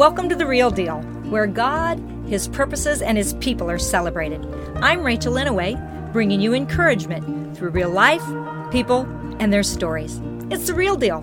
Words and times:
Welcome 0.00 0.30
to 0.30 0.34
The 0.34 0.46
Real 0.46 0.70
Deal, 0.70 1.02
where 1.28 1.46
God, 1.46 1.98
His 2.26 2.48
purposes, 2.48 3.02
and 3.02 3.18
His 3.18 3.34
people 3.34 3.70
are 3.70 3.78
celebrated. 3.78 4.42
I'm 4.76 5.02
Rachel 5.02 5.34
Inouye, 5.34 6.10
bringing 6.10 6.40
you 6.40 6.54
encouragement 6.54 7.54
through 7.54 7.68
real 7.68 7.90
life, 7.90 8.22
people, 8.70 9.02
and 9.40 9.52
their 9.52 9.62
stories. 9.62 10.18
It's 10.50 10.68
The 10.68 10.72
Real 10.72 10.96
Deal. 10.96 11.20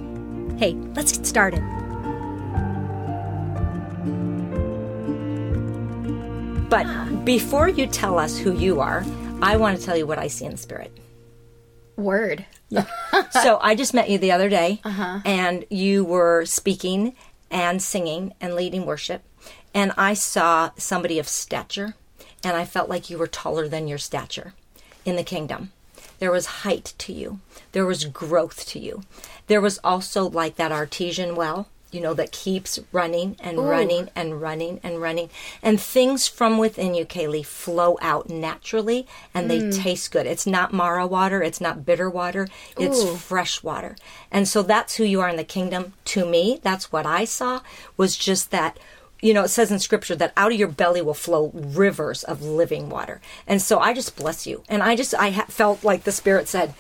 Hey, 0.60 0.74
let's 0.94 1.18
get 1.18 1.26
started. 1.26 1.60
But 6.70 7.26
before 7.26 7.70
you 7.70 7.88
tell 7.88 8.20
us 8.20 8.38
who 8.38 8.54
you 8.54 8.80
are, 8.80 9.04
I 9.42 9.58
want 9.58 9.80
to 9.80 9.84
tell 9.84 9.98
you 9.98 10.06
what 10.06 10.20
I 10.20 10.28
see 10.28 10.46
in 10.46 10.52
the 10.52 10.58
spirit. 10.58 10.96
Word. 11.96 12.46
so 13.32 13.58
I 13.60 13.74
just 13.74 13.96
met 13.96 14.12
you 14.12 14.20
the 14.20 14.34
other 14.34 14.50
day, 14.50 14.82
uh-huh. 14.84 15.22
and 15.26 15.66
you 15.72 16.06
were 16.06 16.46
speaking 16.46 17.16
and 17.50 17.82
singing 17.82 18.34
and 18.42 18.56
leading 18.56 18.86
worship, 18.86 19.24
and 19.74 19.92
I 19.98 20.14
saw 20.14 20.72
somebody 20.78 21.20
of 21.20 21.28
stature, 21.28 21.96
and 22.44 22.58
I 22.58 22.66
felt 22.66 22.90
like 22.90 23.10
you 23.10 23.18
were 23.18 23.28
taller 23.28 23.68
than 23.68 23.88
your 23.88 23.98
stature 23.98 24.54
in 25.06 25.16
the 25.16 25.24
kingdom. 25.24 25.72
There 26.20 26.32
was 26.32 26.46
height 26.64 26.94
to 26.98 27.14
you. 27.14 27.40
There 27.72 27.86
was 27.86 28.06
growth 28.06 28.66
to 28.68 28.80
you. 28.80 29.04
There 29.48 29.62
was 29.62 29.80
also 29.84 30.28
like 30.30 30.56
that 30.56 30.72
artesian 30.72 31.36
well, 31.36 31.68
you 31.98 32.04
know, 32.04 32.14
that 32.14 32.32
keeps 32.32 32.80
running 32.92 33.36
and 33.40 33.58
running 33.58 34.08
and 34.16 34.40
running 34.40 34.80
and 34.84 35.02
running. 35.02 35.32
And 35.64 35.82
things 35.82 36.28
from 36.28 36.60
within 36.60 36.94
you, 36.94 37.08
Kayley, 37.08 37.44
flow 37.44 37.98
out 38.04 38.30
naturally 38.30 39.08
and 39.34 39.50
they 39.50 39.62
mm. 39.62 39.76
taste 39.76 40.12
good. 40.12 40.28
It's 40.28 40.46
not 40.46 40.72
Marah 40.72 41.08
water. 41.08 41.42
It's 41.42 41.60
not 41.60 41.88
bitter 41.88 42.08
water. 42.08 42.50
It's 42.78 43.04
Ooh. 43.04 43.16
fresh 43.16 43.64
water. 43.64 43.96
And 44.32 44.48
so 44.48 44.62
that's 44.62 44.98
who 44.98 45.06
you 45.06 45.22
are 45.22 45.30
in 45.30 45.38
the 45.38 45.44
kingdom. 45.44 45.94
To 46.06 46.24
me, 46.24 46.60
that's 46.62 46.92
what 46.92 47.08
I 47.08 47.26
saw 47.26 47.62
was 47.98 48.16
just 48.16 48.52
that 48.52 48.78
you 49.20 49.34
know, 49.34 49.46
it 49.46 49.48
says 49.48 49.72
in 49.72 49.80
scripture 49.80 50.16
that 50.16 50.32
out 50.38 50.52
of 50.52 50.60
your 50.60 50.68
belly 50.68 51.02
will 51.02 51.16
flow 51.16 51.50
rivers 51.52 52.24
of 52.24 52.44
living 52.44 52.88
water. 52.88 53.20
And 53.48 53.60
so 53.60 53.80
I 53.80 53.96
just 53.96 54.16
bless 54.16 54.46
you. 54.46 54.62
And 54.70 54.84
I 54.84 54.96
just, 54.96 55.16
I 55.16 55.32
ha- 55.32 55.46
felt 55.48 55.84
like 55.84 56.04
the 56.04 56.12
Spirit 56.12 56.48
said, 56.48 56.76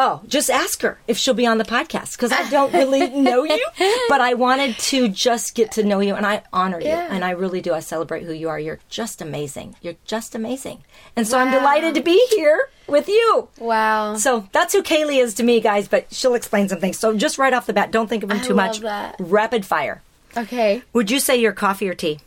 Oh, 0.00 0.20
just 0.28 0.48
ask 0.48 0.82
her 0.82 1.00
if 1.08 1.18
she'll 1.18 1.34
be 1.34 1.44
on 1.44 1.58
the 1.58 1.64
podcast 1.64 2.12
because 2.12 2.30
I 2.30 2.48
don't 2.50 2.72
really 2.72 3.08
know 3.20 3.42
you, 3.42 3.66
but 4.08 4.20
I 4.20 4.34
wanted 4.34 4.78
to 4.78 5.08
just 5.08 5.56
get 5.56 5.72
to 5.72 5.82
know 5.82 5.98
you 5.98 6.14
and 6.14 6.24
I 6.24 6.44
honor 6.52 6.80
you. 6.80 6.86
And 6.86 7.24
I 7.24 7.30
really 7.30 7.60
do. 7.60 7.74
I 7.74 7.80
celebrate 7.80 8.22
who 8.22 8.32
you 8.32 8.48
are. 8.48 8.60
You're 8.60 8.78
just 8.88 9.20
amazing. 9.20 9.74
You're 9.82 9.96
just 10.04 10.36
amazing. 10.36 10.84
And 11.16 11.26
so 11.26 11.36
I'm 11.36 11.50
delighted 11.50 11.96
to 11.96 12.00
be 12.00 12.24
here 12.30 12.70
with 12.86 13.08
you. 13.08 13.48
Wow. 13.58 14.14
So 14.14 14.48
that's 14.52 14.72
who 14.72 14.84
Kayley 14.84 15.20
is 15.20 15.34
to 15.34 15.42
me, 15.42 15.60
guys, 15.60 15.88
but 15.88 16.06
she'll 16.14 16.34
explain 16.34 16.68
some 16.68 16.78
things. 16.78 16.96
So 16.96 17.16
just 17.16 17.36
right 17.36 17.52
off 17.52 17.66
the 17.66 17.72
bat, 17.72 17.90
don't 17.90 18.06
think 18.06 18.22
of 18.22 18.30
him 18.30 18.38
I 18.38 18.42
too 18.44 18.54
much. 18.54 18.78
that. 18.78 19.16
Rapid 19.18 19.66
fire. 19.66 20.00
Okay. 20.36 20.84
Would 20.92 21.10
you 21.10 21.18
say 21.18 21.36
you're 21.36 21.52
coffee 21.52 21.88
or 21.88 21.94
tea? 21.94 22.20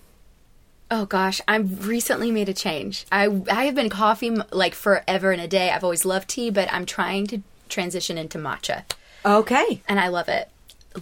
Oh 0.94 1.06
gosh, 1.06 1.40
I've 1.48 1.88
recently 1.88 2.32
made 2.32 2.50
a 2.50 2.54
change. 2.54 3.06
I 3.14 3.42
I 3.50 3.64
have 3.64 3.76
been 3.76 3.90
coffee 3.90 4.30
like 4.52 4.76
forever 4.76 5.32
and 5.32 5.42
a 5.42 5.48
day. 5.48 5.70
I've 5.70 5.86
always 5.86 6.04
loved 6.04 6.28
tea, 6.28 6.50
but 6.50 6.68
I'm 6.74 6.86
trying 6.86 7.28
to 7.28 7.42
transition 7.72 8.18
into 8.18 8.38
matcha, 8.38 8.84
Okay. 9.26 9.82
and 9.88 10.00
I 10.00 10.08
love 10.10 10.30
it. 10.30 10.50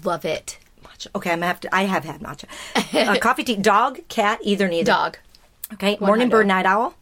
Love 0.05 0.23
it. 0.23 0.57
Matcha. 0.83 1.07
Okay, 1.15 1.31
I'm 1.31 1.39
gonna 1.39 1.47
have 1.47 1.59
to. 1.61 1.75
I 1.75 1.83
have 1.83 2.05
had 2.05 2.21
matcha. 2.21 2.45
Uh, 2.93 3.19
coffee, 3.19 3.43
tea, 3.43 3.55
dog, 3.57 3.99
cat, 4.07 4.39
either, 4.43 4.67
neither. 4.69 4.85
Dog. 4.85 5.17
Okay. 5.73 5.97
Morning 5.99 6.29
bird, 6.29 6.47
night 6.47 6.65
owl. 6.65 6.95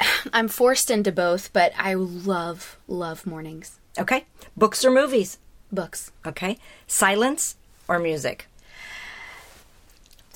I'm 0.32 0.48
forced 0.48 0.90
into 0.90 1.12
both, 1.12 1.52
but 1.52 1.72
I 1.78 1.94
love 1.94 2.76
love 2.88 3.26
mornings. 3.26 3.78
Okay. 3.98 4.24
Books 4.56 4.84
or 4.84 4.90
movies. 4.90 5.38
Books. 5.72 6.10
Okay. 6.26 6.58
Silence 6.86 7.56
or 7.88 7.98
music. 7.98 8.46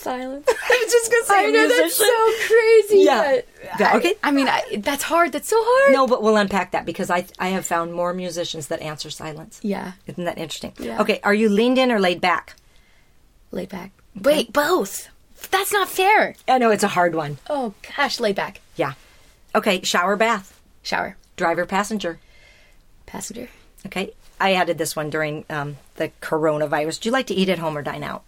Silence. 0.03 0.47
I 0.49 0.83
was 0.85 0.93
just 0.93 1.11
gonna 1.11 1.25
say 1.27 1.47
I 1.47 1.51
know 1.51 1.69
that's 1.69 1.97
so 1.97 2.33
crazy. 2.47 3.05
Yeah. 3.05 3.97
okay. 3.97 4.15
I, 4.23 4.31
mean, 4.33 4.49
I, 4.49 4.77
that's 4.79 5.03
hard. 5.03 5.33
That's 5.33 5.49
so 5.49 5.57
hard. 5.59 5.93
No, 5.93 6.07
but 6.07 6.23
we'll 6.23 6.37
unpack 6.37 6.73
that 6.73 6.85
because 6.85 7.11
I 7.11 7.27
I 7.39 7.49
have 7.49 7.65
found 7.65 7.93
more 7.95 8.13
musicians 8.13 8.67
that 8.69 8.81
answer 8.81 9.11
silence. 9.11 9.61
Yeah. 9.63 9.93
Isn't 10.07 10.25
that 10.25 10.39
interesting? 10.39 10.73
Yeah. 10.79 11.01
Okay. 11.01 11.21
Are 11.23 11.35
you 11.35 11.49
leaned 11.49 11.79
in 11.79 11.93
or 11.93 12.01
laid 12.01 12.21
back? 12.21 12.57
Laid 13.53 13.69
back. 13.69 13.93
Wait, 14.21 14.53
both. 14.53 15.09
That's 15.51 15.73
not 15.73 15.89
fair. 15.89 16.35
I 16.49 16.59
know 16.59 16.71
it's 16.71 16.85
a 16.85 16.89
hard 16.89 17.15
one. 17.15 17.39
Oh 17.49 17.75
gosh, 17.97 18.21
laid 18.21 18.37
back. 18.37 18.61
Yeah. 18.77 18.95
Okay. 19.55 19.83
Shower, 19.83 20.17
bath, 20.17 20.61
Shower. 20.83 21.17
driver, 21.37 21.67
passenger. 21.67 22.19
Passenger. 23.07 23.49
Okay. 23.87 24.13
I 24.41 24.55
added 24.55 24.79
this 24.79 24.97
one 24.97 25.11
during 25.11 25.45
um, 25.49 25.77
the 25.97 26.11
coronavirus. 26.21 27.01
Do 27.01 27.09
you 27.09 27.13
like 27.13 27.29
to 27.29 27.35
eat 27.35 27.49
at 27.49 27.61
home 27.61 27.79
or 27.79 27.83
dine 27.83 28.03
out? 28.03 28.25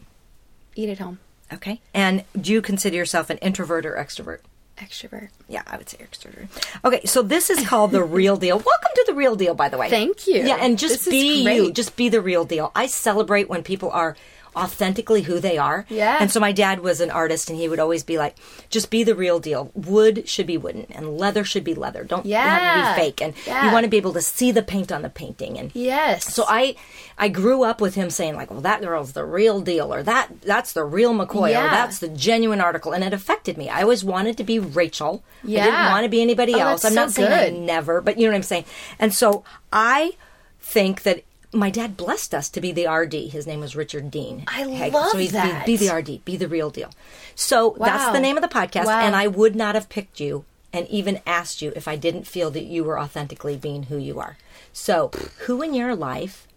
Eat 0.76 0.88
at 0.88 0.98
home. 0.98 1.18
Okay. 1.54 1.80
And 1.92 2.24
do 2.38 2.52
you 2.52 2.60
consider 2.60 2.96
yourself 2.96 3.30
an 3.30 3.38
introvert 3.38 3.86
or 3.86 3.94
extrovert? 3.94 4.40
Extrovert. 4.76 5.28
Yeah, 5.48 5.62
I 5.66 5.76
would 5.76 5.88
say 5.88 5.98
extrovert. 5.98 6.48
Okay, 6.84 7.04
so 7.04 7.22
this 7.22 7.48
is 7.48 7.66
called 7.66 7.92
the 7.92 8.02
real 8.02 8.36
deal. 8.36 8.56
Welcome 8.56 8.90
to 8.94 9.04
the 9.06 9.14
real 9.14 9.36
deal, 9.36 9.54
by 9.54 9.68
the 9.68 9.78
way. 9.78 9.88
Thank 9.88 10.26
you. 10.26 10.42
Yeah, 10.42 10.56
and 10.56 10.78
just 10.78 11.04
This 11.04 11.08
be 11.08 11.42
you. 11.44 11.72
Just 11.72 11.94
be 11.94 12.08
the 12.08 12.20
real 12.20 12.44
deal. 12.44 12.72
I 12.74 12.86
celebrate 12.86 13.48
when 13.48 13.62
people 13.62 13.90
are 13.90 14.16
authentically 14.56 15.22
who 15.22 15.40
they 15.40 15.58
are. 15.58 15.84
Yeah. 15.88 16.18
And 16.20 16.30
so 16.30 16.38
my 16.40 16.52
dad 16.52 16.80
was 16.80 17.00
an 17.00 17.10
artist, 17.10 17.50
and 17.50 17.58
he 17.58 17.68
would 17.68 17.78
always 17.80 18.02
be 18.04 18.18
like, 18.18 18.36
"Just 18.70 18.90
be 18.90 19.02
the 19.04 19.14
real 19.14 19.38
deal. 19.40 19.70
Wood 19.74 20.28
should 20.28 20.46
be 20.46 20.56
wooden, 20.56 20.86
and 20.90 21.18
leather 21.18 21.44
should 21.44 21.64
be 21.64 21.74
leather. 21.74 22.04
Don't 22.04 22.26
have 22.26 22.96
to 22.96 23.00
be 23.00 23.02
fake. 23.04 23.20
And 23.22 23.34
Yeah. 23.46 23.66
you 23.66 23.72
want 23.72 23.84
to 23.84 23.90
be 23.90 23.96
able 23.96 24.12
to 24.14 24.20
see 24.22 24.50
the 24.52 24.62
paint 24.62 24.92
on 24.92 25.02
the 25.02 25.08
painting. 25.10 25.58
And 25.58 25.70
Yes. 25.74 26.32
so 26.32 26.44
I, 26.48 26.76
I 27.18 27.28
grew 27.28 27.64
up 27.64 27.80
with 27.80 27.94
him 27.94 28.10
saying 28.10 28.36
like, 28.36 28.50
"Well, 28.50 28.60
that 28.60 28.80
girl's 28.80 29.12
the 29.12 29.24
real 29.24 29.60
deal," 29.60 29.92
or 29.92 30.02
"That 30.02 30.40
that's 30.42 30.72
the 30.72 30.84
real 30.84 31.12
McCoy," 31.14 31.50
or 31.50 31.68
"That's 31.70 31.98
the 31.98 32.08
genuine 32.08 32.60
article," 32.60 32.92
and 32.92 33.02
it 33.04 33.12
affected 33.12 33.56
me. 33.58 33.68
I 33.68 33.82
always 33.82 34.04
wanted 34.04 34.36
to 34.38 34.44
be 34.44 34.58
Rachel. 34.58 35.22
I 35.42 35.46
didn't 35.48 35.90
want 35.90 36.04
to 36.04 36.08
be 36.08 36.22
anybody 36.22 36.54
Oh, 36.54 36.60
else. 36.60 36.84
I'm 36.84 36.94
not 36.94 37.10
so 37.10 37.26
saying 37.26 37.54
I 37.54 37.58
never, 37.58 38.00
but 38.00 38.18
you 38.18 38.26
know 38.26 38.30
what 38.32 38.36
I'm 38.36 38.42
saying. 38.42 38.64
And 38.98 39.12
so 39.14 39.44
I 39.72 40.12
think 40.60 41.02
that 41.02 41.22
my 41.54 41.70
dad 41.70 41.96
blessed 41.96 42.34
us 42.34 42.48
to 42.50 42.60
be 42.60 42.72
the 42.72 42.86
RD. 42.86 43.14
His 43.32 43.46
name 43.46 43.60
was 43.60 43.76
Richard 43.76 44.10
Dean. 44.10 44.44
I 44.46 44.64
Hagen. 44.64 44.92
love 44.92 45.10
so 45.12 45.18
he's 45.18 45.30
be- 45.30 45.38
that. 45.38 45.66
Be, 45.66 45.76
the 45.76 45.94
RD. 45.94 46.24
Be 46.24 46.36
the 46.36 46.48
real 46.48 46.70
deal. 46.70 46.90
So 47.34 47.76
that's 47.78 48.12
the 48.12 48.20
name 48.20 48.36
of 48.36 48.42
the 48.42 48.48
podcast. 48.48 48.86
Wow. 48.86 49.00
And 49.00 49.14
I 49.16 49.26
would 49.26 49.56
not 49.56 49.74
have 49.74 49.88
picked 49.88 50.20
you 50.20 50.44
and 50.72 50.88
even 50.88 51.20
asked 51.26 51.62
you 51.62 51.72
if 51.76 51.86
I 51.86 51.96
didn't 51.96 52.26
feel 52.26 52.50
that 52.50 52.64
you 52.64 52.84
were 52.84 52.98
authentically 52.98 53.56
being 53.56 53.84
who 53.84 53.96
you 53.96 54.18
are. 54.18 54.36
So 54.72 55.10
who 55.46 55.62
in 55.62 55.72
your 55.72 55.94
life 55.94 56.48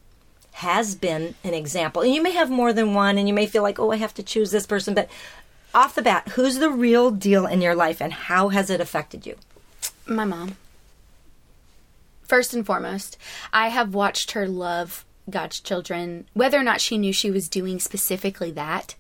has 0.54 0.96
been 0.96 1.36
an 1.44 1.54
example? 1.54 2.02
And 2.02 2.14
you 2.14 2.22
may 2.22 2.32
have 2.32 2.50
more 2.50 2.74
than 2.74 2.96
one, 2.96 3.20
and 3.20 3.28
you 3.28 3.34
may 3.34 3.46
feel 3.46 3.62
like, 3.62 3.78
oh, 3.78 3.92
I 3.92 3.98
have 3.98 4.16
to 4.16 4.24
choose 4.24 4.50
this 4.50 4.66
person. 4.66 4.96
But 4.96 5.08
off 5.74 5.94
the 5.94 6.02
bat, 6.02 6.30
who's 6.30 6.58
the 6.58 6.72
real 6.72 7.12
deal 7.12 7.46
in 7.46 7.62
your 7.62 7.76
life, 7.76 8.02
and 8.02 8.12
how 8.12 8.50
has 8.50 8.72
it 8.72 8.82
affected 8.82 9.28
you? 9.28 9.36
My 10.08 10.26
mom. 10.26 10.58
First 12.28 12.54
and 12.54 12.66
foremost, 12.66 13.18
I 13.54 13.70
have 13.70 13.94
watched 13.94 14.32
her 14.32 14.48
love 14.48 15.06
God's 15.30 15.60
children, 15.60 16.28
whether 16.34 16.58
or 16.58 16.64
not 16.64 16.82
she 16.82 16.98
knew 16.98 17.14
she 17.14 17.32
was 17.32 17.50
doing 17.50 17.80
specifically 17.80 18.52
that. 18.52 18.96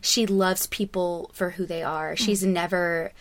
She 0.00 0.26
loves 0.26 0.66
people 0.66 1.30
for 1.32 1.50
who 1.50 1.66
they 1.66 1.82
are. 1.82 2.14
Mm-hmm. 2.14 2.24
She's 2.24 2.44
never 2.44 3.12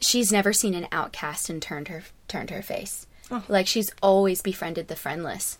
she's 0.00 0.30
never 0.30 0.52
seen 0.52 0.74
an 0.74 0.88
outcast 0.92 1.48
and 1.48 1.60
turned 1.60 1.88
her 1.88 2.04
turned 2.28 2.50
her 2.50 2.62
face. 2.62 3.06
Oh. 3.30 3.44
Like 3.48 3.66
she's 3.66 3.90
always 4.02 4.42
befriended 4.42 4.88
the 4.88 4.96
friendless. 4.96 5.58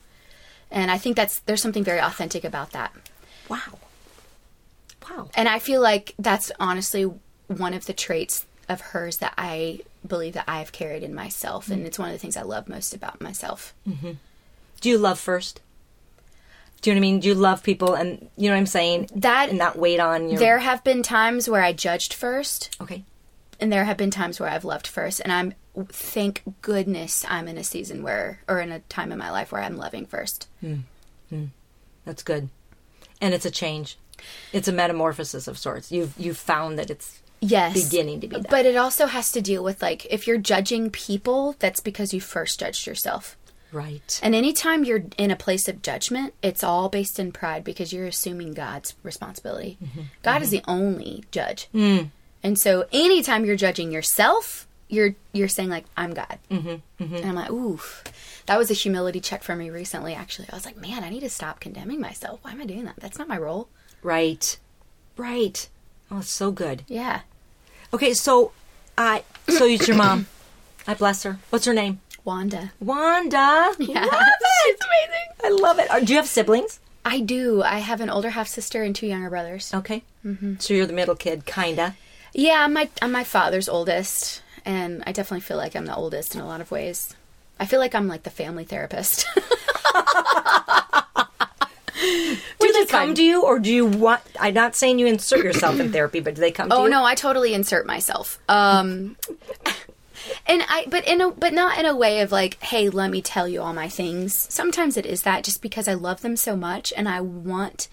And 0.71 0.91
I 0.91 0.99
think 0.99 1.17
that's 1.17 1.41
there's 1.41 1.63
something 1.63 1.85
very 1.85 2.01
authentic 2.01 2.45
about 2.45 2.73
that. 2.73 2.93
Wow. 3.49 3.79
Wow. 5.09 5.29
And 5.35 5.49
I 5.49 5.59
feel 5.59 5.81
like 5.81 6.15
that's 6.19 6.51
honestly 6.59 7.11
one 7.49 7.75
of 7.75 7.87
the 7.87 7.93
traits 7.93 8.47
of 8.69 8.81
hers 8.81 9.19
that 9.19 9.35
I 9.39 9.81
believe 10.06 10.34
that 10.34 10.44
I 10.49 10.59
have 10.59 10.72
carried 10.72 11.03
in 11.03 11.15
myself. 11.15 11.69
And 11.69 11.78
mm-hmm. 11.78 11.87
it's 11.87 11.99
one 11.99 12.09
of 12.09 12.15
the 12.15 12.19
things 12.19 12.37
I 12.37 12.43
love 12.43 12.69
most 12.69 12.94
about 12.94 13.21
myself. 13.21 13.75
Mm-hmm. 13.89 14.12
Do 14.81 14.89
you 14.89 14.99
love 14.99 15.19
first? 15.19 15.61
Do 16.81 16.91
you 16.91 16.94
know 16.94 17.00
what 17.00 17.06
I 17.06 17.11
mean? 17.11 17.21
Do 17.21 17.28
you 17.28 17.34
love 17.34 17.62
people 17.62 17.94
and 17.94 18.28
you 18.36 18.48
know 18.48 18.54
what 18.54 18.60
I'm 18.60 18.66
saying? 18.66 19.10
That- 19.15 19.48
and 19.48 19.60
that 19.60 19.78
weight 19.78 20.01
on 20.01 20.28
you. 20.28 20.39
There 20.39 20.59
have 20.59 20.84
been 20.84 21.03
times 21.03 21.48
where 21.48 21.63
I 21.63 21.72
judged 21.72 22.13
first, 22.13 22.77
Okay. 22.81 23.04
and 23.59 23.72
there 23.72 23.84
have 23.84 23.97
been 23.97 24.10
times 24.10 24.39
where 24.39 24.51
I've 24.51 24.65
loved 24.65 24.86
first. 24.86 25.21
And 25.21 25.33
I'm, 25.33 25.54
thank 25.89 26.42
goodness, 26.63 27.25
I'm 27.28 27.48
in 27.48 27.59
a 27.59 27.65
season 27.65 28.03
where, 28.03 28.41
or 28.47 28.60
in 28.60 28.71
a 28.72 28.81
time 28.81 29.10
in 29.10 29.19
my 29.19 29.31
life 29.31 29.53
where 29.53 29.63
I'm 29.63 29.77
loving 29.77 30.07
first. 30.07 30.48
Hmm. 30.60 30.81
Hmm. 31.31 31.47
That's 32.04 32.22
good. 32.22 32.51
And 33.21 33.34
it's 33.34 33.47
a 33.47 33.51
change. 33.51 33.98
It's 34.53 34.69
a 34.69 34.72
metamorphosis 34.72 35.48
of 35.48 35.59
sorts. 35.59 35.92
You've 35.92 36.15
you've 36.19 36.39
found 36.39 36.78
that 36.78 36.91
it's 36.91 37.21
Yes. 37.48 37.89
beginning 37.89 38.21
to 38.21 38.28
be 38.28 38.37
that. 38.37 38.51
But 38.51 38.66
it 38.66 38.77
also 38.77 39.07
has 39.07 39.33
to 39.33 39.41
deal 39.41 39.63
with 39.63 39.83
like, 39.83 40.07
if 40.07 40.27
you're 40.27 40.39
judging 40.39 40.91
people, 40.91 41.57
that's 41.59 41.81
because 41.81 42.13
you 42.13 42.21
first 42.21 42.60
judged 42.60 42.87
yourself. 42.87 43.37
right. 43.72 44.21
And 44.22 44.34
anytime 44.34 44.84
you're 44.84 45.04
in 45.19 45.31
a 45.31 45.37
place 45.37 45.69
of 45.69 45.83
judgment, 45.83 46.34
it's 46.43 46.65
all 46.65 46.89
based 46.89 47.19
in 47.19 47.33
pride 47.33 47.65
because 47.65 47.93
you're 47.93 48.07
assuming 48.07 48.54
God's 48.54 48.95
responsibility. 49.03 49.77
Mm-hmm. 49.83 50.03
God 50.22 50.43
is 50.43 50.53
mm-hmm. 50.53 50.65
the 50.65 50.71
only 50.71 51.25
judge. 51.31 51.69
Mm. 51.75 52.10
And 52.43 52.59
so 52.59 52.87
anytime 52.93 53.45
you're 53.45 53.57
judging 53.57 53.91
yourself, 53.93 54.66
you're 54.89 55.16
you're 55.33 55.48
saying 55.48 55.69
like 55.69 55.84
I'm 55.97 56.15
God. 56.15 56.39
Mm-hmm. 56.51 57.15
And 57.15 57.25
I'm 57.25 57.34
like, 57.34 57.51
oof. 57.51 58.04
That 58.47 58.59
was 58.59 58.71
a 58.71 58.75
humility 58.75 59.19
check 59.21 59.43
for 59.43 59.57
me 59.57 59.69
recently. 59.71 60.15
Actually, 60.15 60.48
I 60.53 60.54
was 60.54 60.65
like, 60.65 60.77
man, 60.77 61.03
I 61.03 61.10
need 61.10 61.21
to 61.21 61.28
stop 61.28 61.59
condemning 61.59 62.01
myself. 62.01 62.39
Why 62.43 62.53
am 62.53 62.60
I 62.60 62.66
doing 62.66 62.84
that? 62.84 62.95
That's 63.01 63.19
not 63.19 63.27
my 63.27 63.39
role. 63.39 63.69
Right. 64.03 64.57
Right. 65.16 65.69
Oh, 66.10 66.19
it's 66.19 66.31
so 66.31 66.53
good. 66.53 66.84
Yeah. 66.87 67.22
Okay, 67.97 68.13
so 68.13 68.53
I 68.98 69.22
so 69.48 69.65
it's 69.65 69.89
your 69.89 69.97
mom. 69.97 70.27
I 70.87 70.93
bless 70.93 71.22
her. 71.22 71.39
What's 71.48 71.65
her 71.65 71.72
name? 71.72 72.01
Wanda. 72.25 72.72
Wanda. 72.78 73.72
Yeah. 73.78 74.04
Love 74.04 74.13
it. 74.13 74.47
She's 74.66 74.77
amazing. 74.84 75.28
I 75.45 75.48
love 75.63 75.78
it. 75.78 75.91
Uh, 75.91 76.01
Do 76.01 76.13
you 76.13 76.19
have 76.19 76.27
siblings? 76.28 76.78
I 77.07 77.21
do. 77.21 77.63
I 77.63 77.78
have 77.78 78.03
an 78.03 78.10
older 78.10 78.28
half 78.28 78.48
sister 78.48 78.83
and 78.83 78.95
two 78.95 79.07
younger 79.07 79.31
brothers. 79.31 79.72
Okay. 79.72 80.03
Mm-hmm. 80.27 80.57
So 80.59 80.75
you're 80.75 80.84
the 80.87 80.93
middle 80.93 81.16
kid, 81.16 81.47
kinda. 81.47 81.97
Yeah, 82.34 82.65
I'm 82.65 82.75
my 82.75 82.91
I'm 83.01 83.13
my 83.13 83.25
father's 83.25 83.66
oldest, 83.66 84.43
and 84.66 85.03
I 85.07 85.13
definitely 85.13 85.41
feel 85.41 85.57
like 85.57 85.75
I'm 85.75 85.87
the 85.87 85.97
oldest 85.97 86.34
in 86.34 86.43
a 86.43 86.47
lot 86.47 86.60
of 86.60 86.71
ways. 86.71 87.15
I 87.59 87.65
feel 87.65 87.81
like 87.81 87.95
I'm 87.95 88.09
like 88.09 88.25
the 88.25 88.31
family 88.31 88.65
therapist. 88.65 89.25
Do 92.61 92.73
they 92.73 92.87
come 92.87 93.15
to 93.15 93.23
you, 93.23 93.43
or 93.43 93.59
do 93.59 93.73
you 93.73 93.87
want? 93.87 94.23
I'm 94.41 94.55
not 94.55 94.75
saying 94.75 94.99
you 94.99 95.07
insert 95.07 95.45
yourself 95.45 95.81
in 95.81 95.93
therapy, 95.93 96.21
but 96.21 96.35
do 96.35 96.41
they 96.41 96.51
come 96.51 96.69
to 96.71 96.75
Oh 96.75 96.87
no, 96.87 97.05
I 97.05 97.15
totally 97.15 97.55
insert 97.55 97.87
myself. 97.87 98.39
Um 98.49 99.17
and 100.47 100.63
I 100.69 100.87
but 100.89 101.07
in 101.07 101.21
a 101.21 101.31
but 101.31 101.53
not 101.53 101.79
in 101.79 101.87
a 101.87 101.97
way 101.97 102.21
of 102.21 102.33
like, 102.33 102.63
hey, 102.63 102.89
let 102.89 103.11
me 103.11 103.23
tell 103.23 103.49
you 103.49 103.61
all 103.63 103.73
my 103.73 103.89
things. 103.89 104.37
Sometimes 104.53 104.97
it 104.97 105.07
is 105.07 105.23
that 105.23 105.45
just 105.45 105.63
because 105.63 105.89
I 105.89 105.95
love 105.95 106.23
them 106.23 106.37
so 106.37 106.57
much 106.57 106.93
and 106.97 107.09
I 107.09 107.21
want 107.21 107.89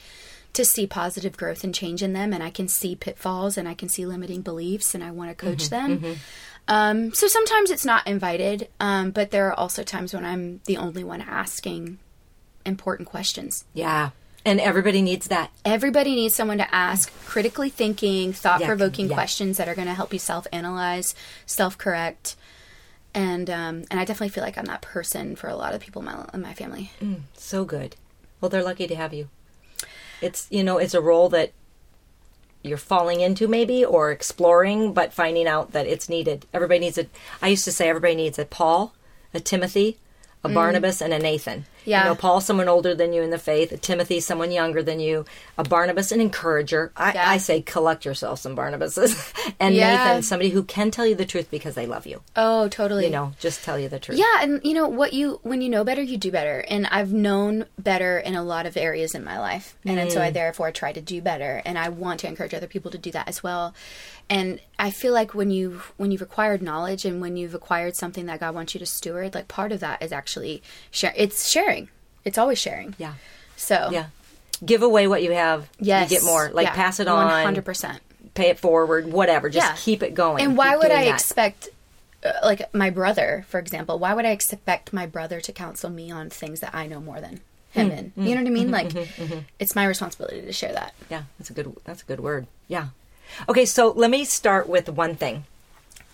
to 0.54 0.64
see 0.64 0.86
positive 0.86 1.36
growth 1.36 1.64
and 1.64 1.74
change 1.74 2.04
in 2.04 2.14
them 2.14 2.32
and 2.32 2.44
I 2.44 2.52
can 2.52 2.68
see 2.68 2.96
pitfalls 2.96 3.58
and 3.58 3.68
I 3.68 3.74
can 3.74 3.90
see 3.90 4.06
limiting 4.06 4.42
beliefs 4.42 4.94
and 4.94 5.04
I 5.04 5.10
want 5.12 5.32
to 5.32 5.36
coach 5.36 5.70
them. 5.70 6.18
Um, 6.68 7.14
so 7.14 7.28
sometimes 7.28 7.72
it's 7.72 7.84
not 7.86 8.08
invited, 8.08 8.70
um, 8.80 9.12
but 9.12 9.32
there 9.32 9.48
are 9.48 9.60
also 9.60 9.84
times 9.84 10.14
when 10.14 10.24
I'm 10.24 10.62
the 10.66 10.78
only 10.78 11.04
one 11.04 11.22
asking 11.22 11.98
important 12.66 13.08
questions. 13.10 13.66
Yeah, 13.74 14.12
and 14.46 14.60
everybody 14.60 15.02
needs 15.02 15.28
that. 15.28 15.52
Everybody 15.64 16.16
needs 16.16 16.36
someone 16.36 16.58
to 16.58 16.76
ask 16.76 17.12
critically 17.26 17.70
thinking, 17.70 18.34
thought 18.34 18.62
provoking 18.62 19.10
yeah. 19.10 19.16
questions 19.16 19.58
that 19.58 19.68
are 19.68 19.76
going 19.76 19.88
to 19.88 19.94
help 19.94 20.14
you 20.14 20.20
self 20.20 20.48
analyze, 20.52 21.16
self 21.46 21.78
correct. 21.78 22.36
And 23.14 23.50
um, 23.50 23.84
and 23.90 24.00
I 24.00 24.06
definitely 24.06 24.30
feel 24.30 24.44
like 24.44 24.58
I'm 24.58 24.66
that 24.66 24.82
person 24.82 25.36
for 25.36 25.48
a 25.48 25.56
lot 25.56 25.74
of 25.74 25.82
people 25.82 26.02
in 26.02 26.06
my, 26.08 26.26
in 26.34 26.42
my 26.42 26.54
family. 26.54 26.92
So 27.36 27.64
good. 27.64 27.96
Well, 28.42 28.50
they're 28.50 28.64
lucky 28.64 28.88
to 28.88 28.96
have 28.96 29.14
you. 29.14 29.30
It's 30.22 30.48
you 30.50 30.64
know 30.64 30.78
it's 30.78 30.94
a 30.94 31.02
role 31.02 31.30
that 31.30 31.54
you're 32.64 32.78
falling 32.78 33.22
into 33.22 33.48
maybe 33.48 33.84
or 33.86 34.12
exploring, 34.12 34.94
but 34.94 35.14
finding 35.14 35.48
out 35.48 35.74
that 35.74 35.86
it's 35.86 36.10
needed. 36.10 36.46
Everybody 36.54 36.80
needs 36.80 36.98
a. 36.98 37.08
I 37.42 37.50
used 37.50 37.66
to 37.66 37.72
say 37.72 37.88
everybody 37.88 38.16
needs 38.16 38.40
a 38.40 38.46
Paul, 38.46 38.94
a 39.34 39.40
Timothy, 39.40 39.98
a 40.44 40.50
Barnabas, 40.50 41.02
and 41.02 41.14
a 41.14 41.20
Nathan. 41.20 41.66
Yeah. 41.86 42.04
You 42.04 42.10
know, 42.10 42.16
Paul, 42.16 42.42
someone 42.42 42.68
older 42.68 42.96
than 42.96 43.14
you 43.14 43.22
in 43.22 43.30
the 43.30 43.38
faith. 43.38 43.72
A 43.72 43.78
Timothy, 43.78 44.20
someone 44.20 44.52
younger 44.52 44.84
than 44.84 45.00
you. 45.00 45.26
A 45.58 45.64
Barnabas, 45.64 46.12
an 46.12 46.22
encourager. 46.22 46.92
I, 46.96 47.14
Yeah. 47.14 47.30
I 47.30 47.38
say 47.38 47.62
collect 47.62 48.06
yourself 48.06 48.40
some 48.40 48.56
Barnabases. 48.56 49.34
and 49.60 49.76
Yeah. 49.76 50.06
Nathan, 50.06 50.24
somebody 50.24 50.50
who 50.50 50.64
can 50.64 50.92
tell 50.92 51.06
you 51.06 51.16
the 51.16 51.26
truth 51.26 51.50
because 51.52 51.76
they 51.76 51.86
love 51.86 52.06
you. 52.06 52.22
Oh, 52.36 52.68
totally. 52.68 53.06
You 53.06 53.12
know, 53.12 53.34
just 53.40 53.64
tell 53.64 53.78
you 53.80 53.90
the 53.90 54.00
truth. 54.00 54.18
Yeah, 54.18 54.42
and 54.42 54.62
you 54.64 54.74
know 54.74 54.88
what 54.88 55.14
you 55.14 55.40
when 55.44 55.62
you 55.62 55.70
know 55.70 55.84
better, 55.84 56.02
you 56.02 56.18
do 56.18 56.32
better. 56.32 56.64
And 56.68 56.88
I've 56.88 57.14
known 57.14 57.66
better 57.78 58.18
in 58.18 58.36
a 58.36 58.44
lot 58.44 58.66
of 58.66 58.78
areas 58.78 59.16
in 59.16 59.24
my 59.24 59.40
life, 59.40 59.76
and, 59.84 59.94
mm. 59.94 59.96
then 59.96 60.10
so 60.12 60.22
I 60.22 60.32
therefore 60.32 60.72
try 60.72 60.92
to 60.92 61.02
do 61.02 61.22
better. 61.22 61.62
And 61.66 61.78
I 61.78 61.90
want 61.90 62.22
to 62.22 62.28
encourage 62.28 62.54
other 62.54 62.68
people 62.68 62.92
to 62.92 62.98
do 62.98 63.12
that 63.12 63.28
as 63.28 63.44
well. 63.44 63.74
And 64.30 64.60
I 64.80 64.90
feel 64.90 65.14
like 65.14 65.34
when 65.36 65.52
you 65.52 65.82
when 65.98 66.12
you've 66.12 66.22
acquired 66.22 66.62
knowledge 66.62 67.06
and 67.06 67.22
when 67.22 67.38
you've 67.38 67.54
acquired 67.54 67.96
something 67.96 68.26
that 68.28 68.40
God 68.40 68.56
wants 68.56 68.74
you 68.74 68.80
to 68.80 68.86
steward, 68.86 69.36
like 69.36 69.48
part 69.48 69.72
of 69.72 69.80
that 69.82 70.02
is 70.02 70.12
actually 70.12 70.64
share. 70.92 71.14
It's 71.16 71.48
sharing. 71.50 71.90
It's 72.26 72.38
always 72.38 72.58
sharing. 72.58 72.96
Yeah. 72.98 73.14
So 73.56 73.90
Yeah. 73.92 74.08
Give 74.66 74.82
away 74.82 75.08
what 75.08 75.22
you 75.24 75.32
have. 75.34 75.70
yes, 75.80 76.10
You 76.10 76.18
get 76.18 76.26
more. 76.26 76.50
Like 76.54 76.68
Yeah, 76.68 76.74
pass 76.76 77.00
it 77.00 77.08
on. 77.08 77.28
100%. 77.30 78.00
pay 78.34 78.50
it 78.50 78.60
forward, 78.60 79.12
whatever. 79.12 79.50
Just 79.50 79.68
Yeah. 79.68 79.76
keep 79.78 80.02
it 80.02 80.14
going. 80.16 80.44
And 80.44 80.58
why 80.58 80.72
Keep 80.72 80.80
would 80.80 80.92
I 80.92 81.06
that. 81.06 81.14
expect, 81.14 81.70
uh, 82.26 82.32
like 82.44 82.74
my 82.74 82.90
brother, 82.90 83.46
for 83.50 83.60
example, 83.60 84.00
why 84.00 84.14
would 84.14 84.26
I 84.26 84.30
expect 84.32 84.94
my 84.94 85.06
brother 85.06 85.42
to 85.42 85.52
counsel 85.52 85.90
me 85.90 86.10
on 86.12 86.30
things 86.30 86.62
that 86.62 86.74
I 86.74 86.88
know 86.88 87.00
more 87.02 87.20
than 87.22 87.42
him 87.72 87.90
Hmm. 87.90 87.98
in? 87.98 88.14
You 88.16 88.36
know 88.36 88.42
what 88.42 88.48
I 88.48 88.52
mean? 88.52 88.72
Like, 88.80 88.92
it's 89.60 89.76
my 89.76 89.86
responsibility 89.86 90.42
to 90.42 90.54
share 90.54 90.72
that. 90.74 90.94
Yeah, 91.10 91.24
that's 91.38 91.50
a 91.50 91.54
good. 91.54 91.76
That's 91.84 92.02
a 92.02 92.06
good 92.06 92.22
word. 92.22 92.48
Yeah. 92.68 92.88
Okay, 93.50 93.66
so 93.66 93.92
let 93.92 94.10
me 94.10 94.26
start 94.26 94.68
with 94.70 94.90
one 94.90 95.16
thing. 95.16 95.46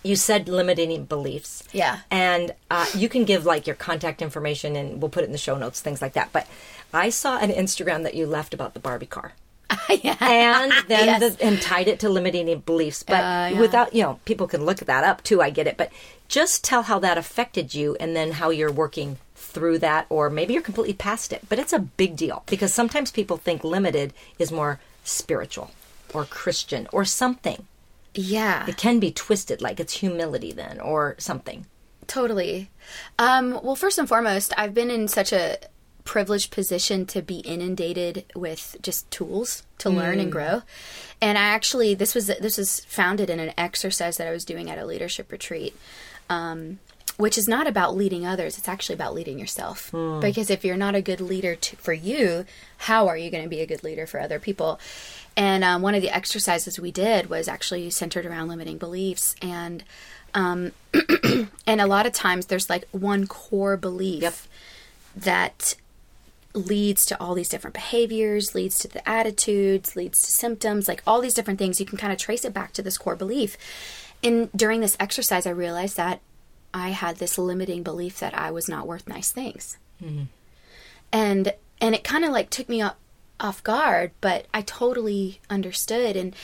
You 0.02 0.16
said 0.16 0.48
limiting 0.48 1.04
beliefs. 1.04 1.62
Yeah. 1.72 1.98
And 2.10 2.54
uh, 2.70 2.86
you 2.94 3.08
can 3.08 3.24
give 3.24 3.44
like 3.44 3.66
your 3.66 3.76
contact 3.76 4.22
information, 4.22 4.74
and 4.76 5.00
we'll 5.02 5.10
put 5.10 5.22
it 5.24 5.26
in 5.26 5.32
the 5.32 5.38
show 5.38 5.56
notes, 5.58 5.80
things 5.80 6.00
like 6.00 6.14
that. 6.14 6.30
But 6.32 6.46
I 6.92 7.10
saw 7.10 7.38
an 7.38 7.50
Instagram 7.50 8.02
that 8.04 8.14
you 8.14 8.26
left 8.26 8.54
about 8.54 8.72
the 8.74 8.80
Barbie 8.80 9.06
car. 9.06 9.32
yeah. 10.02 10.16
and 10.20 10.72
then 10.88 11.06
Yes. 11.20 11.36
the, 11.36 11.44
and 11.44 11.60
tied 11.60 11.86
it 11.86 12.00
to 12.00 12.08
limiting 12.08 12.58
beliefs. 12.60 13.02
But 13.02 13.20
Uh, 13.20 13.50
yeah. 13.52 13.60
without 13.60 13.94
you 13.94 14.02
know, 14.02 14.18
people 14.24 14.46
can 14.48 14.64
look 14.64 14.78
that 14.78 15.04
up 15.04 15.22
too. 15.22 15.40
I 15.42 15.50
get 15.50 15.66
it, 15.66 15.76
but 15.76 15.92
just 16.28 16.64
tell 16.64 16.82
how 16.84 16.98
that 17.00 17.18
affected 17.18 17.74
you, 17.74 17.96
and 18.00 18.16
then 18.16 18.32
how 18.32 18.50
you're 18.50 18.72
working 18.72 19.18
through 19.36 19.78
that, 19.80 20.06
or 20.08 20.30
maybe 20.30 20.54
you're 20.54 20.62
completely 20.62 20.94
past 20.94 21.32
it. 21.32 21.42
But 21.48 21.58
it's 21.58 21.72
a 21.72 21.78
big 21.78 22.16
deal 22.16 22.42
because 22.46 22.72
sometimes 22.72 23.10
people 23.10 23.36
think 23.36 23.62
limited 23.64 24.12
is 24.38 24.50
more 24.50 24.80
spiritual 25.04 25.70
or 26.12 26.24
Christian 26.24 26.88
or 26.92 27.04
something. 27.04 27.66
Yeah. 28.14 28.66
It 28.66 28.76
can 28.76 28.98
be 28.98 29.12
twisted, 29.12 29.62
like 29.62 29.78
it's 29.80 29.94
humility 29.94 30.52
then 30.52 30.80
or 30.80 31.14
something. 31.18 31.66
Totally. 32.06 32.70
Um, 33.18 33.60
well, 33.62 33.76
first 33.76 33.98
and 33.98 34.08
foremost, 34.08 34.52
I've 34.56 34.74
been 34.74 34.90
in 34.90 35.06
such 35.06 35.32
a 35.32 35.58
privileged 36.04 36.50
position 36.50 37.06
to 37.06 37.22
be 37.22 37.38
inundated 37.40 38.24
with 38.34 38.76
just 38.82 39.08
tools 39.10 39.62
to 39.78 39.90
learn 39.90 40.18
and 40.18 40.32
grow. 40.32 40.62
And 41.20 41.38
I 41.38 41.42
actually 41.42 41.94
this 41.94 42.14
was 42.14 42.26
this 42.26 42.58
was 42.58 42.80
founded 42.80 43.30
in 43.30 43.38
an 43.38 43.52
exercise 43.56 44.16
that 44.16 44.26
I 44.26 44.32
was 44.32 44.44
doing 44.44 44.68
at 44.70 44.78
a 44.78 44.86
leadership 44.86 45.30
retreat. 45.30 45.76
Um, 46.28 46.80
which 47.16 47.36
is 47.36 47.46
not 47.46 47.66
about 47.66 47.94
leading 47.94 48.26
others, 48.26 48.56
it's 48.56 48.68
actually 48.68 48.94
about 48.94 49.14
leading 49.14 49.38
yourself. 49.38 49.92
Because 50.20 50.48
if 50.48 50.64
you're 50.64 50.76
not 50.76 50.94
a 50.94 51.02
good 51.02 51.20
leader 51.20 51.54
to, 51.54 51.76
for 51.76 51.92
you, 51.92 52.46
how 52.78 53.08
are 53.08 53.16
you 53.16 53.30
going 53.30 53.42
to 53.42 53.48
be 53.48 53.60
a 53.60 53.66
good 53.66 53.84
leader 53.84 54.06
for 54.06 54.18
other 54.18 54.38
people? 54.38 54.80
And 55.36 55.64
um, 55.64 55.82
one 55.82 55.94
of 55.94 56.02
the 56.02 56.10
exercises 56.14 56.78
we 56.78 56.90
did 56.90 57.30
was 57.30 57.48
actually 57.48 57.88
centered 57.90 58.26
around 58.26 58.48
limiting 58.48 58.78
beliefs. 58.78 59.34
And 59.40 59.84
um, 60.34 60.72
and 61.66 61.80
a 61.80 61.86
lot 61.86 62.06
of 62.06 62.12
times 62.12 62.46
there's 62.46 62.68
like 62.68 62.84
one 62.92 63.26
core 63.26 63.76
belief 63.76 64.22
Yep. 64.22 64.34
that 65.16 65.74
leads 66.52 67.04
to 67.06 67.20
all 67.20 67.34
these 67.34 67.48
different 67.48 67.74
behaviors, 67.74 68.54
leads 68.54 68.76
to 68.80 68.88
the 68.88 69.08
attitudes, 69.08 69.94
leads 69.96 70.20
to 70.20 70.32
symptoms, 70.32 70.88
like 70.88 71.02
all 71.06 71.20
these 71.20 71.34
different 71.34 71.58
things. 71.58 71.78
You 71.80 71.86
can 71.86 71.96
kind 71.98 72.12
of 72.12 72.18
trace 72.18 72.44
it 72.44 72.52
back 72.52 72.72
to 72.72 72.82
this 72.82 72.98
core 72.98 73.16
belief. 73.16 73.56
And 74.22 74.50
during 74.54 74.80
this 74.80 74.96
exercise, 75.00 75.46
I 75.46 75.50
realized 75.50 75.96
that 75.96 76.20
I 76.74 76.90
had 76.90 77.16
this 77.16 77.38
limiting 77.38 77.82
belief 77.82 78.18
that 78.18 78.36
I 78.36 78.50
was 78.50 78.68
not 78.68 78.86
worth 78.86 79.08
nice 79.08 79.30
things. 79.32 79.78
And 81.12 81.52
and 81.80 81.94
it 81.94 82.04
kind 82.04 82.24
of 82.24 82.30
like 82.30 82.50
took 82.50 82.68
me 82.68 82.82
off, 82.82 82.94
off 83.40 83.62
guard, 83.62 84.12
but 84.20 84.46
I 84.52 84.62
totally 84.62 85.40
understood 85.48 86.16
and 86.16 86.34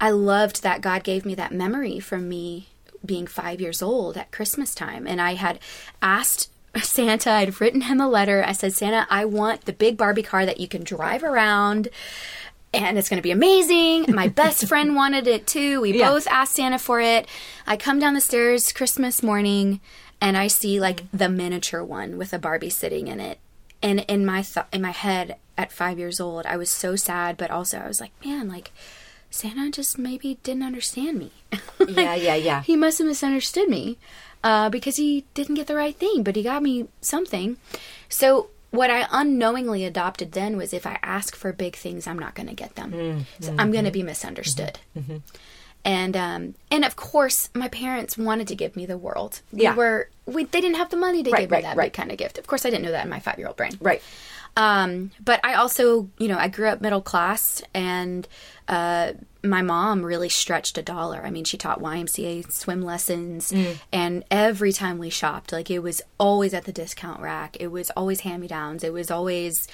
I 0.00 0.10
loved 0.10 0.62
that 0.62 0.80
God 0.80 1.04
gave 1.04 1.24
me 1.24 1.34
that 1.36 1.52
memory 1.52 2.00
from 2.00 2.28
me 2.28 2.68
being 3.04 3.26
5 3.26 3.60
years 3.60 3.82
old 3.82 4.16
at 4.16 4.32
Christmas 4.32 4.74
time 4.74 5.06
and 5.06 5.20
I 5.20 5.34
had 5.34 5.58
asked 6.00 6.50
Santa, 6.82 7.30
I'd 7.30 7.60
written 7.60 7.82
him 7.82 8.00
a 8.00 8.08
letter. 8.08 8.42
I 8.46 8.52
said, 8.52 8.72
Santa, 8.72 9.06
I 9.10 9.24
want 9.26 9.66
the 9.66 9.72
big 9.74 9.96
Barbie 9.96 10.22
car 10.22 10.46
that 10.46 10.58
you 10.58 10.66
can 10.68 10.84
drive 10.84 11.22
around 11.22 11.88
and 12.74 12.96
it's 12.96 13.10
going 13.10 13.18
to 13.18 13.22
be 13.22 13.30
amazing. 13.30 14.06
My 14.14 14.28
best 14.28 14.66
friend 14.66 14.96
wanted 14.96 15.26
it 15.26 15.46
too. 15.46 15.80
We 15.82 15.98
Yeah. 15.98 16.10
both 16.10 16.26
asked 16.28 16.54
Santa 16.54 16.78
for 16.78 17.00
it. 17.00 17.28
I 17.66 17.76
come 17.76 17.98
down 17.98 18.14
the 18.14 18.20
stairs 18.20 18.72
Christmas 18.72 19.22
morning 19.22 19.80
and 20.20 20.36
I 20.36 20.46
see 20.46 20.80
like 20.80 21.02
mm. 21.02 21.08
the 21.12 21.28
miniature 21.28 21.84
one 21.84 22.16
with 22.16 22.32
a 22.32 22.38
Barbie 22.38 22.70
sitting 22.70 23.08
in 23.08 23.20
it. 23.20 23.38
And 23.82 24.00
in 24.08 24.24
my 24.24 24.42
th- 24.42 24.66
in 24.72 24.80
my 24.80 24.92
head 24.92 25.36
at 25.62 25.72
5 25.72 25.98
years 25.98 26.20
old, 26.20 26.44
I 26.46 26.56
was 26.56 26.68
so 26.70 26.96
sad, 26.96 27.36
but 27.36 27.50
also 27.50 27.78
I 27.78 27.88
was 27.88 28.00
like, 28.00 28.12
man, 28.24 28.48
like 28.48 28.70
Santa 29.30 29.70
just 29.70 29.96
maybe 29.98 30.38
didn't 30.42 30.62
understand 30.64 31.18
me. 31.18 31.30
Yeah, 31.88 32.14
yeah, 32.14 32.34
yeah. 32.34 32.62
he 32.70 32.76
must 32.76 32.98
have 32.98 33.06
misunderstood 33.06 33.68
me 33.68 33.98
uh, 34.44 34.68
because 34.70 34.96
he 34.96 35.24
didn't 35.34 35.54
get 35.56 35.66
the 35.66 35.74
right 35.74 35.96
thing, 35.96 36.22
but 36.22 36.36
he 36.36 36.42
got 36.42 36.62
me 36.62 36.86
something. 37.00 37.56
So 38.08 38.50
what 38.70 38.90
I 38.90 39.06
unknowingly 39.10 39.84
adopted 39.84 40.32
then 40.32 40.56
was 40.56 40.72
if 40.72 40.86
I 40.86 40.98
ask 41.02 41.34
for 41.36 41.52
big 41.52 41.74
things, 41.76 42.06
I'm 42.06 42.18
not 42.18 42.34
going 42.34 42.48
to 42.48 42.54
get 42.54 42.74
them. 42.76 43.26
So 43.40 43.54
I'm 43.58 43.70
going 43.72 43.84
to 43.84 43.90
be 43.90 44.02
misunderstood. 44.02 44.78
And 45.84 46.16
um, 46.16 46.54
and 46.70 46.84
of 46.84 46.94
course, 46.94 47.50
my 47.54 47.66
parents 47.66 48.16
wanted 48.16 48.46
to 48.48 48.54
give 48.54 48.76
me 48.76 48.86
the 48.86 48.96
world. 48.96 49.40
We 49.52 49.62
Yeah. 49.64 49.74
were 49.74 50.08
we 50.26 50.44
they 50.44 50.60
didn't 50.60 50.76
have 50.76 50.90
the 50.90 50.96
money 50.96 51.24
to 51.24 51.30
Right, 51.30 51.40
give 51.40 51.50
me 51.50 51.56
right, 51.56 51.64
that 51.64 51.76
right. 51.76 51.86
big 51.86 51.92
kind 51.92 52.12
of 52.12 52.18
gift. 52.18 52.38
Of 52.38 52.46
course, 52.46 52.64
I 52.64 52.70
didn't 52.70 52.84
know 52.84 52.92
that 52.92 53.02
in 53.04 53.10
my 53.10 53.18
five 53.18 53.36
year 53.38 53.48
old 53.48 53.56
brain. 53.56 53.76
Right. 53.80 54.00
Um, 54.56 55.10
but 55.24 55.40
I 55.44 55.54
also, 55.54 56.10
you 56.18 56.28
know, 56.28 56.36
I 56.38 56.48
grew 56.48 56.68
up 56.68 56.80
middle 56.80 57.00
class 57.00 57.62
and 57.72 58.28
uh, 58.68 59.12
my 59.42 59.62
mom 59.62 60.04
really 60.04 60.28
stretched 60.28 60.76
a 60.78 60.82
dollar. 60.82 61.22
I 61.24 61.30
mean, 61.30 61.44
she 61.44 61.56
taught 61.56 61.80
YMCA 61.80 62.50
swim 62.52 62.82
lessons, 62.82 63.52
and 63.92 64.24
every 64.30 64.72
time 64.72 64.98
we 64.98 65.10
shopped, 65.10 65.52
like 65.52 65.70
it 65.70 65.80
was 65.80 66.00
always 66.18 66.54
at 66.54 66.64
the 66.64 66.72
discount 66.72 67.20
rack. 67.20 67.56
It 67.60 67.68
was 67.68 67.90
always 67.96 68.20
hand 68.20 68.42
me 68.42 68.48
downs. 68.48 68.84
It 68.84 68.92
was 68.92 69.10
always 69.10 69.66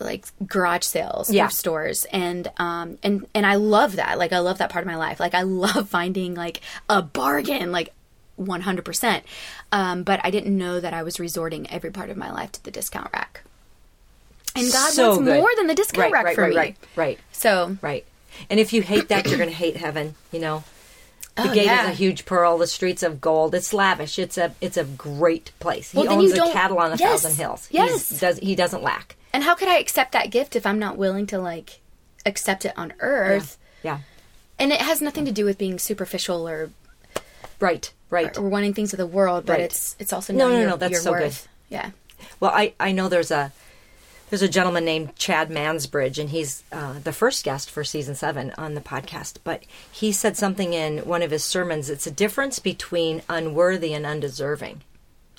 like 0.00 0.26
garage 0.46 0.84
sales, 0.84 1.30
Yeah. 1.30 1.44
thrift 1.44 1.56
stores, 1.56 2.06
and 2.12 2.50
um 2.56 2.98
and 3.02 3.26
and 3.34 3.44
I 3.46 3.54
love 3.56 3.96
that. 3.96 4.18
Like 4.18 4.32
I 4.32 4.38
love 4.40 4.58
that 4.58 4.70
part 4.70 4.82
of 4.84 4.86
my 4.86 4.96
life. 4.96 5.20
Like 5.20 5.34
I 5.34 5.42
love 5.42 5.88
finding 5.88 6.34
like 6.34 6.60
a 6.88 7.02
bargain, 7.02 7.72
like 7.72 7.92
one 8.36 8.62
hundred 8.62 8.84
percent. 8.84 9.24
Um, 9.70 10.02
but 10.02 10.20
I 10.24 10.30
didn't 10.30 10.56
know 10.56 10.80
that 10.80 10.94
I 10.94 11.02
was 11.02 11.20
resorting 11.20 11.70
every 11.70 11.90
part 11.90 12.10
of 12.10 12.16
my 12.16 12.30
life 12.32 12.52
to 12.52 12.64
the 12.64 12.70
discount 12.70 13.10
rack. 13.12 13.42
And 14.56 14.70
God 14.72 14.90
So 14.92 15.08
wants 15.10 15.24
good. 15.24 15.40
more 15.40 15.50
than 15.56 15.66
the 15.66 15.74
discount 15.74 16.04
right, 16.04 16.12
rack 16.12 16.24
right, 16.26 16.34
for 16.34 16.40
right, 16.42 16.50
me. 16.50 16.56
right, 16.56 16.76
right, 16.96 17.18
So 17.32 17.76
right. 17.82 18.04
And 18.50 18.58
if 18.60 18.72
you 18.72 18.82
hate 18.82 19.08
that, 19.08 19.26
you're 19.26 19.36
going 19.38 19.50
to 19.50 19.54
hate 19.54 19.76
heaven. 19.76 20.14
You 20.32 20.40
know, 20.40 20.64
the 21.36 21.50
Oh, 21.50 21.54
gate 21.54 21.66
yeah. 21.66 21.84
is 21.84 21.88
a 21.90 21.92
huge 21.92 22.24
pearl. 22.24 22.58
The 22.58 22.66
streets 22.66 23.02
of 23.02 23.20
gold. 23.20 23.54
It's 23.54 23.72
lavish. 23.72 24.18
It's 24.18 24.38
a 24.38 24.54
it's 24.60 24.76
a 24.76 24.84
great 24.84 25.52
place. 25.60 25.92
He 25.92 25.98
Well, 25.98 26.10
owns 26.12 26.32
the 26.32 26.50
cattle 26.52 26.78
on 26.78 26.92
a 26.92 26.96
Yes, 26.96 27.22
thousand 27.22 27.36
hills. 27.36 27.68
yes. 27.70 28.08
He's, 28.10 28.20
does 28.20 28.38
he 28.38 28.54
doesn't 28.54 28.82
lack. 28.82 29.16
And 29.32 29.44
how 29.44 29.54
could 29.54 29.68
I 29.68 29.78
accept 29.78 30.12
that 30.12 30.30
gift 30.30 30.56
if 30.56 30.64
I'm 30.66 30.78
not 30.78 30.96
willing 30.96 31.26
to 31.28 31.38
like 31.38 31.80
accept 32.26 32.64
it 32.64 32.72
on 32.76 32.92
earth? 33.00 33.58
Yeah. 33.82 33.98
And 34.58 34.72
it 34.72 34.80
has 34.80 35.00
nothing 35.00 35.24
to 35.26 35.32
do 35.32 35.44
with 35.44 35.58
being 35.58 35.78
superficial 35.78 36.48
or, 36.48 36.70
Right. 37.60 37.92
Right. 38.10 38.36
or 38.36 38.48
wanting 38.48 38.74
things 38.74 38.92
of 38.92 38.96
the 38.98 39.06
world, 39.06 39.46
but 39.46 39.52
Right. 39.54 39.60
it's 39.62 39.94
it's 39.98 40.12
also 40.12 40.32
No, 40.32 40.48
no, 40.48 40.64
no, 40.66 40.76
that's 40.76 41.02
so 41.02 41.12
good. 41.14 41.34
Yeah. 41.68 41.90
Well, 42.40 42.50
I, 42.52 42.72
I 42.80 42.92
know 42.92 43.08
there's 43.08 43.30
a 43.30 43.52
there's 44.30 44.42
a 44.42 44.48
gentleman 44.48 44.84
named 44.84 45.16
Chad 45.16 45.50
Mansbridge, 45.50 46.18
and 46.18 46.30
he's 46.30 46.62
uh, 46.72 46.98
the 47.02 47.12
first 47.12 47.44
guest 47.44 47.70
for 47.70 47.84
season 47.84 48.14
seven 48.14 48.52
on 48.58 48.74
the 48.74 48.80
podcast. 48.80 49.38
But 49.44 49.62
he 49.90 50.12
said 50.12 50.36
something 50.36 50.72
in 50.74 50.98
one 50.98 51.22
of 51.22 51.30
his 51.30 51.44
sermons. 51.44 51.88
It's 51.90 52.06
a 52.06 52.10
difference 52.10 52.58
between 52.58 53.22
unworthy 53.28 53.92
and 53.94 54.04
undeserving. 54.06 54.82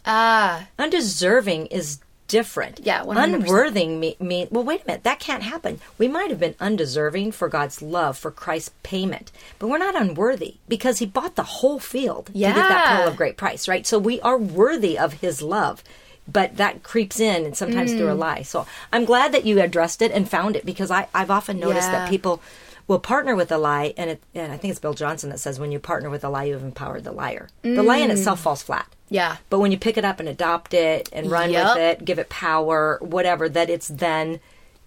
Ah, 0.05 0.67
Undeserving 0.79 1.67
is 1.67 1.99
different. 2.27 2.79
Yeah, 2.83 3.03
100%. 3.03 3.23
unworthy 3.35 3.87
mean, 3.87 4.15
mean. 4.19 4.47
Well, 4.51 4.63
wait 4.63 4.83
a 4.83 4.87
minute. 4.87 5.03
That 5.03 5.19
can't 5.19 5.43
happen. 5.43 5.79
We 5.97 6.07
might 6.07 6.29
have 6.29 6.39
been 6.39 6.55
undeserving 6.59 7.31
for 7.33 7.49
God's 7.49 7.81
love, 7.81 8.17
for 8.17 8.31
Christ's 8.31 8.71
payment, 8.83 9.31
but 9.57 9.67
we're 9.67 9.77
not 9.79 9.99
unworthy 9.99 10.55
because 10.67 10.99
He 10.99 11.05
bought 11.05 11.35
the 11.35 11.43
whole 11.43 11.79
field 11.79 12.27
to 12.27 12.33
get 12.33 12.55
that 12.55 12.85
Yeah. 12.87 12.97
pearl 12.97 13.07
of 13.07 13.17
great 13.17 13.35
price, 13.35 13.67
right? 13.67 13.85
So 13.85 13.97
we 13.99 14.21
are 14.21 14.37
worthy 14.37 14.97
of 14.97 15.13
His 15.13 15.41
love. 15.41 15.83
But 16.31 16.57
that 16.57 16.83
creeps 16.83 17.19
in 17.19 17.45
and 17.45 17.55
sometimes 17.57 17.93
through 17.93 18.09
a 18.09 18.15
Mm. 18.15 18.19
lie. 18.19 18.41
So 18.43 18.65
I'm 18.93 19.05
glad 19.05 19.31
that 19.31 19.45
you 19.45 19.61
addressed 19.61 20.01
it 20.01 20.11
and 20.11 20.29
found 20.29 20.55
it 20.55 20.65
because 20.65 20.91
I, 20.91 21.07
I've 21.13 21.31
often 21.31 21.59
noticed 21.59 21.89
Yeah. 21.91 21.99
that 21.99 22.09
people 22.09 22.41
will 22.87 22.99
partner 22.99 23.35
with 23.35 23.51
a 23.51 23.57
lie, 23.57 23.93
and, 23.97 24.09
it, 24.09 24.21
and 24.33 24.51
I 24.51 24.57
think 24.57 24.71
it's 24.71 24.79
Bill 24.79 24.93
Johnson 24.95 25.29
that 25.29 25.39
says 25.39 25.59
when 25.59 25.71
you 25.71 25.77
partner 25.79 26.09
with 26.09 26.23
a 26.23 26.29
lie, 26.29 26.45
you 26.45 26.53
have 26.53 26.63
empowered 26.63 27.03
the 27.03 27.11
liar. 27.11 27.47
The 27.61 27.83
lie 27.83 27.97
in 27.97 28.09
itself 28.11 28.39
falls 28.41 28.63
flat. 28.63 28.87
yeah. 29.09 29.37
But 29.49 29.59
when 29.59 29.71
you 29.71 29.77
pick 29.77 29.95
it 29.97 30.05
up 30.05 30.19
and 30.19 30.27
adopt 30.29 30.73
it 30.73 31.07
and 31.13 31.29
run 31.31 31.49
Yep. 31.51 31.65
with 31.75 31.77
it, 31.83 32.05
give 32.05 32.17
it 32.19 32.29
power, 32.29 32.97
whatever, 33.01 33.47
that 33.49 33.69
it's 33.69 33.87
then 33.87 34.39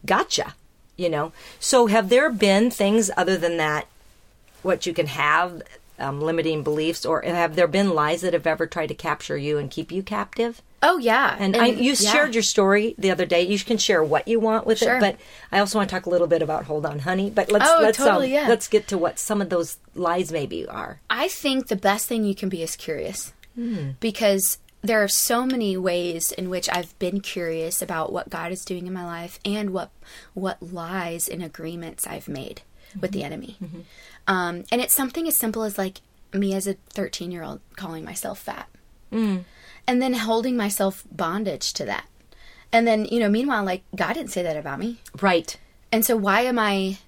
gotcha, 0.05 0.55
you 0.97 1.09
know? 1.09 1.33
So 1.61 1.87
have 1.87 2.09
there 2.09 2.29
been 2.31 2.71
things 2.71 3.11
other 3.17 3.37
than 3.37 3.57
that, 3.57 3.87
what 4.63 4.85
you 4.87 4.93
can 4.93 5.07
have, 5.07 5.63
um, 5.99 6.21
limiting 6.21 6.63
beliefs, 6.63 7.05
or 7.07 7.23
have 7.23 7.55
there 7.57 7.67
been 7.69 7.95
lies 7.95 8.23
that 8.23 8.33
have 8.33 8.47
ever 8.47 8.67
tried 8.67 8.89
to 8.89 8.95
capture 8.95 9.37
you 9.37 9.59
and 9.59 9.71
keep 9.71 9.93
you 9.93 10.03
captive? 10.03 10.63
Oh 10.83 10.99
yeah. 10.99 11.37
And, 11.39 11.57
I, 11.57 11.67
you 11.67 11.91
yeah. 11.93 12.11
shared 12.11 12.35
your 12.35 12.43
story 12.43 12.95
the 12.99 13.11
other 13.13 13.25
day. 13.25 13.43
You 13.43 13.59
can 13.59 13.79
share 13.79 14.03
what 14.03 14.27
you 14.27 14.41
want 14.41 14.67
with 14.67 14.79
Sure. 14.79 14.97
it, 14.97 15.01
but 15.01 15.17
I 15.53 15.61
also 15.61 15.79
want 15.79 15.89
to 15.91 15.95
talk 15.95 16.07
a 16.07 16.11
little 16.11 16.27
bit 16.27 16.43
about 16.43 16.65
Hold 16.65 16.85
On 16.87 16.99
Honey. 17.01 17.31
But 17.31 17.53
let's 17.53 17.69
Oh, 17.69 17.79
let's 17.83 17.99
totally, 17.99 18.37
um, 18.37 18.43
yeah. 18.45 18.49
let's 18.49 18.67
get 18.67 18.89
to 18.89 18.99
what 18.99 19.19
some 19.21 19.41
of 19.41 19.49
those 19.49 19.79
lies 19.95 20.33
maybe 20.33 20.67
are. 20.67 21.01
I 21.09 21.29
think 21.29 21.69
the 21.69 21.77
best 21.77 22.09
thing 22.09 22.25
you 22.25 22.35
can 22.35 22.49
be 22.49 22.63
is 22.63 22.75
curious. 22.75 23.33
Hmm. 23.55 23.91
Because 24.01 24.59
there 24.81 25.01
are 25.05 25.09
so 25.09 25.47
many 25.47 25.77
ways 25.77 26.33
in 26.33 26.51
which 26.51 26.69
I've 26.73 26.99
been 26.99 27.21
curious 27.21 27.81
about 27.81 28.13
what 28.13 28.29
God 28.31 28.51
is 28.51 28.65
doing 28.65 28.89
in 28.89 28.93
my 28.93 29.05
life 29.05 29.39
and 29.45 29.71
what 29.71 29.91
what 30.35 30.61
lies 30.61 31.29
and 31.29 31.45
agreements 31.45 32.09
I've 32.09 32.27
made 32.29 32.63
with 33.01 33.13
Mm-hmm. 33.13 33.19
the 33.21 33.25
enemy. 33.25 33.57
Um, 34.27 34.65
and 34.71 34.81
it's 34.81 34.95
something 34.95 35.27
as 35.29 35.37
simple 35.37 35.63
as 35.63 35.79
like 35.79 36.01
me 36.33 36.55
as 36.55 36.67
a 36.67 36.75
13 36.91 37.31
year 37.31 37.43
old 37.43 37.61
calling 37.77 38.05
myself 38.05 38.39
fat. 38.41 38.69
Mm. 39.13 39.45
And 39.87 40.01
then 40.01 40.15
holding 40.15 40.57
myself 40.57 41.05
bondage 41.11 41.73
to 41.75 41.85
that. 41.85 42.07
And 42.73 42.87
then, 42.87 43.05
you 43.05 43.21
know, 43.21 43.29
meanwhile, 43.29 43.65
like, 43.65 43.83
God 43.95 44.15
didn't 44.15 44.31
say 44.31 44.43
that 44.43 44.57
about 44.57 44.79
me. 44.79 45.01
Right. 45.21 45.57
And 45.91 46.05
so 46.07 46.17
why 46.17 46.43
am 46.43 46.59
I 46.59 46.99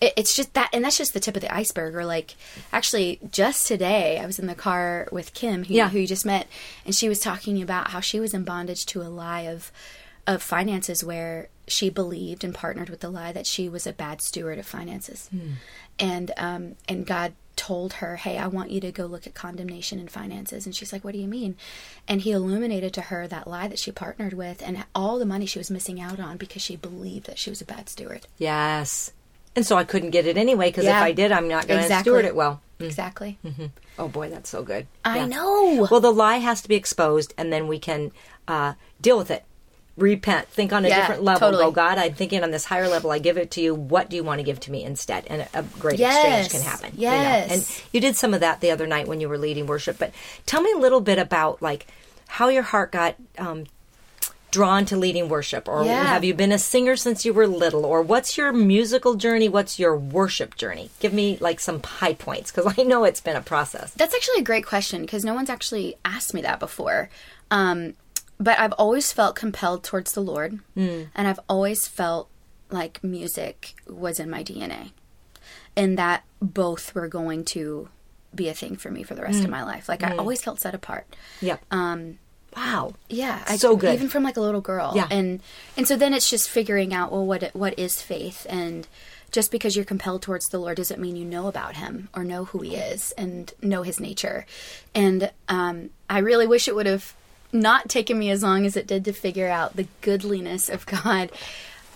it, 0.00 0.12
it's 0.16 0.34
just 0.34 0.54
that 0.54 0.70
and 0.72 0.84
that's 0.84 0.98
just 0.98 1.14
the 1.14 1.20
tip 1.20 1.36
of 1.36 1.42
the 1.42 1.54
iceberg 1.54 1.94
or 1.94 2.04
like 2.04 2.34
actually 2.72 3.20
just 3.30 3.66
today 3.68 4.18
I 4.18 4.26
was 4.26 4.40
in 4.40 4.46
the 4.46 4.54
car 4.56 5.08
with 5.12 5.34
Kim 5.34 5.64
who, 5.64 5.74
Yeah. 5.74 5.88
who 5.88 6.00
you 6.00 6.06
just 6.06 6.26
met 6.26 6.48
and 6.84 6.94
she 6.94 7.08
was 7.08 7.20
talking 7.20 7.62
about 7.62 7.90
how 7.90 8.00
she 8.00 8.18
was 8.18 8.34
in 8.34 8.42
bondage 8.42 8.86
to 8.86 9.02
a 9.02 9.04
lie 9.04 9.42
of 9.42 9.70
of 10.26 10.42
finances 10.42 11.04
where 11.04 11.48
she 11.66 11.88
believed 11.90 12.44
and 12.44 12.54
partnered 12.54 12.90
with 12.90 13.00
the 13.00 13.08
lie 13.10 13.32
that 13.32 13.46
she 13.46 13.68
was 13.68 13.86
a 13.86 13.92
bad 13.92 14.20
steward 14.20 14.58
of 14.58 14.66
finances. 14.66 15.30
And 15.98 16.32
um 16.36 16.74
and 16.88 17.06
God 17.06 17.32
told 17.56 17.94
her, 17.94 18.16
"Hey, 18.16 18.36
I 18.36 18.48
want 18.48 18.70
you 18.72 18.80
to 18.80 18.90
go 18.90 19.06
look 19.06 19.26
at 19.28 19.34
condemnation 19.34 19.98
in 20.00 20.08
finances." 20.08 20.66
And 20.66 20.74
she's 20.74 20.92
like, 20.92 21.04
"What 21.04 21.12
do 21.12 21.20
you 21.20 21.28
mean?" 21.28 21.56
And 22.08 22.20
he 22.22 22.32
illuminated 22.32 22.92
to 22.94 23.00
her 23.02 23.28
that 23.28 23.46
lie 23.46 23.68
that 23.68 23.78
she 23.78 23.92
partnered 23.92 24.32
with 24.32 24.60
and 24.66 24.84
all 24.94 25.18
the 25.18 25.24
money 25.26 25.46
she 25.46 25.58
was 25.60 25.70
missing 25.70 26.00
out 26.00 26.18
on 26.18 26.36
because 26.36 26.62
she 26.62 26.74
believed 26.76 27.26
that 27.26 27.38
she 27.38 27.50
was 27.50 27.60
a 27.60 27.64
bad 27.64 27.88
steward. 27.88 28.26
Yes. 28.38 29.12
And 29.56 29.64
so 29.64 29.76
I 29.76 29.84
couldn't 29.84 30.10
get 30.10 30.26
it 30.26 30.36
anyway 30.36 30.70
because 30.70 30.84
Yeah. 30.84 30.98
if 30.98 31.04
I 31.04 31.12
did, 31.12 31.30
I'm 31.30 31.46
not 31.46 31.68
going 31.68 31.78
to 31.78 31.84
Exactly. 31.84 32.02
steward 32.10 32.24
it 32.24 32.34
well. 32.34 32.60
Exactly. 32.80 33.38
Oh 34.00 34.08
boy, 34.08 34.28
that's 34.30 34.50
so 34.50 34.64
good. 34.64 34.88
I 35.04 35.18
Yeah. 35.18 35.26
know. 35.26 35.86
Well, 35.88 36.00
the 36.00 36.10
lie 36.12 36.38
has 36.38 36.60
to 36.62 36.68
be 36.68 36.74
exposed, 36.74 37.32
and 37.38 37.52
then 37.52 37.68
we 37.68 37.78
can 37.78 38.10
uh, 38.48 38.74
deal 39.00 39.16
with 39.16 39.30
it. 39.30 39.44
Repent. 39.96 40.48
Think 40.48 40.72
on 40.72 40.84
a 40.84 40.88
Yeah, 40.88 41.00
different 41.00 41.22
level. 41.22 41.40
totally. 41.48 41.64
Go, 41.66 41.70
God, 41.70 41.98
I'm 41.98 42.14
thinking 42.14 42.42
on 42.42 42.50
this 42.50 42.64
higher 42.64 42.88
level. 42.88 43.10
I 43.12 43.18
give 43.20 43.36
it 43.38 43.50
to 43.52 43.60
you. 43.60 43.74
What 43.74 44.10
do 44.10 44.16
you 44.16 44.24
want 44.24 44.40
to 44.40 44.42
give 44.42 44.58
to 44.60 44.70
me 44.72 44.82
instead? 44.82 45.24
And 45.28 45.42
a, 45.42 45.60
a 45.60 45.62
great 45.78 45.98
Yes, 46.00 46.46
exchange 46.46 46.50
can 46.50 46.68
happen. 46.70 46.92
you 46.98 47.08
know? 47.08 47.12
yes. 47.12 47.50
And 47.50 47.86
you 47.92 48.00
did 48.00 48.16
some 48.16 48.34
of 48.34 48.40
that 48.40 48.60
the 48.60 48.70
other 48.72 48.86
night 48.88 49.06
when 49.06 49.20
you 49.20 49.28
were 49.28 49.38
leading 49.38 49.66
worship. 49.66 49.98
But 49.98 50.12
tell 50.46 50.62
me 50.62 50.72
a 50.72 50.78
little 50.78 51.00
bit 51.00 51.18
about 51.18 51.62
like 51.62 51.86
how 52.26 52.48
your 52.48 52.64
heart 52.64 52.90
got 52.90 53.14
um, 53.38 53.66
drawn 54.50 54.84
to 54.86 54.96
leading 54.96 55.28
worship, 55.28 55.68
or 55.68 55.84
Yeah. 55.84 56.04
have 56.06 56.22
you 56.24 56.32
been 56.34 56.52
a 56.52 56.58
singer 56.58 56.96
since 56.96 57.24
you 57.24 57.32
were 57.34 57.46
little, 57.46 57.84
or 57.84 58.02
what's 58.02 58.36
your 58.36 58.52
musical 58.52 59.14
journey? 59.14 59.48
What's 59.48 59.78
your 59.80 59.96
worship 59.96 60.56
journey? 60.56 60.90
Give 61.00 61.12
me 61.12 61.38
like 61.40 61.58
some 61.60 61.82
high 61.82 62.14
points 62.14 62.50
because 62.52 62.72
I 62.78 62.82
know 62.84 63.04
it's 63.04 63.20
been 63.20 63.36
a 63.36 63.40
process. 63.42 63.92
That's 63.94 64.14
actually 64.14 64.38
a 64.40 64.44
great 64.44 64.64
question 64.66 65.02
because 65.02 65.24
no 65.24 65.34
one's 65.34 65.50
actually 65.50 65.96
asked 66.04 66.34
me 66.34 66.42
that 66.42 66.60
before. 66.60 67.10
Um, 67.50 67.94
but 68.38 68.58
I've 68.58 68.72
always 68.72 69.12
felt 69.12 69.36
compelled 69.36 69.82
towards 69.84 70.12
the 70.12 70.20
Lord, 70.22 70.58
and 70.76 71.08
I've 71.16 71.40
always 71.48 71.86
felt 71.86 72.28
like 72.70 73.02
music 73.04 73.74
was 73.88 74.18
in 74.18 74.28
my 74.30 74.42
DNA, 74.42 74.92
and 75.76 75.98
that 75.98 76.24
both 76.40 76.94
were 76.94 77.08
going 77.08 77.44
to 77.46 77.88
be 78.34 78.48
a 78.48 78.54
thing 78.54 78.76
for 78.76 78.90
me 78.90 79.02
for 79.04 79.14
the 79.14 79.22
rest 79.22 79.44
of 79.44 79.50
my 79.50 79.62
life. 79.62 79.88
Like 79.88 80.02
I 80.02 80.16
always 80.16 80.42
felt 80.42 80.60
set 80.60 80.74
apart. 80.74 81.06
Yep. 81.40 81.62
Um, 81.70 82.18
Wow. 82.56 82.94
Yeah, 83.08 83.42
I, 83.48 83.56
So 83.56 83.76
good. 83.76 83.94
Even 83.94 84.08
from 84.08 84.22
like 84.22 84.36
a 84.36 84.40
little 84.40 84.60
girl. 84.60 84.92
Yeah. 84.94 85.08
and 85.10 85.40
and 85.76 85.88
so 85.88 85.96
then 85.96 86.14
it's 86.14 86.30
just 86.30 86.48
figuring 86.48 86.94
out 86.94 87.10
well 87.10 87.26
what 87.26 87.50
what 87.54 87.76
is 87.78 88.00
faith 88.00 88.46
and 88.48 88.86
just 89.32 89.50
because 89.50 89.74
you're 89.74 89.84
compelled 89.84 90.22
towards 90.22 90.46
the 90.50 90.58
Lord 90.60 90.76
doesn't 90.76 91.00
mean 91.00 91.16
you 91.16 91.24
know 91.24 91.48
about 91.48 91.74
Him 91.74 92.08
or 92.14 92.22
know 92.22 92.44
who 92.44 92.60
He 92.60 92.76
is 92.76 93.10
and 93.18 93.52
know 93.60 93.82
His 93.82 93.98
nature. 93.98 94.46
And 94.94 95.32
um, 95.48 95.90
I 96.08 96.18
really 96.20 96.46
wish 96.46 96.68
it 96.68 96.76
would 96.76 96.86
have 96.86 97.14
not 97.54 97.88
taken 97.88 98.18
me 98.18 98.30
as 98.30 98.42
long 98.42 98.66
as 98.66 98.76
it 98.76 98.86
did 98.86 99.04
to 99.04 99.12
figure 99.12 99.48
out 99.48 99.76
the 99.76 99.86
goodliness 100.00 100.68
of 100.68 100.84
God. 100.86 101.30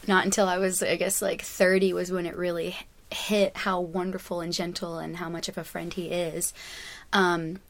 Not 0.07 0.25
until 0.25 0.49
I 0.49 0.59
was, 0.59 0.83
I 0.83 0.97
guess, 0.97 1.21
like 1.21 1.43
30 1.43 1.93
was 1.93 2.11
when 2.11 2.25
it 2.25 2.37
really 2.37 2.77
hit 3.11 3.57
how 3.57 3.81
wonderful 3.81 4.41
and 4.41 4.53
gentle 4.53 4.99
and 4.99 5.17
how 5.17 5.29
much 5.29 5.49
of 5.49 5.59
a 5.59 5.65
friend 5.65 5.93
He 5.93 6.07
is. 6.07 6.55
Um, 7.13 7.61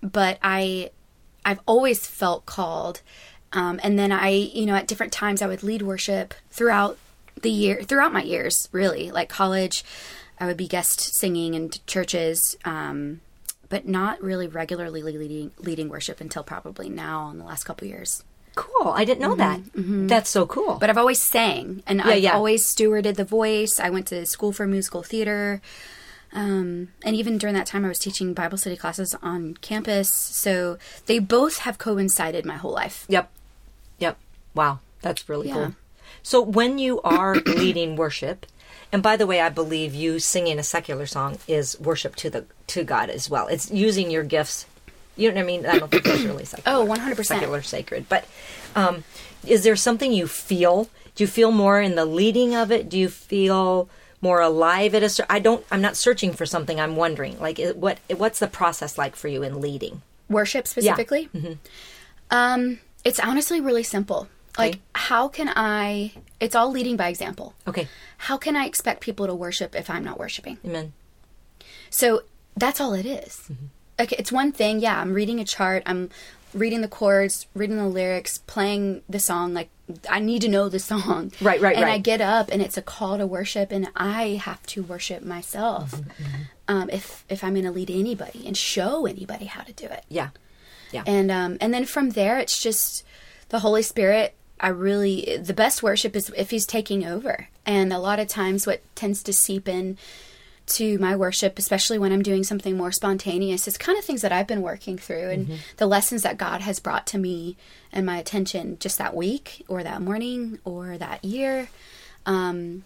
but 0.00 0.38
I 0.42 0.90
I've 1.44 1.60
always 1.66 2.06
felt 2.06 2.46
called. 2.46 3.02
Um, 3.52 3.78
and 3.82 3.98
then 3.98 4.10
I, 4.12 4.30
you 4.30 4.66
know, 4.66 4.74
at 4.74 4.86
different 4.86 5.12
times 5.12 5.42
I 5.42 5.46
would 5.46 5.62
lead 5.62 5.82
worship 5.82 6.34
throughout 6.50 6.98
the 7.40 7.50
year, 7.50 7.82
throughout 7.82 8.12
my 8.12 8.22
years, 8.22 8.68
really. 8.72 9.10
Like 9.10 9.28
college, 9.28 9.84
I 10.40 10.46
would 10.46 10.56
be 10.56 10.66
guest 10.66 11.14
singing 11.14 11.54
in 11.54 11.70
churches, 11.86 12.56
um, 12.64 13.20
but 13.68 13.86
not 13.88 14.22
really 14.22 14.46
regularly 14.46 15.02
leading 15.02 15.50
leading 15.58 15.88
worship 15.88 16.20
until 16.20 16.42
probably 16.42 16.88
now 16.88 17.30
in 17.30 17.38
the 17.38 17.44
last 17.44 17.64
couple 17.64 17.86
years. 17.88 18.22
Cool. 18.56 18.88
I 18.92 19.04
didn't 19.04 19.20
know 19.20 19.34
that. 19.34 19.60
That's 19.74 20.30
so 20.30 20.46
cool. 20.46 20.70
Mm-hmm, 20.70 20.78
But 20.78 20.88
I've 20.90 20.98
always 20.98 21.20
sang, 21.22 21.82
and 21.88 22.00
I've 22.00 22.22
yeah. 22.22 22.34
always 22.34 22.64
stewarded 22.64 23.16
the 23.16 23.24
voice. 23.24 23.80
I 23.80 23.90
went 23.90 24.06
to 24.08 24.24
school 24.26 24.52
for 24.52 24.64
musical 24.66 25.02
theater. 25.02 25.60
Um, 26.32 26.88
and 27.04 27.14
even 27.16 27.38
during 27.38 27.54
that 27.54 27.66
time, 27.66 27.84
I 27.84 27.88
was 27.88 27.98
teaching 27.98 28.32
Bible 28.34 28.58
study 28.58 28.76
classes 28.76 29.14
on 29.22 29.54
campus. 29.60 30.08
So 30.12 30.78
they 31.06 31.18
both 31.18 31.58
have 31.58 31.78
coincided 31.78 32.44
my 32.44 32.56
whole 32.56 32.72
life. 32.72 33.06
yep. 33.08 33.30
Yep. 33.98 34.18
Wow. 34.54 34.80
That's 35.02 35.28
really 35.28 35.48
Yeah. 35.48 35.54
cool. 35.54 35.74
So 36.22 36.40
when 36.40 36.78
you 36.78 37.00
are 37.02 37.34
leading 37.46 37.96
worship, 37.96 38.46
and 38.94 39.02
by 39.02 39.16
the 39.16 39.26
way, 39.26 39.40
I 39.40 39.48
believe 39.48 39.92
you 39.92 40.20
singing 40.20 40.56
a 40.60 40.62
secular 40.62 41.04
song 41.04 41.38
is 41.48 41.76
worship 41.80 42.14
to 42.14 42.30
the 42.30 42.44
to 42.68 42.84
God 42.84 43.10
as 43.10 43.28
well. 43.28 43.48
It's 43.48 43.68
using 43.68 44.08
your 44.08 44.22
gifts. 44.22 44.66
You 45.16 45.30
know 45.30 45.34
what 45.34 45.42
I 45.42 45.46
mean? 45.46 45.66
I 45.66 45.80
don't 45.80 45.90
think 45.90 46.04
that's 46.04 46.22
really 46.22 46.44
secular. 46.44 46.78
Oh, 46.78 46.86
100%. 46.86 47.24
Secular, 47.24 47.60
sacred. 47.60 48.08
But 48.08 48.24
um, 48.76 49.02
is 49.44 49.64
there 49.64 49.74
something 49.74 50.12
you 50.12 50.28
feel 50.28 50.88
Do 51.16 51.24
you 51.24 51.26
feel 51.26 51.50
more 51.50 51.80
in 51.80 51.96
the 51.96 52.04
leading 52.04 52.54
of 52.54 52.70
it? 52.70 52.88
Do 52.88 52.96
you 52.96 53.08
feel 53.08 53.88
more 54.20 54.40
alive 54.40 54.94
at 54.94 55.02
a 55.02 55.26
I 55.28 55.40
don't 55.40 55.66
I'm 55.72 55.82
not 55.82 55.96
searching 55.96 56.32
for 56.32 56.46
something. 56.46 56.78
I'm 56.78 56.94
wondering 56.94 57.40
like 57.40 57.58
what 57.74 57.98
what's 58.16 58.38
the 58.38 58.46
process 58.46 58.96
like 58.96 59.16
for 59.16 59.26
you 59.26 59.42
in 59.42 59.60
leading? 59.60 60.02
Worship 60.28 60.68
specifically? 60.68 61.28
Um, 62.30 62.78
it's 63.04 63.18
honestly 63.18 63.60
really 63.60 63.82
simple. 63.82 64.28
Like, 64.58 64.78
how 64.94 65.28
can 65.28 65.48
I? 65.54 66.12
It's 66.40 66.54
all 66.54 66.70
leading 66.70 66.96
by 66.96 67.08
example. 67.08 67.54
Okay. 67.66 67.88
How 68.18 68.36
can 68.36 68.56
I 68.56 68.66
expect 68.66 69.00
people 69.00 69.26
to 69.26 69.34
worship 69.34 69.74
if 69.74 69.90
I'm 69.90 70.04
not 70.04 70.18
worshiping? 70.18 70.58
Amen. 70.64 70.92
So 71.90 72.22
that's 72.56 72.80
all 72.80 72.94
it 72.94 73.06
is. 73.06 73.50
Okay, 73.98 74.16
it's 74.18 74.32
one 74.32 74.52
thing. 74.52 74.80
Yeah, 74.80 75.00
I'm 75.00 75.12
reading 75.14 75.40
a 75.40 75.44
chart. 75.44 75.82
I'm 75.86 76.10
reading 76.52 76.80
the 76.82 76.88
chords, 76.88 77.46
reading 77.54 77.76
the 77.76 77.86
lyrics, 77.88 78.38
playing 78.38 79.02
the 79.08 79.18
song. 79.18 79.54
Like 79.54 79.70
I 80.08 80.18
need 80.20 80.42
to 80.42 80.48
know 80.48 80.68
the 80.68 80.78
song. 80.78 81.32
Right, 81.40 81.60
right, 81.60 81.76
and 81.76 81.84
I 81.86 81.98
get 81.98 82.20
up, 82.20 82.48
and 82.50 82.62
it's 82.62 82.76
a 82.76 82.82
call 82.82 83.18
to 83.18 83.26
worship, 83.26 83.70
and 83.72 83.88
I 83.96 84.40
have 84.42 84.64
to 84.68 84.82
worship 84.82 85.22
myself. 85.22 86.00
Um, 86.68 86.88
if 86.90 87.24
if 87.28 87.44
I'm 87.44 87.54
going 87.54 87.64
to 87.66 87.70
lead 87.70 87.90
anybody 87.90 88.44
and 88.46 88.56
show 88.56 89.06
anybody 89.06 89.44
how 89.46 89.62
to 89.62 89.72
do 89.72 89.86
it, 89.86 90.04
Yeah. 90.08 90.30
Yeah. 90.92 91.02
and 91.06 91.30
um, 91.30 91.58
and 91.60 91.74
then 91.74 91.84
from 91.84 92.10
there, 92.10 92.38
it's 92.38 92.60
just 92.62 93.04
the 93.50 93.58
Holy 93.60 93.82
Spirit. 93.82 94.34
I 94.60 94.68
really 94.68 95.38
the 95.38 95.54
best 95.54 95.82
worship 95.82 96.16
is 96.16 96.30
if 96.36 96.50
He's 96.50 96.66
taking 96.66 97.04
over, 97.04 97.48
and 97.66 97.92
a 97.92 97.98
lot 97.98 98.20
of 98.20 98.28
times 98.28 98.66
what 98.66 98.82
tends 98.94 99.22
to 99.24 99.32
seep 99.32 99.68
in 99.68 99.98
to 100.66 100.98
my 100.98 101.14
worship, 101.14 101.58
especially 101.58 101.98
when 101.98 102.12
I'm 102.12 102.22
doing 102.22 102.42
something 102.42 102.76
more 102.76 102.92
spontaneous, 102.92 103.68
is 103.68 103.76
kind 103.76 103.98
of 103.98 104.04
things 104.04 104.22
that 104.22 104.32
I've 104.32 104.46
been 104.46 104.62
working 104.62 104.96
through 104.96 105.28
and 105.30 105.58
the 105.76 105.86
lessons 105.86 106.22
that 106.22 106.38
God 106.38 106.62
has 106.62 106.80
brought 106.80 107.06
to 107.08 107.18
me 107.18 107.56
and 107.92 108.06
my 108.06 108.16
attention 108.16 108.78
just 108.80 108.96
that 108.98 109.14
week 109.14 109.64
or 109.68 109.82
that 109.82 110.00
morning 110.00 110.58
or 110.64 110.96
that 110.96 111.22
year. 111.22 111.68
Um, 112.24 112.84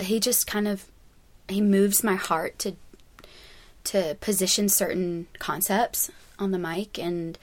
he 0.00 0.20
just 0.20 0.46
kind 0.46 0.68
of 0.68 0.84
he 1.48 1.60
moves 1.60 2.04
my 2.04 2.14
heart 2.14 2.58
to 2.60 2.76
to 3.84 4.16
position 4.20 4.68
certain 4.68 5.26
concepts 5.38 6.10
on 6.38 6.50
the 6.50 6.58
mic 6.58 6.98
and 6.98 7.38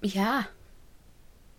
yeah 0.00 0.44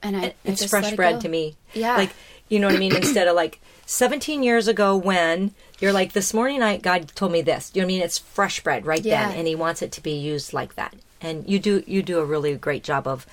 and 0.04 0.16
I, 0.18 0.24
I 0.26 0.34
It's 0.44 0.62
just 0.62 0.70
fresh 0.72 0.92
it 0.92 0.96
bread 0.96 1.22
to 1.22 1.30
me. 1.30 1.56
Yeah. 1.74 1.96
Like, 1.98 2.12
you 2.50 2.60
know 2.60 2.68
what 2.68 2.76
I 2.76 2.80
mean? 2.80 2.96
Instead 2.96 3.28
of 3.28 3.36
like 3.36 3.60
17 3.86 4.44
years 4.44 4.68
ago 4.68 4.96
when 4.98 5.52
you're 5.80 5.94
like, 5.94 6.14
this 6.14 6.34
morning 6.34 6.62
I, 6.62 6.78
God 6.78 7.10
told 7.16 7.32
me 7.32 7.42
this. 7.42 7.72
You 7.74 7.82
know 7.82 7.86
what 7.86 7.92
I 7.92 7.94
mean? 7.96 8.02
It's 8.04 8.18
fresh 8.18 8.62
bread 8.64 8.86
right 8.86 9.04
Yeah. 9.04 9.30
then. 9.30 9.38
And 9.40 9.48
he 9.48 9.56
wants 9.56 9.82
it 9.82 9.92
to 9.94 10.02
be 10.02 10.12
used 10.18 10.54
like 10.54 10.76
that. 10.76 10.96
And 11.22 11.48
you 11.50 11.60
do, 11.60 11.84
you 11.88 12.02
do 12.04 12.20
a 12.20 12.26
really 12.26 12.56
great 12.56 12.84
job 12.84 13.08
of 13.08 13.26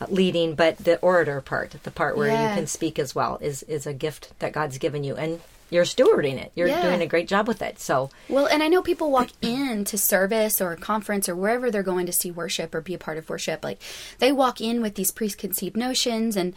uh, 0.00 0.06
leading, 0.10 0.54
but 0.54 0.76
the 0.78 0.98
orator 0.98 1.40
part, 1.40 1.74
the 1.82 1.90
part 1.90 2.16
where 2.16 2.28
Yeah. 2.28 2.50
you 2.50 2.54
can 2.56 2.66
speak 2.66 2.98
as 2.98 3.14
well 3.14 3.38
is, 3.40 3.62
is 3.64 3.86
a 3.86 3.94
gift 3.94 4.32
that 4.40 4.52
God's 4.52 4.78
given 4.78 5.04
you. 5.04 5.16
And 5.16 5.40
you're 5.70 5.84
stewarding 5.84 6.40
it. 6.40 6.52
You're 6.54 6.68
Yeah. 6.68 6.80
doing 6.82 7.02
a 7.02 7.06
great 7.06 7.26
job 7.28 7.48
with 7.48 7.60
it. 7.62 7.78
So 7.80 8.10
Well, 8.28 8.46
and 8.46 8.62
I 8.62 8.68
know 8.68 8.82
people 8.82 9.10
walk 9.10 9.30
into 9.42 9.98
service 9.98 10.60
or 10.60 10.72
a 10.72 10.76
conference 10.76 11.28
or 11.28 11.34
wherever 11.36 11.70
they're 11.70 11.82
going 11.82 12.06
to 12.06 12.12
see 12.12 12.30
worship 12.30 12.74
or 12.74 12.80
be 12.80 12.94
a 12.94 12.98
part 12.98 13.18
of 13.18 13.28
worship. 13.28 13.64
Like 13.64 13.80
they 14.18 14.32
walk 14.32 14.60
in 14.60 14.80
with 14.80 14.94
these 14.94 15.10
preconceived 15.10 15.76
notions 15.76 16.36
and 16.36 16.54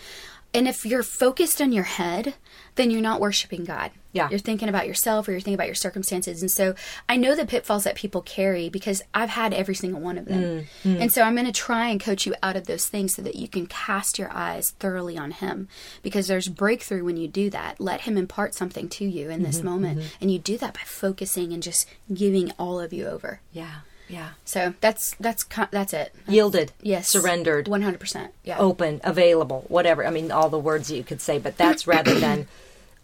and 0.54 0.68
if 0.68 0.86
you're 0.86 1.04
focused 1.04 1.62
on 1.62 1.72
your 1.72 1.84
head, 1.84 2.34
then 2.76 2.90
you're 2.90 3.02
not 3.02 3.22
worshiping 3.22 3.66
God. 3.66 3.92
Yeah. 4.14 4.30
You're 4.30 4.40
thinking 4.40 4.70
about 4.70 4.88
yourself 4.88 5.28
or 5.28 5.32
you're 5.32 5.40
thinking 5.40 5.54
about 5.54 5.68
your 5.68 5.76
circumstances. 5.76 6.42
And 6.42 6.50
so 6.50 6.74
I 7.08 7.18
know 7.18 7.36
the 7.36 7.46
pitfalls 7.46 7.84
that 7.84 7.96
people 7.96 8.22
carry 8.22 8.68
because 8.68 9.04
I've 9.14 9.30
had 9.30 9.54
every 9.54 9.76
single 9.76 10.02
one 10.02 10.18
of 10.18 10.26
them. 10.26 10.42
Mm, 10.42 10.66
mm. 10.84 11.02
And 11.02 11.14
so 11.14 11.22
I'm 11.22 11.36
going 11.36 11.46
to 11.46 11.52
try 11.52 11.90
and 11.90 12.00
coach 12.00 12.26
you 12.26 12.34
out 12.42 12.56
of 12.56 12.66
those 12.66 12.88
things 12.88 13.14
so 13.14 13.22
that 13.22 13.36
you 13.36 13.48
can 13.48 13.68
cast 13.68 14.18
your 14.18 14.32
eyes 14.32 14.72
thoroughly 14.80 15.18
on 15.18 15.32
Him 15.32 15.68
because 16.02 16.26
there's 16.26 16.48
breakthrough 16.48 17.04
when 17.04 17.18
you 17.18 17.28
do 17.28 17.52
that. 17.52 17.80
Let 17.80 18.02
Him 18.02 18.18
impart 18.18 18.56
something 18.56 18.90
to 18.90 19.06
you 19.06 19.30
in 19.30 19.44
this 19.44 19.58
mm-hmm, 19.58 19.68
moment. 19.68 20.00
Mm-hmm. 20.00 20.08
And 20.22 20.32
you 20.32 20.40
do 20.40 20.58
that 20.58 20.74
by 20.74 20.82
focusing 20.86 21.54
and 21.54 21.62
just 21.62 21.88
giving 22.12 22.52
all 22.58 22.80
of 22.80 22.92
you 22.92 23.06
over. 23.06 23.42
yeah, 23.52 23.82
yeah. 24.10 24.30
So 24.44 24.74
that's 24.82 25.16
that's 25.20 25.46
that's 25.72 25.94
it. 25.94 26.14
Yielded. 26.28 26.72
Yes. 26.82 27.08
Surrendered. 27.08 27.68
100%. 27.68 28.30
Yeah. 28.44 28.58
open, 28.58 29.00
available, 29.04 29.66
whatever. 29.68 30.06
I 30.06 30.10
mean, 30.10 30.32
all 30.32 30.50
the 30.50 30.60
words 30.60 30.92
you 30.92 31.04
could 31.04 31.22
say, 31.22 31.38
but 31.38 31.58
that's 31.58 31.88
rather 31.88 32.20
than, 32.20 32.48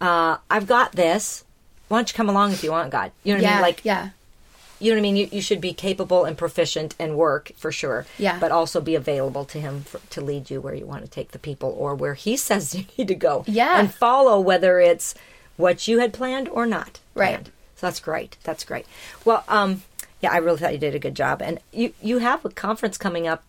uh, 0.02 0.38
I've 0.50 0.68
got 0.68 0.94
this. 0.94 1.44
Why 1.88 2.00
don't 2.00 2.12
you 2.12 2.16
come 2.16 2.30
along 2.30 2.52
if 2.52 2.64
you 2.64 2.72
want, 2.72 2.90
God? 2.90 3.12
You 3.24 3.36
know 3.36 3.42
what 3.42 3.50
I 3.50 3.54
mean? 3.54 3.62
Like, 3.62 3.86
yeah. 3.86 4.10
you 4.80 4.90
know 4.90 4.96
what 4.96 5.02
I 5.02 5.04
mean? 5.04 5.16
You, 5.16 5.30
you 5.32 5.42
should 5.42 5.62
be 5.62 5.74
capable 5.74 6.26
and 6.26 6.36
proficient 6.36 6.96
and 6.98 7.16
work 7.16 7.52
for 7.56 7.72
sure. 7.72 8.08
Yeah. 8.18 8.40
But 8.40 8.52
also 8.52 8.82
be 8.82 8.96
available 8.96 9.46
to 9.46 9.60
Him 9.60 9.82
for, 9.82 10.00
to 10.10 10.22
lead 10.22 10.50
you 10.50 10.60
where 10.60 10.74
you 10.74 10.88
want 10.88 11.04
to 11.06 11.10
take 11.10 11.32
the 11.32 11.40
people 11.40 11.76
or 11.78 11.94
where 11.94 12.16
He 12.16 12.36
says 12.48 12.74
you 12.74 12.86
need 12.98 13.08
to 13.10 13.16
go. 13.16 13.44
Yeah. 13.48 13.80
And 13.80 13.94
follow 13.94 14.40
whether 14.40 14.80
it's 14.80 15.14
what 15.58 15.88
you 15.88 16.00
had 16.00 16.12
planned 16.12 16.50
or 16.50 16.66
not. 16.66 17.00
Right. 17.14 17.30
planned. 17.30 17.52
So 17.76 17.88
that's 17.88 18.00
great. 18.00 18.38
That's 18.44 18.64
great. 18.64 18.86
Well, 19.24 19.44
um, 19.48 19.84
yeah, 20.22 20.32
I 20.32 20.38
really 20.38 20.58
thought 20.60 20.74
you 20.74 20.80
did 20.80 20.96
a 20.96 21.00
good 21.00 21.16
job. 21.16 21.42
And 21.42 21.60
you, 21.72 21.94
you 22.02 22.18
have 22.20 22.44
a 22.46 22.50
conference 22.50 22.98
coming 22.98 23.28
up 23.28 23.44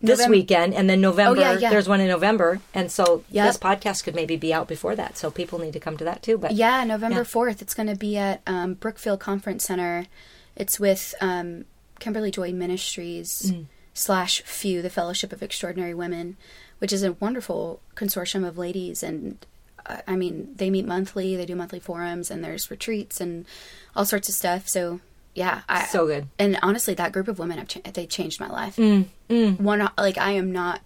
this 0.00 0.18
November- 0.18 0.30
weekend 0.36 0.74
and 0.74 0.88
then 0.88 1.00
November 1.00 1.40
Oh, 1.40 1.42
yeah, 1.42 1.58
yeah. 1.58 1.70
there's 1.70 1.88
one 1.88 2.00
in 2.00 2.06
November 2.06 2.60
and 2.72 2.88
so 2.90 3.24
Yep. 3.30 3.46
this 3.48 3.58
podcast 3.58 4.04
could 4.04 4.14
maybe 4.14 4.36
be 4.36 4.54
out 4.54 4.68
before 4.68 4.94
that 4.94 5.16
so 5.18 5.28
people 5.28 5.58
need 5.58 5.72
to 5.72 5.80
come 5.80 5.96
to 5.96 6.04
that 6.04 6.22
too 6.22 6.38
but 6.38 6.52
Yeah, 6.52 6.84
November 6.84 7.16
Yeah. 7.18 7.24
4th. 7.24 7.60
It's 7.62 7.74
going 7.74 7.88
to 7.88 7.96
be 7.96 8.16
at 8.16 8.40
um, 8.46 8.74
Brookfield 8.74 9.18
Conference 9.18 9.64
Center. 9.64 10.06
It's 10.54 10.78
with 10.78 11.16
um, 11.20 11.64
Kimberly 11.98 12.30
Joy 12.30 12.52
Ministries 12.52 13.50
Mm. 13.52 13.64
slash 13.92 14.40
FEW, 14.44 14.82
the 14.82 14.90
Fellowship 14.90 15.32
of 15.32 15.42
Extraordinary 15.42 15.94
Women, 15.94 16.36
which 16.78 16.92
is 16.92 17.02
a 17.02 17.14
wonderful 17.14 17.80
consortium 17.96 18.46
of 18.46 18.56
ladies. 18.56 19.02
And 19.02 19.44
uh, 19.84 19.96
I 20.06 20.14
mean, 20.14 20.52
they 20.54 20.70
meet 20.70 20.86
monthly, 20.86 21.34
they 21.34 21.44
do 21.46 21.56
monthly 21.56 21.80
forums, 21.80 22.30
and 22.30 22.44
there's 22.44 22.70
retreats 22.70 23.20
and 23.20 23.46
all 23.96 24.04
sorts 24.04 24.28
of 24.28 24.36
stuff. 24.36 24.68
So, 24.68 25.00
yeah. 25.38 25.62
I, 25.68 25.84
so 25.86 26.06
good 26.06 26.24
And 26.38 26.58
honestly, 26.62 26.94
that 26.94 27.12
group 27.12 27.28
of 27.28 27.38
women, 27.38 27.58
have 27.58 27.68
cha- 27.68 27.80
they 27.98 28.06
changed 28.06 28.38
my 28.40 28.48
life. 28.60 28.76
Mm, 28.76 29.06
One, 29.60 29.80
like, 29.96 30.18
I 30.18 30.32
am 30.32 30.52
not, 30.52 30.80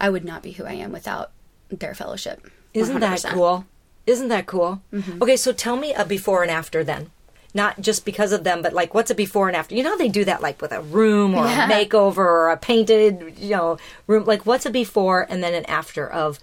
I 0.00 0.08
would 0.10 0.24
not 0.24 0.42
be 0.42 0.52
who 0.52 0.64
I 0.64 0.72
am 0.84 0.92
without 0.92 1.30
their 1.70 1.94
fellowship. 1.94 2.38
isn't 2.74 3.00
that 3.00 3.18
100%. 3.20 3.30
cool 3.32 3.64
isn't 4.06 4.28
that 4.28 4.46
cool 4.46 4.82
Mm-hmm. 4.92 5.22
okay 5.22 5.36
so 5.36 5.52
tell 5.52 5.76
me 5.76 5.92
a 5.94 6.04
before 6.04 6.42
and 6.42 6.50
after 6.50 6.84
then 6.84 7.10
not 7.54 7.80
just 7.80 8.04
because 8.04 8.30
of 8.32 8.44
them 8.44 8.62
but 8.62 8.72
like 8.72 8.94
what's 8.94 9.10
a 9.10 9.14
before 9.16 9.48
and 9.48 9.56
after 9.56 9.74
you 9.74 9.82
know 9.82 9.90
how 9.90 9.96
they 9.96 10.08
do 10.20 10.24
that 10.24 10.40
like 10.42 10.60
with 10.62 10.70
a 10.72 10.80
room 10.80 11.34
or 11.34 11.44
Yeah. 11.46 11.66
a 11.68 11.72
makeover 11.72 12.18
or 12.18 12.50
a 12.50 12.56
painted 12.56 13.34
you 13.38 13.50
know 13.56 13.78
room 14.06 14.24
like 14.26 14.46
what's 14.46 14.64
a 14.66 14.70
before 14.70 15.26
and 15.30 15.42
then 15.42 15.54
an 15.54 15.64
after 15.66 16.06
of 16.08 16.38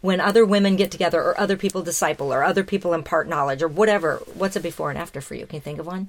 when 0.00 0.20
other 0.20 0.44
women 0.44 0.74
get 0.76 0.90
together 0.90 1.20
or 1.22 1.38
other 1.38 1.56
people 1.56 1.82
disciple 1.82 2.32
or 2.34 2.42
other 2.42 2.64
people 2.64 2.92
impart 2.94 3.28
knowledge 3.28 3.62
or 3.62 3.68
whatever 3.68 4.10
what's 4.34 4.56
a 4.56 4.60
before 4.60 4.90
and 4.90 4.98
after 4.98 5.20
for 5.20 5.34
you 5.36 5.46
can 5.46 5.56
you 5.56 5.60
think 5.60 5.78
of 5.78 5.86
one 5.86 6.08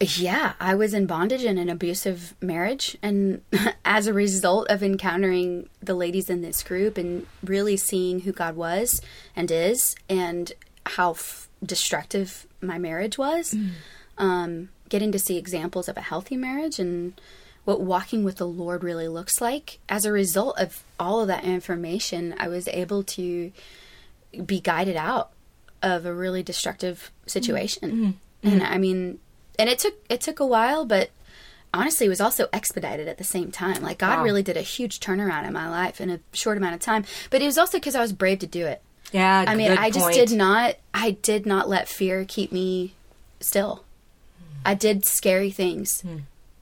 Yeah, 0.00 0.52
I 0.60 0.76
was 0.76 0.94
in 0.94 1.06
bondage 1.06 1.42
in 1.42 1.58
an 1.58 1.68
abusive 1.68 2.34
marriage. 2.40 2.96
And 3.02 3.42
as 3.84 4.06
a 4.06 4.12
result 4.12 4.68
of 4.68 4.82
encountering 4.82 5.68
the 5.82 5.94
ladies 5.94 6.30
in 6.30 6.42
this 6.42 6.62
group 6.62 6.96
and 6.96 7.26
really 7.42 7.76
seeing 7.76 8.20
who 8.20 8.32
God 8.32 8.54
was 8.54 9.00
and 9.34 9.50
is 9.50 9.96
and 10.08 10.52
how 10.86 11.12
f- 11.12 11.48
destructive 11.64 12.46
my 12.60 12.78
marriage 12.78 13.18
was, 13.18 13.52
mm. 13.52 13.70
um, 14.18 14.68
getting 14.88 15.10
to 15.12 15.18
see 15.18 15.36
examples 15.36 15.88
of 15.88 15.96
a 15.96 16.02
healthy 16.02 16.36
marriage 16.36 16.78
and 16.78 17.20
what 17.64 17.80
walking 17.80 18.24
with 18.24 18.36
the 18.36 18.46
Lord 18.46 18.84
really 18.84 19.08
looks 19.08 19.40
like. 19.40 19.80
As 19.88 20.04
a 20.04 20.12
result 20.12 20.58
of 20.58 20.84
all 20.98 21.20
of 21.20 21.28
that 21.28 21.44
information, 21.44 22.34
I 22.38 22.48
was 22.48 22.68
able 22.68 23.02
to 23.02 23.52
be 24.46 24.60
guided 24.60 24.96
out 24.96 25.32
of 25.82 26.06
a 26.06 26.14
really 26.14 26.44
destructive 26.44 27.10
mm. 27.26 27.30
situation. 27.30 27.90
Mm. 28.44 28.52
And 28.52 28.62
I 28.62 28.78
mean, 28.78 29.18
and 29.58 29.68
it 29.68 29.78
took 29.78 29.94
it 30.08 30.20
took 30.20 30.40
a 30.40 30.46
while, 30.46 30.84
but 30.84 31.10
honestly, 31.74 32.06
it 32.06 32.08
was 32.10 32.20
also 32.20 32.48
expedited 32.52 33.08
at 33.08 33.18
the 33.18 33.24
same 33.24 33.50
time. 33.50 33.82
Like 33.82 33.98
God 33.98 34.18
Wow. 34.18 34.24
really 34.24 34.42
did 34.42 34.56
a 34.56 34.62
huge 34.62 35.00
turnaround 35.00 35.46
in 35.46 35.52
my 35.52 35.68
life 35.68 36.00
in 36.00 36.10
a 36.10 36.20
short 36.32 36.56
amount 36.56 36.74
of 36.74 36.80
time. 36.80 37.04
But 37.30 37.42
it 37.42 37.46
was 37.46 37.58
also 37.58 37.78
because 37.78 37.94
I 37.94 38.00
was 38.00 38.12
brave 38.12 38.38
to 38.40 38.46
do 38.46 38.64
it. 38.66 38.80
yeah 39.12 39.44
I 39.46 39.54
mean, 39.54 39.70
I 39.72 39.90
just 39.90 40.04
point. 40.06 40.14
did 40.14 40.30
not. 40.32 40.76
I 40.94 41.12
did 41.12 41.44
not 41.46 41.68
let 41.68 41.88
fear 41.88 42.24
keep 42.26 42.52
me 42.52 42.94
still. 43.40 43.84
I 44.64 44.74
did 44.74 45.04
scary 45.04 45.50
things 45.50 46.02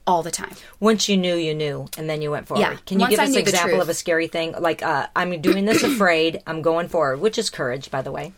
all 0.05 0.23
the 0.23 0.31
time. 0.31 0.55
once 0.79 1.09
you 1.09 1.17
knew 1.17 1.35
you 1.35 1.53
knew 1.53 1.87
and 1.97 2.09
then 2.09 2.21
you 2.21 2.31
went 2.31 2.47
forward 2.47 2.61
Yeah, 2.61 2.77
can 2.85 2.99
you 2.99 3.03
once 3.03 3.11
give 3.11 3.19
I 3.19 3.23
us 3.23 3.29
an 3.35 3.37
example 3.41 3.81
of 3.81 3.89
a 3.89 3.93
scary 3.93 4.27
thing 4.27 4.53
like 4.57 4.81
uh, 4.81 5.07
i'm 5.17 5.41
doing 5.41 5.65
this 5.65 5.83
afraid 5.91 6.41
i'm 6.47 6.61
going 6.61 6.87
forward 6.87 7.19
which 7.19 7.37
is 7.37 7.49
courage 7.49 7.91
by 7.91 8.01
the 8.01 8.11
way 8.11 8.31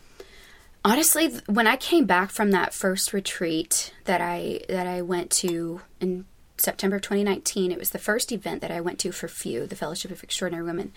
honestly 0.84 1.28
when 1.46 1.66
i 1.66 1.76
came 1.76 2.06
back 2.06 2.30
from 2.30 2.50
that 2.50 2.72
first 2.72 3.12
retreat 3.12 3.92
that 4.04 4.20
i 4.20 4.60
that 4.68 4.86
i 4.86 5.02
went 5.02 5.30
to 5.30 5.80
in 6.00 6.24
september 6.56 6.96
of 6.96 7.02
2019 7.02 7.72
it 7.72 7.78
was 7.78 7.90
the 7.90 7.98
first 7.98 8.32
event 8.32 8.60
that 8.60 8.70
i 8.70 8.80
went 8.80 8.98
to 8.98 9.12
for 9.12 9.28
few 9.28 9.66
the 9.66 9.76
fellowship 9.76 10.10
of 10.10 10.22
extraordinary 10.22 10.64
women. 10.64 10.92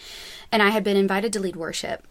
And 0.52 0.62
i 0.62 0.70
had 0.70 0.84
been 0.84 0.98
invited 0.98 1.34
to 1.34 1.40
lead 1.40 1.56
worship. 1.56 2.06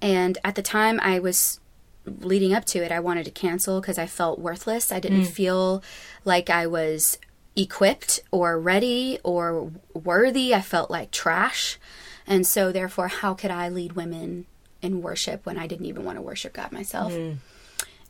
And 0.00 0.38
at 0.44 0.54
the 0.54 0.62
time 0.62 1.00
i 1.00 1.18
was 1.18 1.60
leading 2.04 2.54
up 2.54 2.64
to 2.66 2.78
it 2.78 2.92
i 2.92 3.00
wanted 3.00 3.24
to 3.24 3.30
cancel 3.30 3.80
because 3.80 3.98
i 3.98 4.06
felt 4.06 4.38
worthless. 4.38 4.92
I 4.92 5.00
didn't 5.00 5.22
mm. 5.22 5.26
feel 5.26 5.82
like 6.24 6.50
i 6.50 6.66
was 6.66 7.18
equipped 7.56 8.20
or 8.30 8.60
ready 8.60 9.18
or 9.24 9.72
worthy. 9.94 10.54
I 10.54 10.60
felt 10.60 10.90
like 10.90 11.10
trash. 11.10 11.78
And 12.26 12.46
so 12.46 12.70
therefore 12.70 13.08
how 13.08 13.34
could 13.34 13.50
i 13.50 13.68
lead 13.68 13.92
women 13.92 14.46
worship 14.94 15.44
when 15.46 15.58
I 15.58 15.66
didn't 15.66 15.86
even 15.86 16.04
want 16.04 16.18
to 16.18 16.22
worship 16.22 16.52
God 16.52 16.72
myself. 16.72 17.12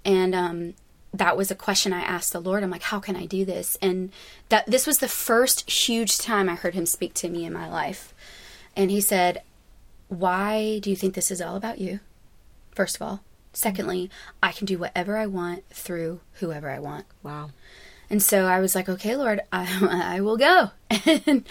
And 0.05 0.35
um, 0.35 0.75
that 1.12 1.37
was 1.37 1.51
a 1.51 1.55
question 1.55 1.93
I 1.93 2.01
asked 2.01 2.33
the 2.33 2.41
Lord. 2.41 2.62
I'm 2.62 2.71
like, 2.71 2.83
how 2.83 3.01
can 3.01 3.17
I 3.17 3.27
do 3.27 3.45
this? 3.45 3.77
And 3.83 4.12
that 4.49 4.67
this 4.67 4.87
was 4.87 4.99
the 4.99 5.09
first 5.09 5.69
huge 5.71 6.19
time 6.19 6.49
I 6.49 6.55
heard 6.55 6.75
Him 6.75 6.87
speak 6.87 7.15
to 7.15 7.29
me 7.29 7.45
in 7.45 7.53
my 7.53 7.69
life. 7.69 8.15
And 8.77 8.91
He 8.91 9.01
said, 9.01 9.43
Why 10.09 10.79
do 10.81 10.91
you 10.91 10.97
think 10.97 11.15
this 11.15 11.31
is 11.31 11.41
all 11.43 11.57
about 11.57 11.79
you? 11.79 12.01
First 12.73 12.97
of 12.97 13.03
all. 13.03 13.21
Secondly, 13.53 14.11
I 14.43 14.53
can 14.53 14.67
do 14.67 14.77
whatever 14.77 15.17
I 15.17 15.25
want 15.25 15.65
through 15.71 16.21
whoever 16.35 16.69
I 16.69 16.79
want. 16.79 17.07
Wow. 17.23 17.53
And 18.09 18.23
so 18.23 18.47
I 18.47 18.61
was 18.61 18.75
like, 18.75 18.88
okay, 18.88 19.16
Lord, 19.16 19.40
I, 19.53 20.14
I 20.16 20.21
will 20.21 20.37
go. 20.37 20.71
and, 20.90 21.45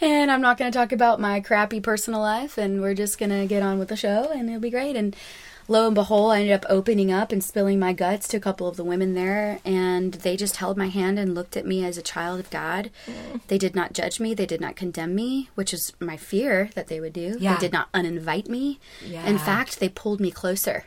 and 0.00 0.30
I'm 0.30 0.40
not 0.40 0.58
going 0.58 0.70
to 0.70 0.78
talk 0.78 0.92
about 0.92 1.20
my 1.20 1.40
crappy 1.40 1.80
personal 1.80 2.20
life, 2.20 2.58
and 2.58 2.80
we're 2.80 2.94
just 2.94 3.18
going 3.18 3.30
to 3.30 3.46
get 3.46 3.62
on 3.62 3.78
with 3.78 3.88
the 3.88 3.96
show, 3.96 4.30
and 4.30 4.48
it'll 4.48 4.60
be 4.60 4.70
great. 4.70 4.94
And 4.94 5.16
lo 5.66 5.86
and 5.86 5.94
behold, 5.94 6.32
I 6.32 6.40
ended 6.40 6.54
up 6.54 6.66
opening 6.68 7.10
up 7.10 7.32
and 7.32 7.42
spilling 7.42 7.80
my 7.80 7.92
guts 7.92 8.28
to 8.28 8.36
a 8.36 8.40
couple 8.40 8.68
of 8.68 8.76
the 8.76 8.84
women 8.84 9.14
there, 9.14 9.58
and 9.64 10.14
they 10.14 10.36
just 10.36 10.58
held 10.58 10.76
my 10.76 10.88
hand 10.88 11.18
and 11.18 11.34
looked 11.34 11.56
at 11.56 11.66
me 11.66 11.84
as 11.84 11.98
a 11.98 12.02
child 12.02 12.38
of 12.38 12.50
God. 12.50 12.90
They 13.48 13.58
did 13.58 13.74
not 13.74 13.92
judge 13.92 14.20
me, 14.20 14.34
they 14.34 14.46
did 14.46 14.60
not 14.60 14.76
condemn 14.76 15.16
me, 15.16 15.50
which 15.56 15.74
is 15.74 15.92
my 15.98 16.16
fear 16.16 16.70
that 16.74 16.86
they 16.86 17.00
would 17.00 17.12
do. 17.12 17.36
Yeah. 17.40 17.54
They 17.54 17.62
did 17.62 17.72
not 17.72 17.90
uninvite 17.92 18.48
me. 18.48 18.78
Yeah. 19.04 19.26
In 19.26 19.38
fact, 19.38 19.80
they 19.80 19.88
pulled 19.88 20.20
me 20.20 20.30
closer 20.30 20.86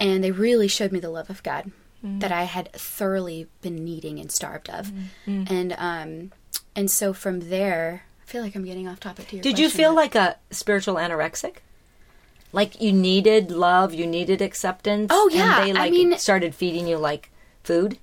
and 0.00 0.22
they 0.22 0.30
really 0.30 0.68
showed 0.68 0.92
me 0.92 1.00
the 1.00 1.10
love 1.10 1.30
of 1.30 1.42
God 1.42 1.70
Mm. 2.06 2.20
that 2.20 2.30
I 2.30 2.44
had 2.44 2.72
thoroughly 2.72 3.48
been 3.62 3.84
needing 3.84 4.20
and 4.20 4.30
starved 4.30 4.70
of. 4.70 4.92
Mm. 5.26 5.50
And 5.50 5.72
um 5.78 6.32
and 6.76 6.90
so 6.90 7.12
from 7.12 7.40
there, 7.48 8.04
I 8.22 8.30
feel 8.30 8.42
like 8.42 8.54
I'm 8.54 8.64
getting 8.64 8.86
off 8.86 9.00
topic 9.00 9.28
to 9.28 9.36
your 9.36 9.42
Did 9.42 9.58
you 9.58 9.68
feel 9.68 9.94
like 9.94 10.14
a 10.14 10.36
spiritual 10.50 10.94
anorexic? 10.96 11.56
Like 12.52 12.80
you 12.80 12.92
needed 12.92 13.50
love, 13.50 13.92
you 13.92 14.06
needed 14.06 14.40
acceptance. 14.40 15.08
Oh, 15.12 15.28
yeah, 15.32 15.62
and 15.64 15.76
they 15.76 15.80
I 15.80 15.84
like 15.84 15.90
mean- 15.92 16.18
started 16.18 16.54
feeding 16.54 16.86
you 16.86 16.96
like 16.96 17.30
food. 17.64 17.98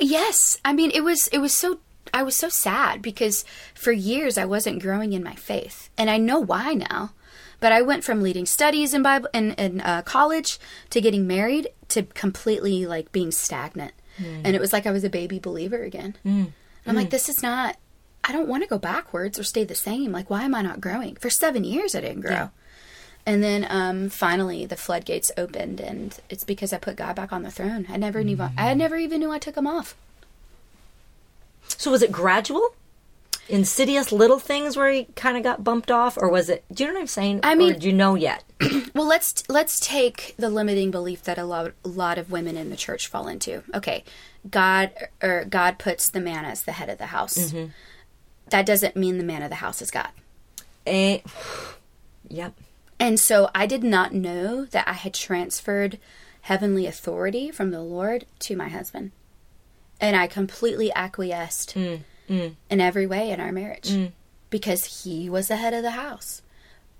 Yes, 0.00 0.58
I 0.64 0.72
mean 0.72 0.90
it 0.90 1.04
was 1.04 1.28
it 1.28 1.38
was 1.38 1.54
so 1.54 1.78
I 2.12 2.22
was 2.22 2.36
so 2.36 2.48
sad 2.48 3.00
because 3.00 3.44
for 3.74 3.92
years 3.92 4.36
I 4.36 4.44
wasn't 4.44 4.82
growing 4.82 5.12
in 5.12 5.22
my 5.22 5.34
faith, 5.34 5.88
and 5.96 6.10
I 6.10 6.18
know 6.18 6.40
why 6.40 6.74
now. 6.74 7.12
But 7.58 7.72
I 7.72 7.80
went 7.80 8.04
from 8.04 8.20
leading 8.22 8.44
studies 8.44 8.92
in 8.92 9.02
Bible 9.02 9.30
in, 9.32 9.52
in 9.52 9.80
uh, 9.80 10.02
college 10.02 10.58
to 10.90 11.00
getting 11.00 11.26
married 11.26 11.68
to 11.88 12.02
completely 12.02 12.86
like 12.86 13.12
being 13.12 13.30
stagnant, 13.30 13.92
mm. 14.18 14.40
and 14.44 14.54
it 14.54 14.60
was 14.60 14.72
like 14.72 14.86
I 14.86 14.90
was 14.90 15.04
a 15.04 15.10
baby 15.10 15.38
believer 15.38 15.82
again. 15.82 16.16
Mm. 16.24 16.28
And 16.28 16.52
I'm 16.86 16.96
like, 16.96 17.08
mm. 17.08 17.10
this 17.10 17.28
is 17.28 17.42
not. 17.42 17.76
I 18.24 18.32
don't 18.32 18.48
want 18.48 18.64
to 18.64 18.68
go 18.68 18.78
backwards 18.78 19.38
or 19.38 19.44
stay 19.44 19.64
the 19.64 19.74
same. 19.74 20.10
Like, 20.10 20.28
why 20.30 20.42
am 20.42 20.54
I 20.54 20.62
not 20.62 20.80
growing? 20.80 21.14
For 21.16 21.30
seven 21.30 21.62
years, 21.62 21.94
I 21.94 22.00
didn't 22.00 22.22
grow. 22.22 22.32
Yeah. 22.32 22.48
And 23.24 23.42
then 23.42 23.66
um, 23.68 24.08
finally, 24.08 24.66
the 24.66 24.76
floodgates 24.76 25.32
opened, 25.36 25.80
and 25.80 26.16
it's 26.30 26.44
because 26.44 26.72
I 26.72 26.78
put 26.78 26.96
God 26.96 27.16
back 27.16 27.32
on 27.32 27.42
the 27.42 27.50
throne. 27.50 27.86
I 27.88 27.96
never 27.96 28.22
knew. 28.22 28.38
I 28.56 28.74
never 28.74 28.96
even 28.96 29.20
knew 29.20 29.32
I 29.32 29.38
took 29.38 29.56
him 29.56 29.66
off. 29.66 29.96
So 31.68 31.90
was 31.90 32.02
it 32.02 32.12
gradual? 32.12 32.74
Insidious 33.48 34.10
little 34.10 34.38
things 34.38 34.76
where 34.76 34.90
he 34.90 35.04
kind 35.14 35.36
of 35.36 35.42
got 35.42 35.62
bumped 35.62 35.90
off, 35.90 36.16
or 36.18 36.28
was 36.28 36.48
it? 36.48 36.64
Do 36.72 36.84
you 36.84 36.88
know 36.88 36.94
what 36.94 37.00
I'm 37.02 37.06
saying? 37.06 37.40
I 37.42 37.52
Or 37.52 37.56
mean- 37.56 37.78
do 37.78 37.86
you 37.86 37.92
know 37.92 38.14
yet? 38.14 38.44
Well, 38.94 39.06
let's 39.06 39.46
let's 39.50 39.78
take 39.78 40.34
the 40.38 40.48
limiting 40.48 40.90
belief 40.90 41.22
that 41.24 41.36
a 41.36 41.44
lot 41.44 41.72
a 41.84 41.88
lot 41.88 42.16
of 42.16 42.30
women 42.30 42.56
in 42.56 42.70
the 42.70 42.76
church 42.76 43.08
fall 43.08 43.28
into. 43.28 43.62
Okay, 43.74 44.04
God 44.50 44.90
or 45.22 45.44
God 45.44 45.78
puts 45.78 46.08
the 46.08 46.20
man 46.20 46.46
as 46.46 46.62
the 46.62 46.72
head 46.72 46.88
of 46.88 46.96
the 46.96 47.06
house. 47.06 47.36
Mm-hmm. 47.36 47.72
That 48.48 48.64
doesn't 48.64 48.96
mean 48.96 49.18
the 49.18 49.24
man 49.24 49.42
of 49.42 49.50
the 49.50 49.56
house 49.56 49.82
is 49.82 49.90
God. 49.90 50.08
Eh, 50.86 51.18
yep. 52.28 52.54
And 52.98 53.20
so 53.20 53.50
I 53.54 53.66
did 53.66 53.84
not 53.84 54.14
know 54.14 54.64
that 54.64 54.88
I 54.88 54.94
had 54.94 55.12
transferred 55.12 55.98
heavenly 56.42 56.86
authority 56.86 57.50
from 57.50 57.72
the 57.72 57.82
Lord 57.82 58.24
to 58.40 58.56
my 58.56 58.68
husband. 58.68 59.12
And 60.00 60.16
I 60.16 60.26
completely 60.26 60.90
acquiesced 60.94 61.72
hmm. 61.72 61.96
Mm. 62.28 62.56
in 62.70 62.80
every 62.80 63.06
way 63.06 63.30
in 63.30 63.40
our 63.40 63.52
marriage 63.52 63.90
mm. 63.90 64.12
because 64.50 65.02
he 65.04 65.30
was 65.30 65.48
the 65.48 65.56
head 65.56 65.74
of 65.74 65.82
the 65.82 65.92
house. 65.92 66.42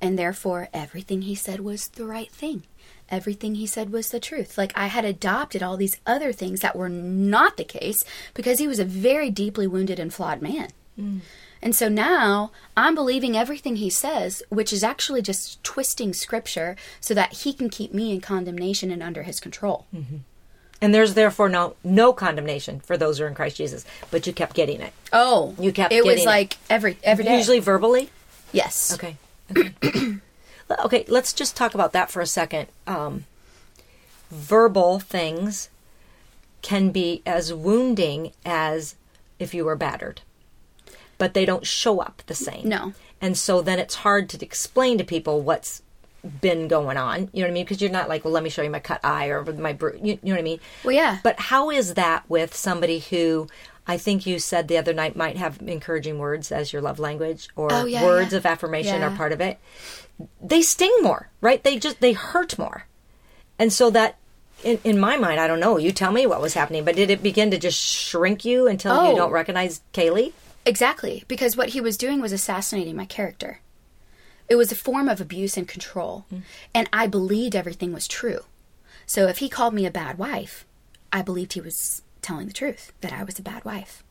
And 0.01 0.19
therefore, 0.19 0.69
everything 0.75 1.23
he 1.23 1.35
said 1.35 1.61
was 1.61 1.89
the 1.89 2.05
right 2.05 2.31
thing. 2.31 2.65
Everything 3.09 3.55
he 3.55 3.67
said 3.67 3.91
was 3.91 4.11
the 4.11 4.21
truth. 4.21 4.59
Like 4.59 4.73
I 4.75 4.87
had 4.89 5.05
adopted 5.05 5.63
all 5.63 5.77
these 5.77 5.99
other 6.07 6.33
things 6.33 6.61
that 6.61 6.77
were 6.77 6.89
not 6.89 7.57
the 7.57 7.65
case 7.65 8.05
because 8.35 8.59
he 8.59 8.69
was 8.69 8.79
a 8.79 8.85
very 8.85 9.31
deeply 9.31 9.67
wounded 9.67 9.99
and 9.99 10.13
flawed 10.13 10.43
man. 10.43 10.69
Mm. 10.99 11.21
And 11.63 11.75
so 11.75 11.89
now 11.89 12.51
I'm 12.77 12.95
believing 12.95 13.37
everything 13.37 13.77
he 13.77 13.91
says, 13.91 14.43
which 14.51 14.73
is 14.73 14.85
actually 14.85 15.23
just 15.23 15.63
twisting 15.65 16.13
scripture 16.13 16.77
so 17.01 17.15
that 17.15 17.33
he 17.33 17.53
can 17.53 17.71
keep 17.71 17.95
me 17.95 18.13
in 18.13 18.21
condemnation 18.21 18.91
and 18.91 19.03
under 19.03 19.23
his 19.23 19.41
control. 19.41 19.87
Mm-hmm. 19.95 20.17
And 20.83 20.95
there's 20.95 21.15
therefore 21.15 21.49
no 21.49 21.75
no 21.83 22.13
condemnation 22.13 22.81
for 22.81 22.97
those 22.97 23.19
who 23.19 23.25
are 23.25 23.29
in 23.29 23.35
Christ 23.35 23.57
Jesus, 23.57 23.85
but 24.11 24.27
you 24.27 24.33
kept 24.33 24.55
getting 24.55 24.81
it. 24.81 24.93
Oh, 25.13 25.55
You 25.59 25.73
kept 25.73 25.93
It 25.93 26.05
was 26.05 26.17
getting 26.17 26.25
it. 26.25 26.27
like 26.27 26.59
every 26.69 26.99
every 27.03 27.25
day. 27.25 27.37
Usually 27.39 27.61
verbally. 27.61 28.11
yes. 28.53 28.93
Okay. 28.95 29.17
Okay. 29.57 30.19
okay. 30.85 31.05
Let's 31.09 31.33
just 31.33 31.57
talk 31.57 31.75
about 31.75 31.93
that 31.93 32.11
for 32.11 32.21
a 32.21 32.27
second. 32.27 32.69
Um, 32.87 33.25
verbal 34.31 34.99
things 34.99 35.69
can 36.63 36.91
be 36.91 37.23
as 37.25 37.55
wounding 37.55 38.33
as 38.45 38.97
if 39.39 39.55
you 39.55 39.65
were 39.65 39.77
battered, 39.77 40.21
but 41.17 41.33
they 41.35 41.45
don't 41.45 41.67
show 41.67 42.01
up 42.01 42.23
the 42.27 42.35
same. 42.35 42.69
No. 42.69 42.93
And 43.21 43.39
so 43.39 43.63
then 43.63 43.79
it's 43.79 43.97
hard 43.97 44.29
to 44.31 44.45
explain 44.45 44.99
to 44.99 45.05
people 45.05 45.41
what's 45.41 45.81
been 46.41 46.69
going 46.69 46.97
on. 46.97 47.29
You 47.33 47.41
know 47.43 47.47
what 47.47 47.51
I 47.51 47.55
mean? 47.55 47.65
Because 47.65 47.81
you're 47.81 47.91
not 47.91 48.09
like, 48.09 48.25
well, 48.25 48.33
let 48.35 48.43
me 48.43 48.51
show 48.51 48.63
you 48.63 48.71
my 48.71 48.81
cut 48.81 49.01
eye 49.05 49.27
or 49.27 49.45
my 49.45 49.73
bru 49.73 49.93
You, 50.03 50.13
you 50.15 50.19
know 50.25 50.33
what 50.33 50.39
I 50.41 50.43
mean? 50.43 50.61
Well, 50.85 50.95
yeah. 50.95 51.19
But 51.23 51.39
how 51.41 51.71
is 51.71 51.95
that 51.95 52.29
with 52.29 52.55
somebody 52.55 52.99
who 53.01 53.47
I 53.87 53.97
think 53.99 54.27
you 54.27 54.39
said 54.39 54.67
the 54.69 54.79
other 54.79 54.93
night 54.93 55.15
might 55.17 55.37
have 55.37 55.61
encouraging 55.65 56.19
words 56.19 56.51
as 56.51 56.73
your 56.73 56.83
love 56.83 56.99
language 56.99 57.49
or 57.57 57.73
Oh, 57.73 57.85
yeah, 57.87 58.05
words 58.05 58.33
yeah. 58.33 58.39
of 58.39 58.47
affirmation 58.47 59.01
Yeah. 59.01 59.13
are 59.13 59.17
part 59.17 59.33
of 59.33 59.41
it? 59.41 59.59
They 60.43 60.63
sting 60.63 60.95
more, 61.03 61.29
right? 61.41 61.63
They 61.63 61.79
just 61.79 62.01
they 62.01 62.13
hurt 62.13 62.59
more. 62.59 62.87
And 63.59 63.73
so 63.73 63.91
that 63.91 64.17
in, 64.65 64.79
in 64.85 64.99
my 64.99 65.17
mind, 65.17 65.39
I 65.39 65.47
don't 65.47 65.61
know. 65.61 65.77
You 65.77 65.93
tell 65.93 66.11
me 66.13 66.27
what 66.27 66.41
was 66.41 66.55
happening, 66.55 66.85
but 66.85 66.97
did 66.97 67.11
it 67.11 67.23
begin 67.23 67.51
to 67.51 67.59
just 67.59 67.79
shrink 67.81 68.45
you 68.45 68.67
until 68.67 68.93
Oh. 68.93 69.11
you 69.11 69.17
don't 69.17 69.31
recognize 69.31 69.83
Kayley? 69.93 70.33
Exactly, 70.65 71.23
because 71.29 71.57
what 71.57 71.69
he 71.69 71.81
was 71.81 71.97
doing 71.97 72.21
was 72.21 72.33
assassinating 72.33 72.97
my 72.97 73.05
character. 73.05 73.61
It 74.49 74.57
was 74.57 74.71
a 74.71 74.77
form 74.77 75.09
of 75.09 75.21
abuse 75.21 75.57
and 75.57 75.67
control, 75.67 76.25
mm. 76.33 76.43
and 76.75 76.89
I 76.93 77.07
believed 77.07 77.57
everything 77.57 77.93
was 77.93 78.07
true. 78.07 78.41
So 79.07 79.27
if 79.29 79.39
he 79.39 79.49
called 79.49 79.75
me 79.75 79.87
a 79.87 79.91
bad 79.91 80.19
wife, 80.19 80.65
I 81.13 81.23
believed 81.23 81.53
he 81.55 81.61
was 81.61 82.03
telling 82.23 82.47
the 82.47 82.53
truth 82.53 82.93
that 83.01 83.13
I 83.13 83.25
was 83.25 83.39
a 83.39 83.43
bad 83.43 83.65
wife. 83.65 84.03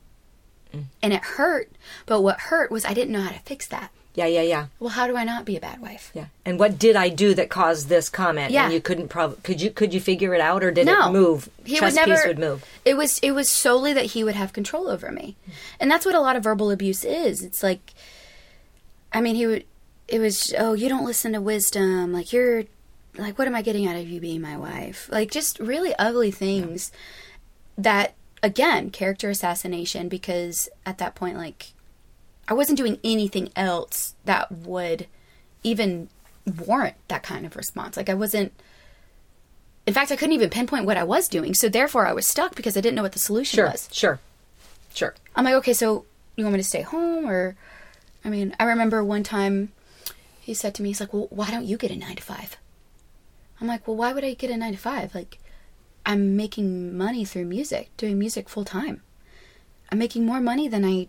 Mm. 0.74 0.86
And 1.02 1.14
it 1.14 1.24
hurt, 1.24 1.72
but 2.06 2.22
what 2.22 2.40
hurt 2.42 2.72
was 2.72 2.86
I 2.86 2.94
didn't 2.94 3.14
know 3.14 3.22
how 3.22 3.32
to 3.32 3.40
fix 3.40 3.68
that. 3.68 3.92
Yeah, 4.16 4.28
yeah, 4.28 4.44
yeah, 4.44 4.68
Well, 4.80 4.92
how 4.92 5.08
do 5.08 5.18
I 5.18 5.26
not 5.26 5.44
be 5.44 5.58
a 5.58 5.60
bad 5.60 5.82
wife? 5.82 6.12
yeah. 6.14 6.28
And 6.46 6.58
what 6.58 6.80
did 6.80 6.96
I 6.96 7.10
do 7.10 7.34
that 7.34 7.50
caused 7.50 7.90
this 7.90 8.08
comment? 8.08 8.52
Yeah. 8.52 8.64
And 8.64 8.74
you 8.74 8.80
couldn't 8.80 9.10
prob 9.10 9.44
could 9.44 9.62
you 9.62 9.70
could 9.70 9.94
you 9.94 10.00
figure 10.00 10.34
it 10.34 10.40
out 10.40 10.64
or 10.64 10.72
did 10.72 10.86
No. 10.86 11.10
it 11.10 11.12
move? 11.12 11.50
He 11.66 11.76
Chess 11.76 11.92
would 11.92 11.96
never. 11.96 12.16
piece 12.16 12.28
would 12.28 12.40
move. 12.40 12.64
It 12.86 12.96
was 12.96 13.20
it 13.20 13.32
was 13.32 13.52
solely 13.52 13.92
that 13.92 14.06
he 14.06 14.24
would 14.24 14.36
have 14.36 14.54
control 14.54 14.88
over 14.88 15.12
me, 15.12 15.36
mm. 15.46 15.54
and 15.82 15.92
that's 15.92 16.06
what 16.06 16.16
a 16.16 16.22
lot 16.22 16.38
of 16.38 16.44
verbal 16.44 16.72
abuse 16.72 17.04
is. 17.04 17.44
It's 17.44 17.62
like, 17.62 17.94
I 19.12 19.20
mean, 19.20 19.36
he 19.36 19.48
would. 19.48 19.66
It 20.08 20.20
was 20.20 20.54
oh, 20.58 20.74
you 20.74 20.90
don't 20.90 21.06
listen 21.06 21.34
to 21.34 21.42
wisdom. 21.42 22.14
Like 22.14 22.32
you're, 22.32 22.66
like 23.18 23.38
what 23.38 23.48
am 23.48 23.56
I 23.56 23.62
getting 23.62 23.88
out 23.88 23.96
of 23.96 24.08
you 24.08 24.20
being 24.20 24.42
my 24.42 24.58
wife? 24.58 25.10
Like 25.12 25.32
just 25.32 25.60
really 25.60 25.96
ugly 25.96 26.32
things. 26.32 26.92
That 27.78 28.14
again, 28.44 28.92
character 28.92 29.30
assassination. 29.30 30.08
Because 30.10 30.70
at 30.86 30.98
that 31.00 31.16
point, 31.16 31.38
like, 31.38 31.74
I 32.48 32.54
wasn't 32.54 32.78
doing 32.78 33.00
anything 33.04 33.50
else 33.56 34.14
that 34.26 34.52
would 34.52 35.08
even 35.64 36.10
warrant 36.66 36.96
that 37.08 37.24
kind 37.24 37.46
of 37.46 37.56
response. 37.56 37.98
Like 37.98 38.10
I 38.10 38.14
wasn't. 38.14 38.54
In 39.88 39.94
fact, 39.94 40.12
I 40.12 40.16
couldn't 40.16 40.34
even 40.34 40.50
pinpoint 40.50 40.86
what 40.86 40.98
I 40.98 41.04
was 41.04 41.28
doing, 41.28 41.54
so 41.54 41.70
therefore 41.70 42.08
I 42.08 42.14
was 42.14 42.26
stuck 42.28 42.56
because 42.56 42.76
I 42.76 42.82
didn't 42.82 42.96
know 42.96 43.04
what 43.04 43.12
the 43.12 43.20
solution 43.20 43.58
Sure, 43.58 43.70
was. 43.70 43.88
sure, 43.92 44.20
sure. 44.96 45.14
I'm 45.36 45.46
like, 45.46 45.54
okay, 45.56 45.74
so 45.74 46.06
you 46.36 46.44
want 46.44 46.54
me 46.54 46.60
to 46.60 46.64
stay 46.68 46.82
home, 46.82 47.28
or 47.30 47.56
I 48.24 48.30
mean, 48.30 48.56
I 48.60 48.64
remember 48.64 49.04
one 49.04 49.22
time 49.22 49.72
he 50.46 50.54
said 50.54 50.76
to 50.76 50.84
me, 50.84 50.90
he's 50.90 51.00
like, 51.00 51.12
well, 51.12 51.28
why 51.32 51.50
don't 51.50 51.66
you 51.66 51.76
get 51.76 51.90
a 51.92 51.96
nine 51.96 52.16
to 52.18 52.24
five? 52.24 52.58
I'm 53.60 53.68
like, 53.68 53.88
well, 53.88 53.96
why 53.98 54.14
would 54.14 54.24
I 54.24 54.34
get 54.36 54.52
a 54.52 54.58
nine 54.58 54.74
to 54.74 54.78
five? 54.78 55.16
Like, 55.16 55.40
I'm 56.06 56.36
making 56.36 56.96
money 56.96 57.26
through 57.26 57.46
music, 57.46 57.90
doing 57.98 58.20
music 58.20 58.48
full 58.48 58.64
time. 58.66 59.02
I'm 59.92 59.98
making 59.98 60.24
more 60.26 60.40
money 60.40 60.68
than 60.68 60.86
I 60.86 61.08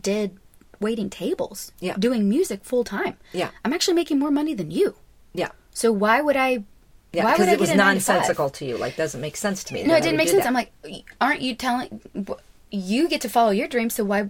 did 0.00 0.36
waiting 0.78 1.10
tables, 1.10 1.72
Yeah. 1.80 1.96
doing 1.98 2.28
music 2.28 2.60
full 2.64 2.84
time. 2.84 3.16
Yeah. 3.32 3.50
I'm 3.64 3.72
actually 3.72 3.94
making 3.94 4.18
more 4.20 4.30
money 4.30 4.54
than 4.54 4.70
you. 4.70 4.94
Yeah. 5.34 5.50
So 5.72 5.90
why 5.90 6.20
would 6.20 6.36
I? 6.36 6.62
Yeah, 7.12 7.24
why 7.24 7.30
would 7.32 7.36
because 7.38 7.48
I 7.48 7.52
it 7.54 7.60
was 7.60 7.74
nonsensical 7.74 8.50
to 8.50 8.64
you. 8.64 8.76
Like, 8.76 8.94
doesn't 8.96 9.20
make 9.20 9.36
sense 9.36 9.64
to 9.64 9.74
me. 9.74 9.82
No, 9.84 9.96
it 9.96 10.02
didn't 10.02 10.18
make 10.18 10.28
sense. 10.28 10.42
that. 10.44 10.48
I'm 10.48 10.54
like, 10.54 10.70
aren't 11.20 11.40
you 11.40 11.54
telling? 11.56 12.00
You 12.70 13.08
get 13.08 13.20
to 13.22 13.28
follow 13.28 13.50
your 13.50 13.68
dreams, 13.68 13.94
so 13.94 14.04
why? 14.04 14.28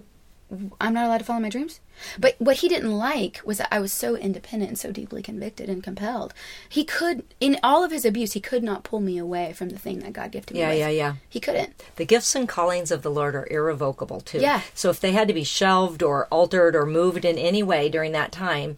I'm 0.79 0.93
not 0.93 1.05
allowed 1.05 1.17
to 1.17 1.23
follow 1.25 1.39
my 1.41 1.49
dreams. 1.49 1.79
But 2.17 2.35
what 2.39 2.57
he 2.57 2.69
didn't 2.69 2.91
like 2.97 3.41
was 3.43 3.57
that 3.57 3.67
I 3.73 3.79
was 3.79 3.91
so 3.91 4.15
independent 4.15 4.69
and 4.69 4.79
so 4.79 4.91
deeply 4.91 5.21
convicted 5.21 5.67
and 5.69 5.83
compelled. 5.83 6.33
He 6.69 6.85
could, 6.85 7.23
in 7.39 7.59
all 7.63 7.83
of 7.83 7.91
his 7.91 8.05
abuse, 8.05 8.33
he 8.33 8.39
could 8.39 8.63
not 8.63 8.83
pull 8.83 8.99
me 9.01 9.17
away 9.17 9.51
from 9.53 9.69
the 9.69 9.79
thing 9.79 9.99
that 9.99 10.13
God 10.13 10.31
gifted 10.31 10.53
me 10.55 10.61
Yeah, 10.61 10.69
with. 10.69 10.79
yeah, 10.79 10.89
yeah. 10.89 11.13
He 11.27 11.39
couldn't. 11.39 11.83
The 11.97 12.05
gifts 12.05 12.33
and 12.35 12.47
callings 12.47 12.91
of 12.91 13.01
the 13.01 13.11
Lord 13.11 13.35
are 13.35 13.47
irrevocable 13.51 14.21
too. 14.21 14.39
Yeah. 14.39 14.61
So 14.73 14.89
if 14.89 14.99
they 14.99 15.11
had 15.11 15.27
to 15.27 15.33
be 15.33 15.43
shelved 15.43 16.01
or 16.03 16.27
altered 16.27 16.75
or 16.75 16.85
moved 16.85 17.25
in 17.25 17.37
any 17.37 17.63
way 17.63 17.89
during 17.89 18.11
that 18.13 18.31
time, 18.31 18.77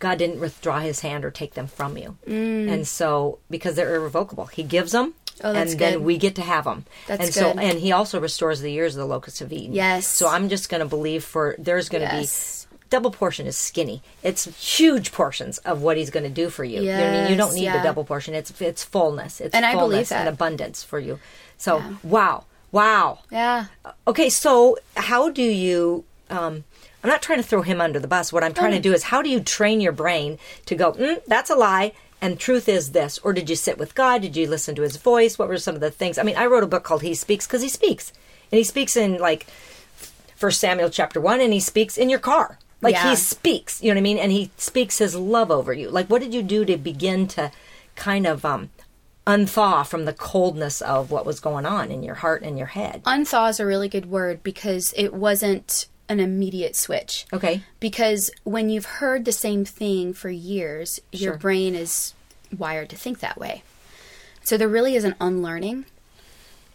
God 0.00 0.18
didn't 0.18 0.40
withdraw 0.40 0.80
his 0.80 1.00
hand 1.00 1.24
or 1.24 1.30
take 1.30 1.54
them 1.54 1.66
from 1.66 1.96
you. 1.96 2.18
Mm. 2.26 2.70
And 2.72 2.86
so 2.86 3.38
because 3.50 3.74
they're 3.76 3.94
irrevocable, 3.96 4.46
he 4.46 4.62
gives 4.62 4.92
them 4.92 5.14
Oh, 5.44 5.52
that's 5.52 5.72
and 5.72 5.80
then 5.80 6.04
we 6.04 6.18
get 6.18 6.34
to 6.36 6.42
have 6.42 6.64
them. 6.64 6.84
That's 7.06 7.24
and 7.26 7.34
so 7.34 7.52
good. 7.54 7.62
and 7.62 7.78
he 7.78 7.92
also 7.92 8.20
restores 8.20 8.60
the 8.60 8.72
years 8.72 8.96
of 8.96 9.00
the 9.00 9.06
locusts 9.06 9.40
of 9.40 9.52
Eden. 9.52 9.74
Yes. 9.74 10.06
So 10.06 10.28
I'm 10.28 10.48
just 10.48 10.68
going 10.68 10.80
to 10.80 10.86
believe 10.88 11.24
for 11.24 11.54
there's 11.58 11.88
going 11.88 12.06
to 12.08 12.14
Yes. 12.16 12.66
be 12.70 12.76
double 12.90 13.10
portion 13.10 13.46
is 13.46 13.56
skinny. 13.56 14.02
It's 14.22 14.44
huge 14.76 15.12
portions 15.12 15.58
of 15.58 15.82
what 15.82 15.96
he's 15.98 16.10
going 16.10 16.24
to 16.24 16.30
do 16.30 16.48
for 16.48 16.64
you. 16.64 16.80
you 16.80 16.88
know 16.88 17.06
I 17.08 17.12
mean? 17.22 17.30
You 17.30 17.36
don't 17.36 17.54
need 17.54 17.64
yeah. 17.64 17.76
the 17.76 17.82
double 17.82 18.04
portion. 18.04 18.34
It's 18.34 18.58
it's 18.60 18.82
fullness. 18.84 19.40
It's 19.40 19.54
And 19.54 19.64
I 19.66 19.72
believe 19.72 19.90
fullness 19.90 20.08
that. 20.10 20.20
and 20.20 20.28
abundance 20.28 20.82
for 20.82 20.98
you. 20.98 21.18
So 21.58 21.82
wow. 22.02 22.44
Wow. 22.72 23.20
Yeah. 23.30 23.66
Okay, 24.06 24.28
so 24.28 24.76
how 24.96 25.30
do 25.30 25.42
you? 25.42 26.04
Um, 26.30 26.64
I'm 27.02 27.08
not 27.10 27.22
trying 27.22 27.38
to 27.38 27.42
throw 27.42 27.62
him 27.62 27.80
under 27.80 27.98
the 27.98 28.08
bus. 28.08 28.32
What 28.32 28.42
I'm 28.44 28.52
trying 28.52 28.72
to 28.72 28.80
do 28.80 28.92
is 28.92 29.04
how 29.04 29.22
do 29.22 29.30
you 29.30 29.40
train 29.40 29.80
your 29.80 29.92
brain 29.92 30.38
to 30.66 30.74
go? 30.74 30.92
Mm, 30.92 31.24
that's 31.26 31.48
a 31.48 31.54
lie, 31.54 31.92
and 32.20 32.38
truth 32.38 32.68
is 32.68 32.92
this. 32.92 33.18
Or 33.18 33.32
did 33.32 33.48
you 33.48 33.56
sit 33.56 33.78
with 33.78 33.94
God? 33.94 34.22
Did 34.22 34.36
you 34.36 34.48
listen 34.48 34.74
to 34.76 34.82
His 34.82 34.96
voice? 34.96 35.38
What 35.38 35.48
were 35.48 35.58
some 35.58 35.74
of 35.74 35.80
the 35.80 35.90
things? 35.90 36.18
I 36.18 36.22
mean, 36.22 36.36
I 36.36 36.46
wrote 36.46 36.64
a 36.64 36.68
book 36.68 36.84
called 36.84 37.02
He 37.02 37.14
Speaks 37.14 37.46
because 37.46 37.62
He 37.62 37.68
speaks, 37.68 38.12
and 38.50 38.58
He 38.58 38.64
speaks 38.64 38.96
in 38.96 39.18
like 39.18 39.46
First 40.36 40.60
Samuel 40.60 40.90
chapter 40.90 41.20
one, 41.20 41.40
and 41.40 41.52
He 41.52 41.60
speaks 41.60 41.96
in 41.96 42.10
your 42.10 42.18
car. 42.18 42.58
Like 42.80 42.94
Yeah. 42.94 43.10
He 43.10 43.16
speaks, 43.16 43.82
you 43.82 43.88
know 43.88 43.94
what 43.94 44.00
I 44.00 44.02
mean? 44.02 44.18
And 44.18 44.32
He 44.32 44.50
speaks 44.56 44.98
His 44.98 45.14
love 45.14 45.50
over 45.50 45.72
you. 45.72 45.90
Like, 45.90 46.08
what 46.08 46.22
did 46.22 46.34
you 46.34 46.42
do 46.42 46.64
to 46.64 46.76
begin 46.76 47.26
to 47.28 47.50
kind 47.96 48.26
of 48.26 48.44
um, 48.44 48.70
unthaw 49.26 49.86
from 49.86 50.04
the 50.04 50.12
coldness 50.12 50.80
of 50.80 51.10
what 51.10 51.26
was 51.26 51.40
going 51.40 51.66
on 51.66 51.90
in 51.90 52.02
your 52.02 52.16
heart 52.16 52.42
and 52.42 52.56
your 52.56 52.68
head? 52.68 53.02
Unthaw 53.04 53.50
is 53.50 53.60
a 53.60 53.66
really 53.66 53.88
good 53.88 54.06
word 54.06 54.42
because 54.42 54.94
it 54.96 55.12
wasn't 55.12 55.86
an 56.08 56.20
immediate 56.20 56.74
switch. 56.74 57.26
Okay. 57.32 57.62
Because 57.80 58.30
when 58.44 58.70
you've 58.70 58.86
heard 58.86 59.24
the 59.24 59.32
same 59.32 59.64
thing 59.64 60.12
for 60.12 60.30
years, 60.30 61.00
your 61.12 61.36
brain 61.36 61.74
is 61.74 62.14
wired 62.56 62.88
to 62.90 62.96
think 62.96 63.20
that 63.20 63.38
way. 63.38 63.62
So 64.42 64.56
there 64.56 64.68
really 64.68 64.96
is 64.96 65.04
an 65.04 65.14
unlearning. 65.20 65.84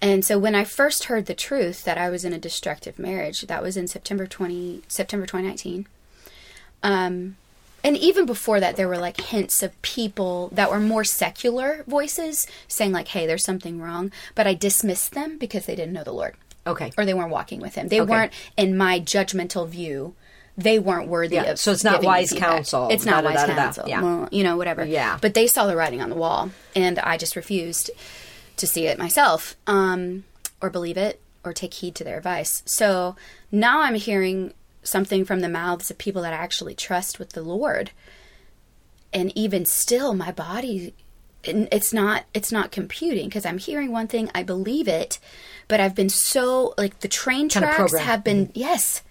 And 0.02 0.24
so 0.24 0.38
when 0.38 0.54
I 0.54 0.64
first 0.64 1.06
heard 1.06 1.26
the 1.26 1.34
truth 1.34 1.86
that 1.86 1.98
I 1.98 2.10
was 2.10 2.26
in 2.26 2.34
a 2.34 2.38
destructive 2.38 3.00
marriage, 3.00 3.42
that 3.44 3.64
was 3.64 3.78
in 3.78 3.88
September 3.88 4.28
20 4.28 4.84
September 4.88 5.26
2019. 5.26 5.88
Um 6.84 7.38
and 7.86 7.98
even 7.98 8.26
before 8.26 8.60
that 8.60 8.76
there 8.76 8.88
were 8.88 8.98
like 8.98 9.20
hints 9.20 9.64
of 9.64 9.82
people 9.82 10.50
that 10.54 10.70
were 10.70 10.80
more 10.80 11.04
secular 11.04 11.84
voices 11.88 12.46
saying 12.68 12.92
like 12.92 13.08
hey, 13.10 13.26
there's 13.26 13.46
something 13.46 13.82
wrong, 13.82 14.12
but 14.36 14.46
I 14.46 14.54
dismissed 14.54 15.14
them 15.14 15.38
because 15.38 15.66
they 15.66 15.76
didn't 15.76 15.94
know 15.94 16.04
the 16.04 16.12
Lord 16.12 16.36
Okay. 16.66 16.92
or 16.98 17.06
they 17.06 17.14
weren't 17.14 17.30
walking 17.32 17.60
with 17.60 17.76
him. 17.76 17.88
They 17.90 18.00
Okay. 18.02 18.10
weren't, 18.10 18.34
in 18.58 18.78
my 18.78 19.00
judgmental 19.00 19.68
view, 19.68 20.16
they 20.58 20.80
weren't 20.80 21.08
worthy 21.08 21.36
Yeah, 21.36 21.44
of. 21.52 21.60
so 21.60 21.72
it's 21.72 21.84
not 21.84 22.04
wise 22.04 22.32
counsel, 22.32 22.88
It's 22.92 23.06
not 23.06 23.24
wise 23.24 23.36
da-da-da-da-da, 23.36 23.64
counsel. 23.66 23.90
yeah. 23.90 24.02
Well, 24.02 24.30
you 24.32 24.44
know, 24.44 24.56
whatever. 24.56 24.86
Yeah. 24.86 25.18
But 25.20 25.34
they 25.34 25.48
saw 25.48 25.66
the 25.68 25.76
writing 25.76 26.02
on 26.02 26.10
the 26.10 26.16
wall, 26.16 26.52
and 26.76 27.00
I 27.00 27.18
just 27.18 27.36
refused 27.36 27.90
to 28.58 28.68
see 28.68 28.86
it 28.86 28.98
myself, 29.00 29.56
um, 29.68 30.24
or 30.62 30.70
believe 30.70 30.96
it, 30.98 31.20
or 31.44 31.54
take 31.54 31.74
heed 31.74 31.96
to 31.96 32.04
their 32.04 32.18
advice. 32.18 32.62
So 32.66 33.16
now 33.52 33.82
I'm 33.82 33.96
hearing 33.96 34.54
something 34.84 35.26
from 35.26 35.40
the 35.42 35.50
mouths 35.50 35.90
of 35.90 35.98
people 35.98 36.22
that 36.22 36.34
I 36.34 36.38
actually 36.38 36.76
trust 36.76 37.18
with 37.20 37.32
the 37.32 37.42
Lord, 37.42 37.92
and 39.12 39.36
even 39.38 39.66
still, 39.66 40.14
my 40.14 40.32
body 40.32 40.94
it's 41.44 41.94
not 41.94 42.26
it's 42.34 42.52
not 42.52 42.72
computing 42.72 43.28
because 43.28 43.46
I'm 43.46 43.58
hearing 43.58 43.92
one 43.92 44.08
thing, 44.08 44.30
I 44.34 44.44
believe 44.44 44.88
it, 44.88 45.20
but 45.68 45.80
I've 45.80 45.96
been 45.96 46.10
so 46.10 46.74
like 46.78 47.00
the 47.00 47.08
train 47.08 47.50
Kinda 47.50 47.74
tracks 47.74 47.98
have 47.98 48.24
been 48.24 48.48
mm-hmm. 48.48 48.60
yes, 48.60 49.04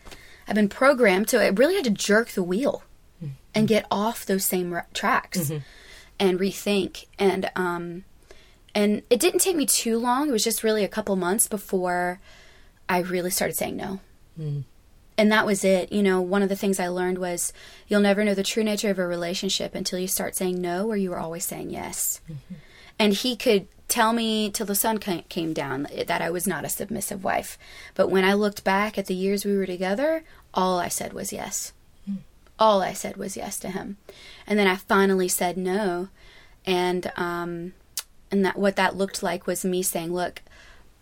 I've 0.49 0.55
been 0.55 0.68
programmed, 0.68 1.31
so 1.31 1.40
I 1.40 1.49
really 1.49 1.75
had 1.75 1.85
to 1.85 1.90
jerk 1.90 2.31
the 2.31 2.42
wheel 2.42 2.83
mm-hmm. 3.23 3.35
and 3.55 3.68
get 3.68 3.87
off 3.90 4.27
those 4.27 4.45
same 4.45 4.73
ra- 4.73 4.85
tracks 4.95 5.38
mm-hmm. 5.38 5.59
and 6.18 6.38
rethink. 6.38 7.07
And 7.18 7.51
um 7.57 8.05
and 8.75 9.03
it 9.11 9.21
didn't 9.21 9.40
take 9.40 9.57
me 9.57 9.66
too 9.66 9.99
long. 9.99 10.29
It 10.29 10.33
was 10.33 10.45
just 10.45 10.64
really 10.64 10.85
a 10.85 10.88
couple 10.88 11.14
months 11.16 11.47
before 11.47 12.21
I 12.88 12.99
really 12.99 13.31
started 13.31 13.57
saying 13.57 13.77
no. 13.77 14.01
Mm. 14.38 14.64
And 15.18 15.31
that 15.31 15.46
was 15.46 15.64
it. 15.64 15.92
You 15.92 16.03
know, 16.03 16.20
one 16.20 16.42
of 16.42 16.48
the 16.48 16.57
things 16.57 16.81
I 16.81 16.88
learned 16.88 17.18
was 17.18 17.53
you'll 17.87 18.01
never 18.01 18.25
know 18.25 18.35
the 18.35 18.42
true 18.42 18.64
nature 18.64 18.90
of 18.90 18.98
a 18.98 19.07
relationship 19.07 19.75
until 19.75 19.98
you 19.98 20.09
start 20.09 20.35
saying 20.35 20.61
no 20.61 20.87
or 20.88 20.96
you 20.96 21.11
were 21.11 21.18
always 21.18 21.44
saying 21.44 21.70
yes. 21.70 22.20
And 22.98 23.12
he 23.12 23.37
could 23.37 23.68
tell 23.88 24.12
me 24.12 24.51
till 24.51 24.66
the 24.66 24.75
sun 24.75 24.98
came 24.98 25.53
down 25.53 25.87
that 26.07 26.22
I 26.22 26.31
was 26.31 26.46
not 26.46 26.64
a 26.64 26.70
submissive 26.70 27.22
wife. 27.22 27.59
But 27.94 28.09
when 28.09 28.25
I 28.25 28.33
looked 28.33 28.64
back 28.64 28.96
at 28.96 29.07
the 29.07 29.14
years 29.14 29.44
we 29.44 29.57
were 29.57 29.66
together, 29.66 30.25
all 30.55 30.79
I 30.79 30.88
said 30.88 31.12
was 31.12 31.33
yes. 31.33 31.72
All 32.59 32.81
I 32.81 32.92
said 32.92 33.16
was 33.16 33.37
yes 33.37 33.59
to 33.61 33.70
him. 33.70 33.98
And 34.46 34.59
then 34.59 34.66
I 34.66 34.77
finally 34.77 35.29
said 35.29 35.57
no. 35.57 36.09
And 36.64 37.12
um 37.16 37.75
and 38.31 38.44
that 38.46 38.57
what 38.57 38.77
that 38.77 38.96
looked 38.96 39.22
like 39.22 39.46
was 39.46 39.64
me 39.64 39.83
saying, 39.83 40.14
"Look, 40.14 40.40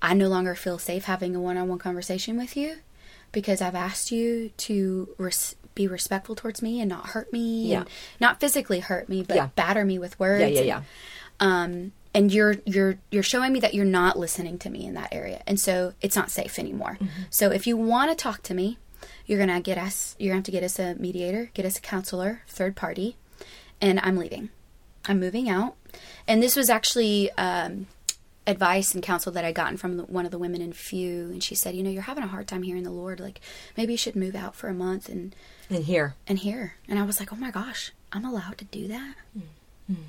I 0.02 0.14
no 0.14 0.26
longer 0.26 0.56
feel 0.56 0.78
safe 0.78 1.04
having 1.04 1.36
a 1.36 1.40
one-on-one 1.40 1.78
conversation 1.78 2.36
with 2.36 2.56
you 2.56 2.78
because 3.32 3.60
I've 3.62 3.74
asked 3.74 4.10
you 4.10 4.50
to 4.58 5.08
res- 5.18 5.56
be 5.74 5.86
respectful 5.86 6.34
towards 6.34 6.62
me 6.62 6.80
and 6.80 6.88
not 6.88 7.10
hurt 7.10 7.32
me, 7.32 7.66
Yeah. 7.68 7.80
and 7.80 7.88
not 8.20 8.40
physically 8.40 8.80
hurt 8.80 9.08
me, 9.08 9.22
but 9.22 9.36
Yeah. 9.36 9.48
batter 9.54 9.84
me 9.84 9.98
with 9.98 10.18
words. 10.18 10.40
Yeah, 10.42 10.48
yeah, 10.48 10.58
and- 10.58 10.66
yeah. 10.66 10.82
um, 11.40 11.92
and 12.12 12.32
you're 12.32 12.56
you're 12.66 12.98
you're 13.12 13.22
showing 13.22 13.52
me 13.52 13.60
that 13.60 13.72
you're 13.72 13.84
not 13.84 14.18
listening 14.18 14.58
to 14.58 14.70
me 14.70 14.84
in 14.84 14.94
that 14.94 15.08
area, 15.12 15.42
and 15.46 15.60
so 15.60 15.94
it's 16.00 16.16
not 16.16 16.30
safe 16.30 16.58
anymore. 16.58 16.98
Mm-hmm. 17.00 17.22
So 17.30 17.50
if 17.50 17.66
you 17.68 17.76
want 17.76 18.10
to 18.10 18.20
talk 18.20 18.42
to 18.44 18.54
me, 18.54 18.78
you're 19.26 19.38
gonna 19.38 19.60
get 19.60 19.78
us. 19.78 20.16
You're 20.18 20.30
gonna 20.30 20.38
have 20.38 20.44
to 20.46 20.50
get 20.50 20.64
us 20.64 20.78
a 20.80 20.94
mediator, 20.96 21.50
get 21.54 21.64
us 21.64 21.78
a 21.78 21.80
counselor, 21.80 22.42
third 22.48 22.74
party, 22.74 23.16
and 23.80 24.00
I'm 24.02 24.16
leaving. 24.16 24.50
I'm 25.06 25.20
moving 25.20 25.48
out, 25.48 25.76
and 26.26 26.42
this 26.42 26.56
was 26.56 26.68
actually 26.68 27.30
um, 27.38 27.86
advice 28.46 28.94
and 28.94 29.02
counsel 29.02 29.30
that 29.32 29.44
I 29.44 29.52
gotten 29.52 29.76
from 29.76 29.96
the, 29.98 30.02
one 30.04 30.24
of 30.24 30.30
the 30.30 30.38
women 30.38 30.60
in 30.60 30.72
Few, 30.72 31.24
and 31.30 31.42
she 31.42 31.54
said, 31.54 31.74
you 31.74 31.82
know, 31.82 31.90
you're 31.90 32.02
having 32.02 32.24
a 32.24 32.28
hard 32.28 32.48
time 32.48 32.62
hearing 32.62 32.82
the 32.82 32.90
Lord. 32.90 33.20
Like 33.20 33.40
maybe 33.76 33.92
you 33.92 33.96
should 33.98 34.16
move 34.16 34.34
out 34.34 34.54
for 34.56 34.68
a 34.68 34.74
month 34.74 35.08
and 35.08 35.34
And 35.68 35.84
here. 35.84 36.14
and 36.26 36.38
here." 36.38 36.74
And 36.88 36.98
I 36.98 37.02
was 37.04 37.20
like, 37.20 37.32
oh 37.32 37.36
my 37.36 37.50
gosh, 37.50 37.92
I'm 38.12 38.24
allowed 38.24 38.58
to 38.58 38.64
do 38.64 38.88
that. 38.88 39.14
Mm-hmm. 39.38 40.02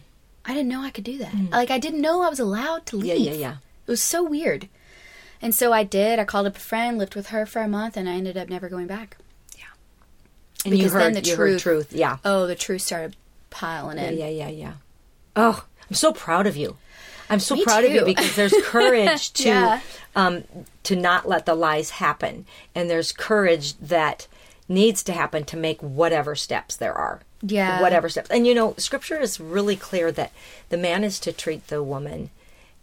I 0.45 0.53
didn't 0.53 0.69
know 0.69 0.81
I 0.81 0.89
could 0.89 1.03
do 1.03 1.17
that. 1.19 1.33
Like 1.51 1.69
I 1.69 1.77
didn't 1.77 2.01
know 2.01 2.21
I 2.23 2.29
was 2.29 2.39
allowed 2.39 2.85
to 2.87 2.97
leave. 2.97 3.07
Yeah, 3.19 3.31
yeah, 3.31 3.37
yeah. 3.37 3.55
It 3.85 3.91
was 3.91 4.01
so 4.01 4.23
weird. 4.23 4.67
And 5.41 5.53
so 5.53 5.71
I 5.73 5.83
did. 5.83 6.17
I 6.19 6.23
called 6.23 6.47
up 6.47 6.55
a 6.55 6.59
friend, 6.59 6.97
lived 6.97 7.15
with 7.15 7.27
her 7.27 7.45
for 7.45 7.61
a 7.61 7.67
month, 7.67 7.97
and 7.97 8.07
I 8.09 8.13
ended 8.13 8.37
up 8.37 8.47
never 8.49 8.69
going 8.69 8.87
back. 8.87 9.17
Yeah. 9.57 9.63
And 10.65 10.73
you 10.73 10.79
Because 10.79 10.93
heard, 10.93 11.01
then 11.15 11.23
the 11.23 11.29
you 11.29 11.35
truth- 11.35 11.61
truth. 11.61 11.93
Yeah. 11.93 12.17
Oh, 12.25 12.47
the 12.47 12.55
truth 12.55 12.81
started 12.83 13.15
piling 13.51 13.97
in. 13.97 14.17
Yeah, 14.17 14.27
yeah, 14.27 14.47
yeah, 14.47 14.49
yeah. 14.49 14.73
Oh, 15.35 15.65
I'm 15.89 15.95
so 15.95 16.11
proud 16.13 16.45
of 16.47 16.55
you. 16.57 16.77
I'm 17.31 17.39
so 17.39 17.55
Me 17.55 17.63
proud 17.63 17.83
of 17.85 17.91
you 17.91 18.05
because 18.05 18.35
there's 18.35 18.53
courage 18.63 19.31
to 19.33 19.47
Yeah. 19.49 19.79
um, 20.15 20.43
to 20.83 20.95
not 20.95 21.27
let 21.27 21.45
the 21.45 21.55
lies 21.55 21.91
happen, 21.91 22.45
and 22.75 22.89
there's 22.89 23.11
courage 23.11 23.75
that 23.79 24.27
needs 24.69 25.01
to 25.03 25.13
happen 25.13 25.43
to 25.45 25.57
make 25.57 25.81
whatever 25.81 26.35
steps 26.35 26.75
there 26.75 26.93
are. 26.93 27.21
Yeah. 27.41 27.81
Whatever 27.81 28.07
steps, 28.09 28.29
and 28.29 28.45
you 28.45 28.53
know, 28.53 28.75
Scripture 28.77 29.19
is 29.19 29.39
really 29.39 29.75
clear 29.75 30.11
that 30.11 30.31
the 30.69 30.77
man 30.77 31.03
is 31.03 31.19
to 31.21 31.31
treat 31.33 31.67
the 31.67 31.81
woman, 31.81 32.29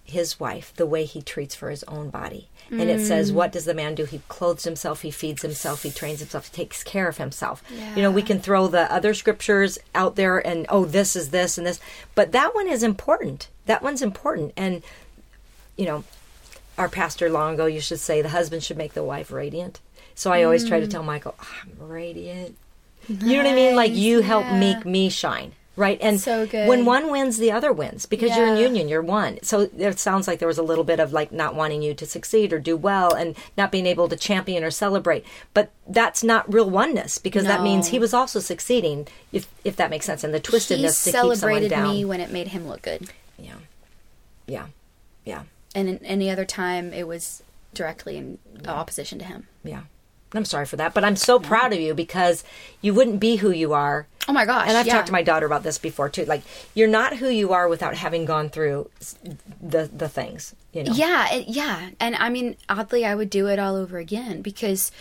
his 0.04 0.40
wife, 0.40 0.72
the 0.76 0.86
way 0.86 1.04
he 1.04 1.22
treats 1.22 1.54
for 1.54 1.70
his 1.70 1.84
own 1.84 2.08
body. 2.10 2.48
And 2.70 2.82
it 2.90 2.98
Mm. 3.00 3.06
says, 3.06 3.32
what 3.32 3.50
does 3.52 3.64
the 3.64 3.72
man 3.72 3.94
do? 3.94 4.04
He 4.04 4.20
clothes 4.28 4.64
himself, 4.64 5.00
he 5.00 5.10
feeds 5.10 5.40
himself, 5.40 5.84
he 5.84 5.90
trains 5.90 6.18
himself, 6.20 6.50
he 6.50 6.56
takes 6.64 6.84
care 6.84 7.08
of 7.08 7.16
himself. 7.16 7.62
You 7.96 8.02
know, 8.02 8.10
we 8.10 8.20
can 8.20 8.40
throw 8.40 8.66
the 8.66 8.92
other 8.92 9.14
scriptures 9.14 9.78
out 9.94 10.16
there 10.16 10.38
and, 10.46 10.66
oh, 10.68 10.84
this 10.84 11.16
is 11.16 11.30
this 11.30 11.56
and 11.56 11.66
this. 11.66 11.80
But 12.14 12.32
that 12.32 12.54
one 12.54 12.68
is 12.68 12.82
important. 12.82 13.48
That 13.68 13.82
one's 13.82 14.02
important. 14.02 14.52
And, 14.56 14.82
you 15.76 15.84
know, 15.86 16.04
our 16.76 16.88
pastor 16.88 17.28
long 17.30 17.54
ago 17.54 17.66
you 17.66 17.80
should 17.80 18.00
say 18.00 18.22
the 18.22 18.30
husband 18.30 18.62
should 18.64 18.76
make 18.76 18.94
the 18.94 19.04
wife 19.04 19.30
radiant. 19.30 19.80
So 20.14 20.32
I 20.32 20.42
always 20.42 20.66
try 20.66 20.80
to 20.80 20.88
tell 20.88 21.02
Michael, 21.04 21.34
"Oh, 21.40 21.54
I'm 21.62 21.88
radiant. 21.88 22.56
You 23.08 23.36
know 23.36 23.44
what 23.44 23.46
I 23.46 23.54
mean? 23.54 23.76
Like 23.76 23.94
you 23.94 24.20
help 24.22 24.44
yeah. 24.44 24.58
make 24.58 24.84
me 24.84 25.08
shine. 25.10 25.52
Right. 25.76 25.98
And 26.00 26.20
So 26.20 26.44
good. 26.44 26.66
when 26.68 26.84
one 26.84 27.08
wins, 27.08 27.38
the 27.38 27.52
other 27.52 27.72
wins 27.72 28.04
because 28.04 28.36
you're 28.36 28.48
in 28.48 28.56
union, 28.56 28.88
you're 28.88 29.00
one. 29.00 29.38
So 29.42 29.70
it 29.78 30.00
sounds 30.00 30.26
like 30.26 30.40
there 30.40 30.48
was 30.48 30.58
a 30.58 30.62
little 30.64 30.82
bit 30.82 30.98
of 30.98 31.12
like 31.12 31.30
not 31.30 31.54
wanting 31.54 31.82
you 31.82 31.94
to 31.94 32.04
succeed 32.04 32.52
or 32.52 32.58
do 32.58 32.76
well 32.76 33.14
and 33.14 33.36
not 33.56 33.70
being 33.70 33.86
able 33.86 34.08
to 34.08 34.16
champion 34.16 34.64
or 34.64 34.72
celebrate. 34.72 35.24
But 35.54 35.70
that's 35.86 36.24
not 36.24 36.52
real 36.52 36.68
oneness 36.68 37.18
because 37.18 37.44
that 37.44 37.62
means 37.62 37.88
he 37.88 38.00
was 38.00 38.12
also 38.12 38.40
succeeding, 38.40 39.06
if 39.30 39.46
if 39.62 39.76
that 39.76 39.88
makes 39.90 40.04
sense, 40.06 40.24
and 40.24 40.34
the 40.34 40.38
He 40.38 40.42
twistedness 40.42 41.04
to 41.04 41.10
keep 41.10 41.14
someone 41.14 41.36
celebrated 41.36 41.70
down. 41.70 41.88
me 41.94 42.04
when 42.04 42.20
it 42.20 42.32
made 42.32 42.48
him 42.48 42.66
look 42.66 42.82
good. 42.82 43.08
Yeah. 43.38 43.56
Yeah. 44.46 44.66
Yeah. 45.24 45.42
And 45.74 45.88
in 45.88 45.98
any 46.04 46.30
other 46.30 46.44
time, 46.44 46.92
it 46.92 47.06
was 47.06 47.42
directly 47.74 48.16
in 48.16 48.38
opposition 48.66 49.18
to 49.20 49.24
him. 49.24 49.46
Yeah. 49.62 49.82
I'm 50.34 50.44
sorry 50.44 50.66
for 50.66 50.76
that, 50.76 50.92
but 50.92 51.04
I'm 51.04 51.16
so 51.16 51.38
proud 51.38 51.72
of 51.72 51.80
you 51.80 51.94
because 51.94 52.44
you 52.82 52.92
wouldn't 52.92 53.20
be 53.20 53.36
who 53.36 53.50
you 53.50 53.72
are. 53.72 54.06
Oh 54.28 54.32
my 54.32 54.44
gosh! 54.44 54.68
And 54.68 54.76
I've 54.76 54.86
yeah. 54.86 54.92
talked 54.92 55.06
to 55.06 55.12
my 55.12 55.22
daughter 55.22 55.46
about 55.46 55.62
this 55.62 55.78
before 55.78 56.10
too. 56.10 56.26
Like 56.26 56.42
you're 56.74 56.86
not 56.86 57.16
who 57.16 57.30
you 57.30 57.54
are 57.54 57.66
without 57.66 57.94
having 57.94 58.26
gone 58.26 58.50
through 58.50 58.90
the 59.62 59.88
the 59.90 60.08
things. 60.08 60.54
You 60.74 60.84
know. 60.84 60.92
Yeah, 60.92 61.32
it, 61.32 61.48
yeah. 61.48 61.90
And 61.98 62.14
I 62.14 62.28
mean, 62.28 62.56
oddly, 62.68 63.06
I 63.06 63.14
would 63.14 63.30
do 63.30 63.46
it 63.46 63.58
all 63.58 63.74
over 63.74 63.96
again 63.96 64.42
because 64.42 64.92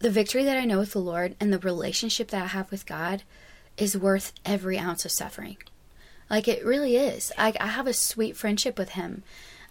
the 0.00 0.10
victory 0.10 0.44
that 0.44 0.58
I 0.58 0.66
know 0.66 0.78
with 0.78 0.92
the 0.92 0.98
Lord 0.98 1.34
and 1.40 1.50
the 1.50 1.58
relationship 1.58 2.28
that 2.28 2.42
I 2.42 2.48
have 2.48 2.70
with 2.70 2.84
God 2.84 3.22
is 3.78 3.96
worth 3.96 4.34
every 4.44 4.78
ounce 4.78 5.06
of 5.06 5.12
suffering. 5.12 5.56
Like 6.30 6.48
it 6.48 6.64
really 6.64 6.96
is. 6.96 7.32
I, 7.38 7.54
I 7.60 7.68
have 7.68 7.86
a 7.86 7.92
sweet 7.92 8.36
friendship 8.36 8.78
with 8.78 8.90
Him. 8.90 9.22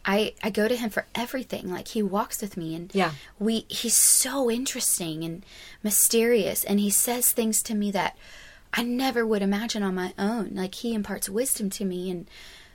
I, 0.06 0.34
I 0.42 0.52
go 0.52 0.70
to 0.70 0.76
him 0.78 0.90
for 0.90 1.06
everything. 1.16 1.70
Like 1.70 1.90
he 1.90 2.02
walks 2.02 2.42
with 2.42 2.56
me 2.56 2.74
and 2.76 2.90
Yeah. 2.96 3.12
we 3.40 3.66
he's 3.68 3.98
so 3.98 4.50
interesting 4.50 5.26
and 5.26 5.46
mysterious 5.84 6.64
and 6.64 6.80
he 6.80 6.90
says 6.90 7.34
things 7.34 7.62
to 7.64 7.76
me 7.76 7.92
that 7.92 8.16
I 8.74 8.84
never 8.84 9.26
would 9.26 9.42
imagine 9.42 9.84
on 9.84 9.96
my 9.96 10.14
own. 10.18 10.52
Like 10.54 10.76
he 10.76 10.94
imparts 10.94 11.28
wisdom 11.30 11.70
to 11.72 11.84
me 11.84 12.10
and 12.10 12.26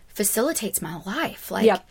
facilitates 0.08 0.82
my 0.82 1.00
life. 1.06 1.50
Like 1.50 1.64
Yep. 1.64 1.88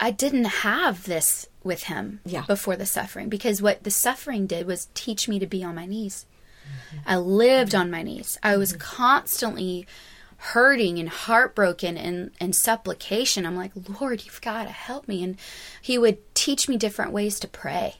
I 0.00 0.10
didn't 0.10 0.44
have 0.46 1.04
this 1.04 1.46
with 1.62 1.84
him 1.84 2.20
Yeah. 2.24 2.44
before 2.46 2.76
the 2.76 2.86
suffering 2.86 3.28
because 3.28 3.60
what 3.60 3.84
the 3.84 3.90
suffering 3.90 4.46
did 4.46 4.66
was 4.66 4.88
teach 4.94 5.28
me 5.28 5.38
to 5.40 5.46
be 5.46 5.62
on 5.62 5.74
my 5.74 5.84
knees. 5.84 6.24
Mm-hmm. 6.66 6.98
I 7.06 7.16
lived 7.18 7.74
on 7.74 7.90
my 7.90 8.02
knees. 8.02 8.38
I 8.42 8.56
was 8.56 8.72
constantly 8.72 9.86
hurting 10.52 10.98
and 10.98 11.08
heartbroken 11.08 11.96
and, 11.96 12.30
and 12.38 12.54
supplication. 12.54 13.46
I'm 13.46 13.56
like, 13.56 13.72
Lord, 14.00 14.24
you've 14.26 14.42
got 14.42 14.64
to 14.64 14.70
help 14.70 15.08
me. 15.08 15.24
And 15.24 15.36
he 15.80 15.96
would 15.96 16.18
teach 16.34 16.68
me 16.68 16.76
different 16.76 17.12
ways 17.12 17.40
to 17.40 17.48
pray. 17.48 17.96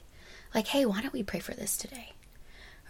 Like, 0.53 0.67
hey, 0.67 0.85
why 0.85 1.01
don't 1.01 1.13
we 1.13 1.23
pray 1.23 1.39
for 1.39 1.53
this 1.55 1.75
today? 1.75 2.13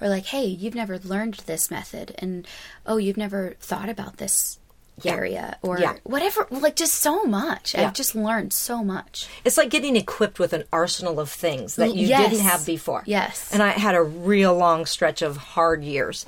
Or 0.02 0.10
like, 0.10 0.26
hey, 0.26 0.46
you've 0.46 0.76
never 0.76 1.00
learned 1.00 1.36
this 1.46 1.72
method. 1.72 2.14
And 2.20 2.46
oh, 2.86 2.98
you've 2.98 3.16
never 3.16 3.56
thought 3.62 3.88
about 3.88 4.18
this 4.18 4.60
area. 5.06 5.58
Or 5.62 5.80
Yeah. 5.80 5.96
whatever. 6.04 6.48
Like, 6.52 6.76
just 6.76 6.96
so 6.96 7.24
much. 7.24 7.74
Yeah. 7.74 7.88
I've 7.88 7.94
just 7.94 8.14
learned 8.14 8.52
so 8.52 8.84
much. 8.84 9.28
It's 9.46 9.58
like 9.58 9.70
getting 9.70 9.96
equipped 9.96 10.38
with 10.38 10.52
an 10.52 10.66
arsenal 10.74 11.18
of 11.20 11.30
things 11.32 11.78
that 11.78 11.96
you 11.96 12.08
Yes. 12.08 12.30
didn't 12.30 12.44
have 12.44 12.66
before. 12.66 13.04
Yes. 13.06 13.54
And 13.54 13.64
I 13.64 13.70
had 13.72 13.96
a 13.96 14.04
real 14.04 14.54
long 14.56 14.86
stretch 14.86 15.22
of 15.22 15.38
hard 15.38 15.84
years. 15.86 16.26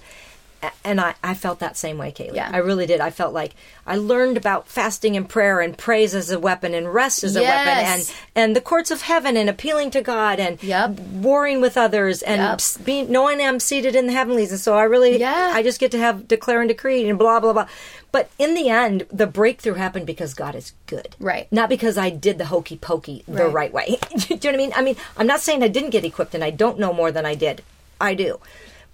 And 0.84 1.00
I, 1.02 1.16
I 1.24 1.34
felt 1.34 1.60
that 1.60 1.78
same 1.78 1.98
way, 1.98 2.12
Kayley. 2.12 2.36
Yeah. 2.36 2.50
I 2.52 2.58
really 2.58 2.86
did. 2.86 3.00
I 3.02 3.10
felt 3.10 3.34
like 3.34 3.54
I 3.86 3.96
learned 3.98 4.38
about 4.38 4.68
fasting 4.68 5.16
and 5.18 5.28
prayer 5.28 5.60
and 5.62 5.78
praise 5.78 6.16
as 6.16 6.32
a 6.32 6.40
weapon 6.40 6.74
and 6.74 6.92
rest 6.94 7.24
as 7.24 7.36
a 7.36 7.42
weapon 7.42 7.68
and, 7.86 8.14
and 8.36 8.56
the 8.56 8.62
courts 8.62 8.90
of 8.90 9.02
heaven 9.02 9.36
and 9.38 9.50
appealing 9.50 9.92
to 9.92 10.02
God 10.02 10.40
and 10.40 10.62
Yep. 10.64 11.00
warring 11.00 11.62
with 11.62 11.78
others 11.78 12.22
and 12.22 12.42
Yep. 12.42 12.86
being 12.86 13.12
knowing 13.12 13.42
I'm 13.42 13.60
seated 13.60 13.96
in 13.96 14.08
the 14.08 14.14
heavenlies. 14.14 14.52
And 14.52 14.60
so 14.60 14.76
I 14.76 14.84
really, 14.84 15.20
Yeah. 15.20 15.52
I 15.54 15.62
just 15.62 15.80
get 15.80 15.92
to 15.92 15.98
have 16.00 16.28
declare 16.28 16.62
and 16.62 16.68
decree 16.70 17.08
and 17.10 17.20
blah, 17.20 17.40
blah, 17.40 17.54
blah. 17.54 17.68
But 18.12 18.30
in 18.40 18.54
the 18.54 18.70
end, 18.70 19.06
the 19.12 19.28
breakthrough 19.28 19.74
happened 19.76 20.08
because 20.08 20.34
God 20.34 20.56
is 20.56 20.72
good. 20.86 21.16
Right. 21.20 21.48
Not 21.52 21.68
because 21.70 21.98
I 21.98 22.10
did 22.10 22.38
the 22.38 22.46
hokey 22.46 22.78
pokey 22.78 23.24
the 23.28 23.46
Right. 23.46 23.54
right 23.54 23.74
way. 23.74 23.98
do 24.18 24.34
you 24.34 24.36
know 24.36 24.38
what 24.38 24.54
I 24.54 24.58
mean? 24.58 24.74
I 24.76 24.82
mean, 24.82 24.96
I'm 25.18 25.28
not 25.28 25.42
saying 25.42 25.62
I 25.62 25.68
didn't 25.68 25.90
get 25.92 26.06
equipped 26.06 26.34
and 26.34 26.44
I 26.44 26.50
don't 26.50 26.80
know 26.80 26.94
more 26.94 27.12
than 27.12 27.26
I 27.26 27.36
did. 27.36 27.62
I 28.00 28.14
do. 28.14 28.40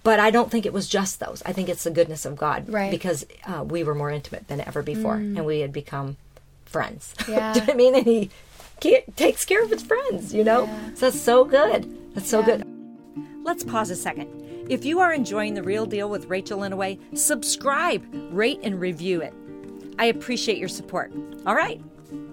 But 0.04 0.20
I 0.20 0.30
don't 0.30 0.50
think 0.50 0.66
it 0.66 0.72
was 0.72 0.86
just 0.86 1.18
those. 1.18 1.42
I 1.44 1.52
think 1.52 1.68
it's 1.68 1.82
the 1.84 1.90
goodness 1.90 2.24
of 2.24 2.36
God. 2.36 2.68
Right. 2.68 2.88
Mm. 2.88 2.90
Because 2.92 3.26
uh, 3.46 3.64
we 3.64 3.82
were 3.82 3.94
more 3.94 4.10
intimate 4.10 4.46
than 4.48 4.60
ever 4.60 4.82
before 4.82 5.14
and 5.16 5.44
we 5.44 5.60
had 5.60 5.72
become 5.72 6.16
friends. 6.66 7.14
Yeah. 7.28 7.54
do 7.54 7.60
you 7.60 7.66
know 7.66 7.72
I 7.72 7.76
mean? 7.76 7.94
And 7.94 8.06
he 8.06 8.30
takes 9.16 9.44
care 9.44 9.62
of 9.64 9.70
his 9.70 9.82
friends, 9.82 10.34
you 10.34 10.44
know? 10.44 10.66
So 10.94 11.06
that's 11.10 11.20
so 11.20 11.44
good. 11.44 12.14
That's 12.14 12.28
so 12.28 12.42
good. 12.42 12.66
Let's 13.44 13.64
pause 13.64 13.90
a 13.90 13.96
second. 13.96 14.66
If 14.68 14.84
you 14.84 15.00
are 15.00 15.12
enjoying 15.12 15.54
The 15.54 15.62
Real 15.62 15.86
Deal 15.86 16.08
with 16.08 16.26
Rachel 16.26 16.60
Inouye, 16.60 16.98
subscribe, 17.16 18.04
rate, 18.30 18.60
and 18.62 18.80
review 18.80 19.20
it. 19.20 19.34
I 19.98 20.06
appreciate 20.06 20.58
your 20.58 20.68
support. 20.68 21.12
All 21.46 21.54
right, 21.54 21.80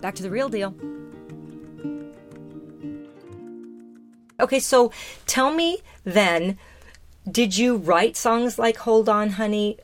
back 0.02 0.16
to 0.16 0.24
The 0.24 0.30
Real 0.30 0.50
Deal. 0.50 0.74
Okay, 4.40 4.60
so 4.60 4.92
tell 5.28 5.54
me 5.54 5.80
then, 6.04 6.58
did 7.30 7.58
you 7.58 7.78
write 7.78 8.18
songs 8.18 8.58
like 8.58 8.78
Hold 8.78 9.10
On 9.10 9.32
Honey 9.32 9.78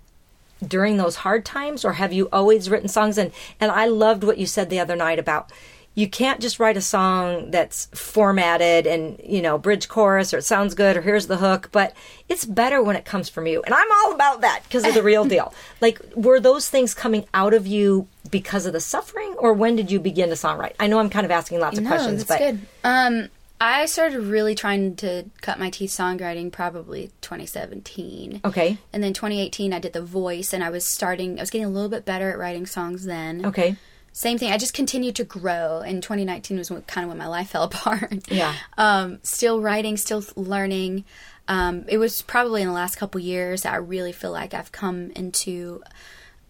during 0.65 0.97
those 0.97 1.17
hard 1.17 1.45
times 1.45 1.85
or 1.85 1.93
have 1.93 2.11
you 2.11 2.29
always 2.31 2.69
written 2.69 2.89
songs? 2.89 3.17
And 3.17 3.31
and 3.59 3.71
I 3.71 3.85
loved 3.85 4.23
what 4.23 4.37
you 4.37 4.45
said 4.45 4.69
the 4.69 4.79
other 4.79 4.95
night 4.95 5.19
about 5.19 5.51
you 5.93 6.07
can't 6.07 6.39
just 6.39 6.59
write 6.59 6.77
a 6.77 6.81
song 6.81 7.49
that's 7.49 7.87
formatted 7.87 8.85
and 8.85 9.19
you 9.23 9.41
know 9.41 9.57
bridge 9.57 9.87
chorus 9.87 10.31
or 10.31 10.37
it 10.37 10.43
sounds 10.43 10.75
good 10.75 10.95
or 10.95 11.01
here's 11.01 11.25
the 11.25 11.37
hook 11.37 11.69
but 11.71 11.91
it's 12.29 12.45
better 12.45 12.83
when 12.83 12.95
it 12.95 13.05
comes 13.05 13.29
from 13.29 13.47
you. 13.47 13.61
And 13.63 13.73
I'm 13.73 13.91
all 13.91 14.13
about 14.13 14.41
that 14.41 14.61
because 14.63 14.85
of 14.85 14.93
the 14.93 15.03
real 15.03 15.25
deal. 15.35 15.53
Like 15.81 15.99
were 16.15 16.39
those 16.39 16.69
things 16.69 16.93
coming 16.93 17.25
out 17.33 17.53
of 17.53 17.67
you 17.67 18.07
because 18.31 18.65
of 18.65 18.73
the 18.73 18.79
suffering 18.79 19.35
or 19.37 19.53
when 19.53 19.75
did 19.75 19.91
you 19.91 19.99
begin 19.99 20.29
to 20.29 20.35
songwrite? 20.35 20.73
I 20.79 20.87
know 20.87 20.99
I'm 20.99 21.09
kind 21.09 21.25
of 21.25 21.31
asking 21.31 21.59
lots 21.59 21.77
of 21.77 21.83
No, 21.83 21.89
questions 21.89 22.25
that's 22.25 22.41
but 22.41 22.45
good. 22.45 22.67
Um, 22.83 23.29
I 23.59 23.85
started 23.87 24.19
really 24.19 24.53
trying 24.53 24.95
to 24.97 25.25
cut 25.41 25.57
my 25.59 25.69
teeth 25.69 25.89
songwriting 25.89 26.51
probably 26.51 27.11
2017. 27.21 28.41
okay 28.45 28.77
And 28.93 29.03
then 29.03 29.13
2018, 29.13 29.73
I 29.73 29.79
did 29.79 29.93
The 29.93 30.01
Voice, 30.03 30.53
and 30.53 30.63
I 30.63 30.69
was 30.69 30.85
starting, 30.85 31.39
I 31.39 31.41
was 31.41 31.49
getting 31.49 31.65
a 31.65 31.69
little 31.71 31.89
bit 31.89 32.05
better 32.05 32.29
at 32.31 32.37
writing 32.37 32.65
songs 32.65 33.05
then. 33.05 33.45
okay 33.45 33.75
Same 34.13 34.37
thing. 34.37 34.51
I 34.51 34.57
just 34.57 34.73
continued 34.73 35.15
to 35.17 35.23
grow, 35.23 35.79
and 35.79 36.01
2019 36.03 36.57
was 36.57 36.69
when, 36.71 36.81
kind 36.83 37.05
of 37.05 37.09
when 37.09 37.17
my 37.17 37.27
life 37.27 37.49
fell 37.53 37.63
apart. 37.63 38.31
Yeah. 38.31 38.53
Um, 38.77 39.19
still 39.23 39.59
writing, 39.61 39.97
still 39.97 40.23
learning. 40.35 41.03
Um, 41.47 41.85
it 41.87 41.97
was 41.97 42.21
probably 42.21 42.61
in 42.61 42.67
the 42.67 42.73
last 42.73 42.95
couple 42.97 43.21
years 43.21 43.61
that 43.63 43.73
I 43.73 43.77
really 43.77 44.11
feel 44.11 44.31
like 44.31 44.53
I've 44.53 44.71
come 44.71 45.11
into 45.11 45.81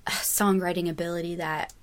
a 0.07 0.11
songwriting 0.11 0.89
ability 0.89 1.35
that 1.35 1.73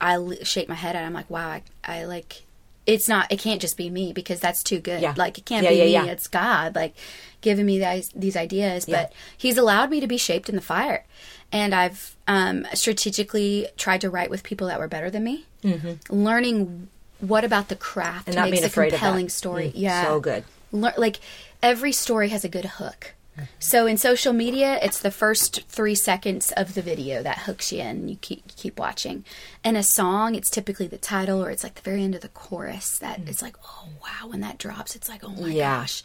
I 0.00 0.14
l- 0.14 0.44
shake 0.44 0.68
my 0.68 0.74
head 0.74 0.94
at. 0.96 1.04
I'm 1.04 1.12
like, 1.14 1.30
wow, 1.30 1.48
I, 1.48 1.62
I 1.84 2.04
like. 2.04 2.42
It's 2.90 3.08
not. 3.08 3.30
It 3.30 3.38
can't 3.38 3.60
just 3.60 3.76
be 3.76 3.88
me 3.90 4.12
because 4.12 4.40
that's 4.40 4.62
too 4.62 4.78
good. 4.80 5.00
Yeah. 5.00 5.14
Like 5.16 5.38
it 5.38 5.44
can't 5.46 5.64
Yeah, 5.64 5.70
be 5.70 5.90
yeah, 5.90 6.02
me. 6.02 6.10
It's 6.10 6.26
God. 6.28 6.74
Like 6.74 6.94
giving 7.40 7.66
me 7.66 7.78
these 7.78 8.10
these 8.14 8.36
ideas. 8.36 8.86
But 8.86 9.12
He's 9.36 9.56
allowed 9.58 9.90
me 9.90 10.00
to 10.00 10.06
be 10.06 10.16
shaped 10.18 10.48
in 10.48 10.54
the 10.56 10.60
fire, 10.62 11.04
and 11.52 11.74
I've 11.74 12.16
um, 12.28 12.66
strategically 12.74 13.68
tried 13.76 14.00
to 14.02 14.10
write 14.10 14.30
with 14.30 14.42
people 14.42 14.66
that 14.68 14.78
were 14.78 14.88
better 14.88 15.10
than 15.10 15.24
me, 15.24 15.44
mm-hmm. 15.62 16.14
learning 16.14 16.88
what 17.20 17.44
about 17.44 17.68
the 17.68 17.76
craft 17.76 18.28
And 18.28 18.36
not 18.36 18.44
makes 18.46 18.56
being 18.58 18.64
a 18.64 18.66
afraid 18.66 18.86
of 18.88 18.92
that. 18.92 18.98
compelling 19.00 19.28
story. 19.28 19.68
Mm, 19.68 19.72
yeah, 19.74 20.04
so 20.04 20.20
good. 20.20 20.44
Lear- 20.72 20.94
like 20.96 21.20
every 21.62 21.92
story 21.92 22.28
has 22.30 22.44
a 22.44 22.48
good 22.48 22.64
hook. 22.64 23.14
So 23.58 23.86
in 23.86 23.96
social 23.96 24.32
media, 24.32 24.78
it's 24.82 25.00
the 25.00 25.10
first 25.10 25.62
three 25.68 25.94
seconds 25.94 26.52
of 26.56 26.74
the 26.74 26.82
video 26.82 27.22
that 27.22 27.38
hooks 27.40 27.72
you 27.72 27.80
in. 27.80 28.08
You 28.08 28.16
keep 28.16 28.38
you 28.46 28.52
keep 28.56 28.78
watching. 28.78 29.24
In 29.64 29.76
a 29.76 29.82
song, 29.82 30.34
it's 30.34 30.50
typically 30.50 30.86
the 30.86 30.98
title 30.98 31.42
or 31.44 31.50
it's 31.50 31.62
like 31.62 31.74
the 31.74 31.82
very 31.82 32.02
end 32.02 32.14
of 32.14 32.20
the 32.20 32.28
chorus 32.28 32.98
that 32.98 33.20
it's 33.26 33.42
like, 33.42 33.56
oh 33.64 33.88
wow, 34.02 34.28
when 34.28 34.40
that 34.40 34.58
drops, 34.58 34.94
it's 34.96 35.08
like, 35.08 35.22
oh 35.24 35.30
my 35.30 35.48
Yeah. 35.48 35.80
gosh. 35.80 36.02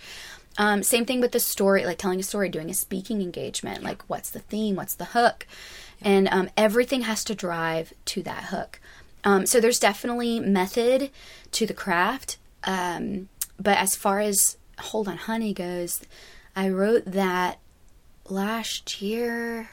Um, 0.58 0.84
same 0.84 1.06
thing 1.06 1.19
with 1.19 1.34
the 1.34 1.39
story, 1.41 1.86
like 1.86 1.98
telling 1.98 2.19
a 2.19 2.24
story, 2.24 2.48
doing 2.50 2.69
a 2.69 2.74
speaking 2.74 3.21
engagement. 3.21 3.84
Like, 3.84 4.04
what's 4.08 4.30
the 4.30 4.39
theme? 4.39 4.76
What's 4.78 4.95
the 4.95 5.06
hook? 5.06 5.45
And 6.02 6.30
um, 6.30 6.50
everything 6.56 7.02
has 7.02 7.24
to 7.26 7.36
drive 7.36 7.93
to 8.06 8.24
that 8.24 8.45
hook. 8.45 8.80
Um, 9.26 9.45
so 9.45 9.60
there's 9.60 9.80
definitely 9.80 10.39
method 10.39 11.10
to 11.52 11.65
the 11.65 11.74
craft. 11.74 12.38
Um, 12.63 13.28
but 13.60 13.78
as 13.78 13.95
far 13.95 14.19
as 14.19 14.58
Hold 14.80 15.08
on 15.08 15.17
Honey 15.17 15.54
goes, 15.54 16.02
I 16.56 16.70
wrote 16.70 17.04
that 17.06 17.60
last 18.30 19.02
year 19.02 19.70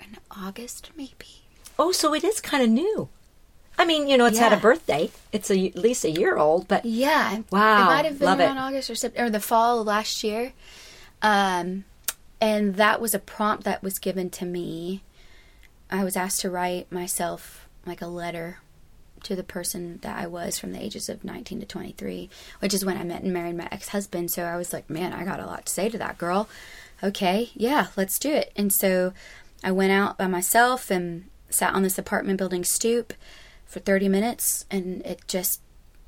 in 0.00 0.16
August, 0.30 0.90
maybe. 0.96 1.44
Oh, 1.78 1.92
so 1.92 2.14
it 2.14 2.24
is 2.24 2.40
kind 2.40 2.62
of 2.62 2.68
new. 2.70 3.08
I 3.78 3.84
mean, 3.84 4.08
you 4.08 4.16
know, 4.16 4.24
it's 4.26 4.38
had 4.38 4.52
a 4.54 4.56
birthday. 4.56 5.10
It's 5.32 5.50
a, 5.50 5.66
at 5.68 5.76
least 5.76 6.04
a 6.04 6.10
year 6.10 6.36
old, 6.38 6.66
but 6.66 6.84
Yeah. 6.86 7.42
Wow, 7.50 7.82
It 7.82 7.86
might 7.86 8.04
have 8.06 8.18
been 8.18 8.26
love 8.26 8.40
it. 8.40 8.44
around 8.44 8.58
August 8.58 8.88
or 8.90 8.94
September, 8.94 9.26
or 9.26 9.30
the 9.30 9.40
fall 9.40 9.80
of 9.80 9.86
last 9.86 10.24
year. 10.24 10.52
Um, 11.20 11.84
and 12.40 12.76
that 12.76 13.00
was 13.00 13.14
a 13.14 13.18
prompt 13.18 13.64
that 13.64 13.82
was 13.82 13.98
given 13.98 14.30
to 14.30 14.44
me. 14.46 15.02
I 15.90 16.04
was 16.04 16.16
asked 16.16 16.40
to 16.40 16.50
write 16.50 16.90
myself 16.90 17.68
like 17.84 18.00
a 18.00 18.06
letter 18.06 18.58
to 19.26 19.34
the 19.34 19.42
person 19.42 19.98
that 20.02 20.16
I 20.16 20.28
was 20.28 20.56
from 20.56 20.72
the 20.72 20.80
ages 20.82 21.08
of 21.08 21.24
19 21.24 21.58
to 21.58 21.66
23, 21.66 22.30
which 22.60 22.72
is 22.72 22.84
when 22.84 22.96
I 22.96 23.02
met 23.02 23.22
and 23.22 23.32
married 23.32 23.56
my 23.56 23.68
ex 23.72 23.88
husband. 23.88 24.30
So 24.30 24.44
I 24.44 24.56
was 24.56 24.72
like, 24.72 24.88
man, 24.88 25.12
I 25.12 25.24
got 25.24 25.40
a 25.40 25.46
lot 25.46 25.66
to 25.66 25.72
say 25.72 25.88
to 25.88 25.98
that 25.98 26.16
girl. 26.16 26.48
Okay, 27.02 27.50
yeah, 27.54 27.88
let's 27.96 28.20
do 28.20 28.32
it. 28.32 28.52
And 28.54 28.72
so 28.72 29.12
I 29.64 29.72
went 29.72 29.90
out 29.90 30.16
by 30.16 30.28
myself 30.28 30.92
and 30.92 31.24
sat 31.50 31.74
on 31.74 31.82
this 31.82 31.98
apartment 31.98 32.38
building 32.38 32.62
stoop 32.64 33.14
for 33.64 33.80
30 33.80 34.08
minutes, 34.08 34.64
and 34.70 35.04
it 35.04 35.26
just, 35.26 35.60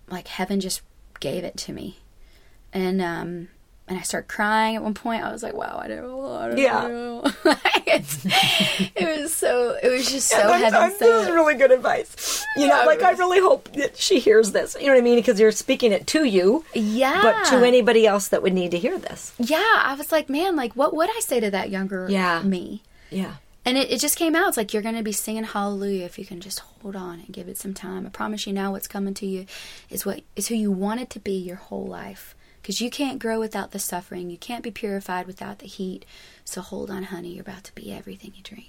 like, 0.08 0.28
heaven 0.28 0.60
just 0.60 0.82
gave 1.18 1.42
it 1.42 1.56
to 1.56 1.72
me. 1.72 1.98
And 2.72 3.02
um, 3.02 3.48
and 3.88 3.98
I 3.98 4.02
started 4.02 4.28
crying 4.28 4.76
at 4.76 4.82
one 4.82 4.94
point. 4.94 5.22
I 5.24 5.32
was 5.32 5.42
like, 5.42 5.54
"Wow, 5.54 5.78
I 5.82 5.88
don't 5.88 6.02
know, 6.02 6.32
I 6.36 6.48
don't 6.48 6.58
Yeah. 6.58 6.86
know." 6.88 7.24
It 8.94 9.20
was 9.22 9.34
so, 9.34 9.76
it 9.82 9.88
was 9.88 10.10
just 10.10 10.28
so 10.28 10.38
I'm- 10.38 10.60
heaven 10.62 10.80
I'm- 10.80 10.90
this 10.98 11.02
is 11.26 11.30
really 11.30 11.54
good 11.54 11.70
advice. 11.72 12.44
You 12.56 12.66
know, 12.68 12.80
Yeah, 12.80 12.84
like 12.84 13.02
I 13.02 13.12
really 13.12 13.40
hope 13.40 13.72
that 13.72 13.96
she 13.96 14.18
hears 14.18 14.52
this. 14.52 14.76
You 14.78 14.86
know 14.86 14.92
what 14.94 14.98
I 15.00 15.02
mean? 15.02 15.16
Because 15.16 15.40
you're 15.40 15.52
speaking 15.52 15.92
it 15.92 16.06
to 16.08 16.24
you, 16.24 16.64
Yeah, 16.74 17.20
but 17.22 17.44
to 17.50 17.64
anybody 17.66 18.06
else 18.06 18.28
that 18.28 18.42
would 18.42 18.52
need 18.52 18.70
to 18.72 18.78
hear 18.78 18.98
this. 18.98 19.32
yeah. 19.38 19.64
I 19.76 19.94
was 19.98 20.12
like, 20.12 20.28
man, 20.28 20.56
like, 20.56 20.74
what 20.74 20.94
would 20.94 21.08
I 21.10 21.20
say 21.20 21.40
to 21.40 21.50
that 21.50 21.70
younger 21.70 22.06
Yeah. 22.10 22.42
me? 22.42 22.82
Yeah. 23.10 23.34
And 23.64 23.76
it, 23.76 23.90
it 23.90 23.98
just 24.00 24.16
came 24.16 24.34
out. 24.34 24.48
It's 24.48 24.56
like 24.56 24.72
you're 24.72 24.82
going 24.82 24.96
to 24.96 25.02
be 25.02 25.12
singing 25.12 25.44
hallelujah 25.44 26.04
if 26.04 26.18
you 26.18 26.24
can 26.24 26.40
just 26.40 26.60
hold 26.60 26.96
on 26.96 27.20
and 27.20 27.28
give 27.32 27.48
it 27.48 27.58
some 27.58 27.74
time. 27.74 28.06
I 28.06 28.08
promise 28.10 28.46
you 28.46 28.52
now 28.52 28.72
what's 28.72 28.88
coming 28.88 29.14
to 29.14 29.26
you 29.26 29.46
is 29.90 30.06
what 30.06 30.20
is 30.36 30.48
who 30.48 30.54
you 30.54 30.70
wanted 30.72 31.10
to 31.10 31.18
be 31.20 31.32
your 31.32 31.56
whole 31.56 31.86
life. 31.86 32.34
Because 32.62 32.80
you 32.80 32.90
can't 32.90 33.18
grow 33.18 33.38
without 33.38 33.70
the 33.70 33.78
suffering. 33.78 34.30
You 34.30 34.36
can't 34.36 34.62
be 34.64 34.70
purified 34.70 35.26
without 35.26 35.60
the 35.60 35.66
heat. 35.66 36.04
So 36.44 36.60
hold 36.60 36.90
on, 36.90 37.04
honey. 37.04 37.30
You're 37.30 37.42
about 37.42 37.64
to 37.64 37.74
be 37.74 37.92
everything 37.92 38.32
you 38.36 38.42
dreamed. 38.42 38.66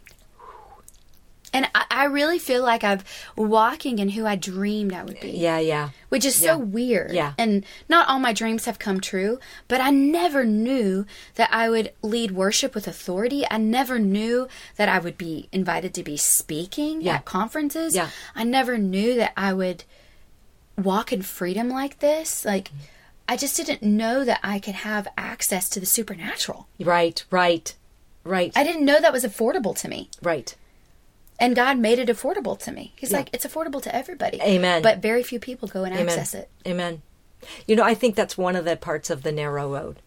And 1.52 1.68
I, 1.74 1.86
I 1.90 2.04
really 2.06 2.38
feel 2.38 2.62
like 2.62 2.84
I'm 2.84 3.00
walking 3.36 3.98
in 3.98 4.10
who 4.10 4.24
I 4.28 4.36
dreamed 4.36 4.94
I 4.94 5.04
would 5.04 5.20
be 5.20 5.32
Yeah, 5.32 5.58
yeah. 5.58 5.90
which 6.10 6.24
is 6.24 6.40
Yeah. 6.40 6.52
so 6.54 6.58
weird. 6.60 7.12
Yeah. 7.12 7.34
And 7.40 7.66
not 7.90 8.08
all 8.08 8.20
my 8.20 8.34
dreams 8.34 8.66
have 8.66 8.78
come 8.78 9.02
true, 9.02 9.40
but 9.68 9.82
I 9.82 9.90
never 9.90 10.46
knew 10.46 11.08
that 11.36 11.50
I 11.52 11.68
would 11.68 11.92
lead 12.04 12.32
worship 12.32 12.76
with 12.76 12.88
authority. 12.88 13.46
I 13.50 13.58
never 13.58 13.98
knew 13.98 14.48
that 14.76 14.90
I 14.90 15.00
would 15.00 15.18
be 15.18 15.50
invited 15.52 15.96
to 15.96 16.04
be 16.04 16.18
speaking 16.18 17.02
Yeah. 17.02 17.16
at 17.16 17.26
conferences. 17.26 17.96
Yeah. 17.96 18.10
I 18.36 18.44
never 18.44 18.78
knew 18.78 19.16
that 19.16 19.34
I 19.36 19.52
would 19.54 19.86
walk 20.78 21.12
in 21.12 21.24
freedom 21.24 21.68
like 21.70 21.98
this. 21.98 22.46
Like, 22.46 22.70
I 23.30 23.38
just 23.38 23.56
didn't 23.56 23.84
know 23.84 24.26
that 24.26 24.40
I 24.44 24.60
could 24.60 24.74
have 24.76 25.08
access 25.18 25.70
to 25.70 25.80
the 25.80 25.86
supernatural. 25.86 26.68
Right, 26.80 27.24
right, 27.32 27.74
right, 28.24 28.52
I 28.56 28.64
didn't 28.66 28.84
know 28.84 29.00
that 29.00 29.14
was 29.14 29.24
affordable 29.24 29.78
to 29.78 29.88
me. 29.88 30.10
right. 30.22 30.54
And 31.42 31.56
God 31.56 31.78
made 31.78 32.00
it 32.00 32.10
affordable 32.10 32.60
to 32.66 32.72
me. 32.74 32.92
He's 32.98 33.12
Yeah. 33.12 33.20
like, 33.20 33.30
it's 33.32 33.46
affordable 33.46 33.82
to 33.84 33.96
everybody. 33.96 34.42
Amen. 34.42 34.82
But 34.82 34.98
very 34.98 35.24
few 35.24 35.40
people 35.40 35.70
go 35.70 35.86
and 35.86 35.94
Amen. 35.94 36.10
access 36.10 36.34
it. 36.34 36.50
Amen. 36.68 37.02
You 37.66 37.78
know, 37.78 37.84
I 37.84 37.94
think 37.94 38.16
that's 38.16 38.38
one 38.38 38.58
of 38.58 38.66
the 38.66 38.76
parts 38.76 39.10
of 39.10 39.24
the 39.24 39.32
narrow 39.32 39.72
road. 39.72 39.98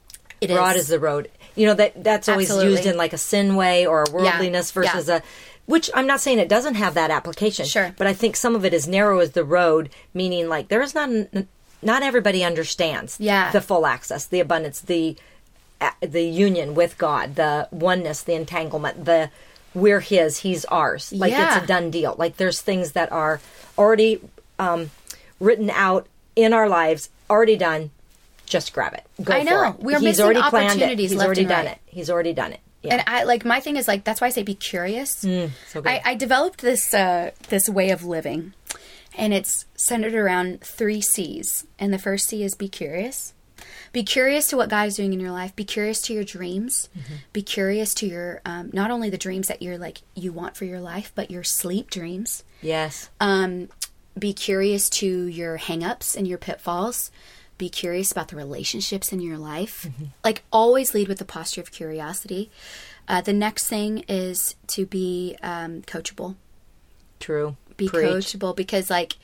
It 0.42 0.50
Broad 0.50 0.76
is. 0.76 0.82
is 0.82 0.88
the 0.88 0.98
road. 0.98 1.30
You 1.54 1.66
know 1.68 1.74
that 1.74 2.04
that's 2.04 2.28
always 2.28 2.48
Absolutely. 2.50 2.72
used 2.72 2.84
in 2.86 2.96
like 2.98 3.14
a 3.14 3.18
sin 3.18 3.54
way 3.56 3.86
or 3.86 4.02
a 4.02 4.10
worldliness 4.10 4.72
Yeah, 4.76 4.82
versus 4.82 5.08
a 5.08 5.22
which 5.64 5.88
I'm 5.94 6.06
not 6.06 6.20
saying 6.20 6.38
it 6.38 6.48
doesn't 6.50 6.74
have 6.74 6.92
that 6.94 7.10
application. 7.10 7.64
Sure. 7.64 7.94
But 7.96 8.06
I 8.08 8.12
think 8.12 8.36
some 8.36 8.54
of 8.54 8.64
it 8.66 8.74
is 8.74 8.86
narrow 8.86 9.20
as 9.20 9.30
the 9.30 9.44
road, 9.44 9.88
meaning 10.12 10.48
like 10.50 10.68
there 10.68 10.82
is 10.82 10.94
not 10.94 11.08
an, 11.08 11.48
not 11.82 12.02
everybody 12.02 12.44
understands 12.44 13.16
Yeah. 13.20 13.50
the 13.50 13.60
full 13.60 13.86
access, 13.86 14.26
the 14.26 14.40
abundance, 14.40 14.80
the 14.80 15.16
the 16.00 16.22
union 16.22 16.74
with 16.76 16.96
God, 16.96 17.34
the 17.34 17.66
oneness, 17.72 18.22
the 18.22 18.34
entanglement, 18.34 19.04
the 19.04 19.30
we're 19.74 20.00
his, 20.00 20.38
he's 20.38 20.64
ours. 20.66 21.12
Like 21.12 21.32
Yeah. 21.32 21.56
it's 21.56 21.64
a 21.64 21.66
done 21.66 21.90
deal. 21.90 22.14
Like 22.18 22.36
there's 22.36 22.60
things 22.60 22.92
that 22.92 23.10
are 23.10 23.40
already 23.76 24.20
um, 24.60 24.90
written 25.40 25.70
out 25.70 26.06
in 26.36 26.52
our 26.52 26.68
lives, 26.68 27.08
already 27.28 27.56
done. 27.56 27.90
Just 28.46 28.72
grab 28.72 28.92
it. 28.94 29.04
Go 29.24 29.32
I 29.32 29.42
know. 29.42 29.50
For 29.50 29.64
it. 29.66 29.80
We're 29.80 29.92
He's 29.98 30.02
missing 30.04 30.24
already 30.24 30.42
planned 30.42 30.66
it. 30.66 30.70
opportunities 30.76 31.10
He's 31.10 31.20
already 31.22 31.44
done 31.46 31.66
right. 31.66 31.74
it. 31.74 31.78
He's 31.86 32.10
already 32.10 32.32
done 32.32 32.52
it. 32.52 32.60
Yeah. 32.82 32.94
And 32.94 33.04
I 33.06 33.22
like 33.24 33.44
my 33.44 33.60
thing 33.60 33.76
is 33.76 33.88
like 33.88 34.04
that's 34.04 34.20
why 34.20 34.26
I 34.26 34.30
say 34.30 34.42
be 34.42 34.54
curious. 34.54 35.10
so 35.16 35.48
good. 35.74 35.86
I, 35.86 36.02
I 36.04 36.14
developed 36.16 36.60
this 36.60 36.92
uh, 36.92 37.30
this 37.48 37.68
way 37.68 37.90
of 37.90 38.04
living, 38.04 38.52
and 39.16 39.32
it's 39.32 39.66
centered 39.74 40.14
around 40.14 40.60
three 40.62 41.00
C's. 41.00 41.66
And 41.78 41.92
the 41.92 41.98
first 41.98 42.28
C 42.28 42.42
is 42.42 42.54
be 42.54 42.68
curious. 42.68 43.34
Be 43.92 44.02
curious 44.02 44.48
to 44.48 44.56
what 44.56 44.68
God 44.70 44.88
is 44.88 44.96
doing 44.96 45.12
in 45.12 45.20
your 45.20 45.30
life. 45.30 45.54
Be 45.54 45.64
curious 45.64 46.00
to 46.02 46.14
your 46.14 46.24
dreams. 46.24 46.88
Be 47.32 47.42
curious 47.42 47.94
to 47.94 48.06
your 48.06 48.40
um, 48.44 48.70
not 48.72 48.90
only 48.90 49.10
the 49.10 49.18
dreams 49.18 49.48
that 49.48 49.62
you're 49.62 49.78
like 49.78 49.98
you 50.14 50.32
want 50.32 50.56
for 50.56 50.64
your 50.64 50.80
life, 50.80 51.12
but 51.14 51.30
your 51.30 51.44
sleep 51.44 51.90
dreams. 51.90 52.42
yes. 52.60 53.10
Um, 53.20 53.68
be 54.18 54.32
curious 54.34 54.90
to 54.90 55.26
your 55.26 55.56
hangups 55.58 56.16
and 56.16 56.26
your 56.28 56.36
pitfalls. 56.38 57.10
Be 57.56 57.68
curious 57.70 58.12
about 58.12 58.28
the 58.28 58.36
relationships 58.36 59.12
in 59.12 59.20
your 59.20 59.38
life. 59.38 59.88
Like 60.24 60.42
always, 60.52 60.92
lead 60.94 61.08
with 61.08 61.18
the 61.18 61.24
posture 61.24 61.60
of 61.62 61.70
curiosity. 61.70 62.50
Uh, 63.08 63.20
the 63.20 63.32
next 63.32 63.68
thing 63.68 64.04
is 64.08 64.54
to 64.68 64.84
be 64.84 65.36
um, 65.42 65.82
coachable. 65.82 66.34
True. 67.20 67.56
Be 67.82 67.88
Preach. 67.88 68.08
coachable 68.10 68.54
because, 68.56 68.90
like, 68.90 69.14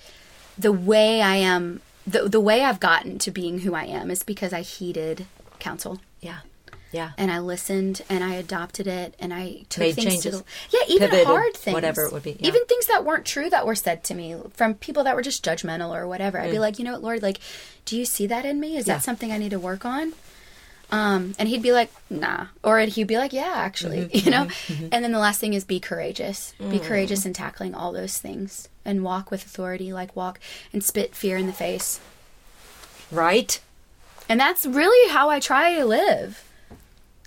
the 0.59 0.73
way 0.73 1.21
I 1.23 1.37
am, 1.37 1.81
the 2.07 2.29
the 2.29 2.41
way 2.41 2.63
I've 2.65 2.81
gotten 2.81 3.19
to 3.21 3.31
being 3.31 3.61
who 3.61 3.75
I 3.75 3.85
am 3.85 4.11
is 4.11 4.23
because 4.23 4.53
I 4.53 4.63
heeded 4.63 5.27
counsel 5.59 6.01
Yeah. 6.21 6.39
Yeah. 6.91 7.11
and 7.19 7.31
I 7.31 7.39
listened 7.41 8.01
and 8.09 8.25
I 8.25 8.35
adopted 8.35 8.87
it 8.87 9.15
and 9.21 9.35
I 9.35 9.65
took 9.69 9.81
Made 9.83 9.95
things 9.97 10.07
changes. 10.15 10.39
to 10.39 10.39
the 10.39 10.45
yeah 10.71 10.85
even 10.89 11.11
Pivoted, 11.11 11.27
hard 11.27 11.55
things 11.55 11.75
whatever 11.75 12.05
it 12.07 12.13
would 12.13 12.23
be, 12.23 12.37
yeah. 12.41 12.49
even 12.49 12.65
things 12.65 12.87
that 12.87 13.05
weren't 13.05 13.27
true 13.27 13.51
that 13.51 13.67
were 13.67 13.75
said 13.75 14.05
to 14.05 14.15
me 14.15 14.37
from 14.55 14.73
people 14.75 15.05
that 15.05 15.15
were 15.15 15.21
just 15.23 15.45
judgmental 15.45 15.91
or 15.95 16.07
whatever 16.09 16.41
I'd 16.41 16.51
be 16.51 16.59
like 16.59 16.79
you 16.79 16.85
know 16.87 16.93
what 16.93 17.03
Lord 17.03 17.23
like 17.23 17.41
do 17.85 17.95
you 17.99 18.07
see 18.07 18.27
that 18.29 18.47
in 18.47 18.59
me 18.59 18.77
is 18.79 18.85
Mm. 18.85 18.89
Yeah. 18.89 18.95
that 18.95 19.03
something 19.05 19.31
I 19.33 19.37
need 19.39 19.51
to 19.51 19.59
work 19.59 19.85
on 19.85 20.15
um 20.91 21.35
and 21.39 21.49
he'd 21.49 21.63
be 21.63 21.73
like 21.73 21.91
nah 22.09 22.47
or 22.63 22.79
he'd 22.81 23.07
be 23.07 23.19
like 23.19 23.33
yeah 23.33 23.53
actually 23.57 24.07
Mm-hmm, 24.07 24.19
you 24.25 24.31
know 24.31 24.49
and 24.93 25.05
then 25.05 25.13
the 25.13 25.19
last 25.19 25.39
thing 25.41 25.53
is 25.55 25.65
be 25.65 25.81
courageous 25.81 26.55
Mm. 26.61 26.71
be 26.71 26.79
courageous 26.79 27.27
in 27.27 27.33
tackling 27.35 27.75
all 27.75 27.93
those 27.93 28.19
things 28.19 28.69
and 28.85 29.05
walk 29.05 29.31
with 29.31 29.45
authority 29.45 29.93
like 29.93 30.17
walk 30.17 30.41
and 30.73 30.83
spit 30.83 31.15
fear 31.15 31.37
in 31.37 31.47
the 31.47 31.53
face 31.53 32.01
Right. 33.11 33.61
and 34.29 34.39
that's 34.39 34.67
really 34.67 35.11
how 35.13 35.31
I 35.31 35.41
try 35.41 35.75
to 35.77 35.85
live 35.85 36.45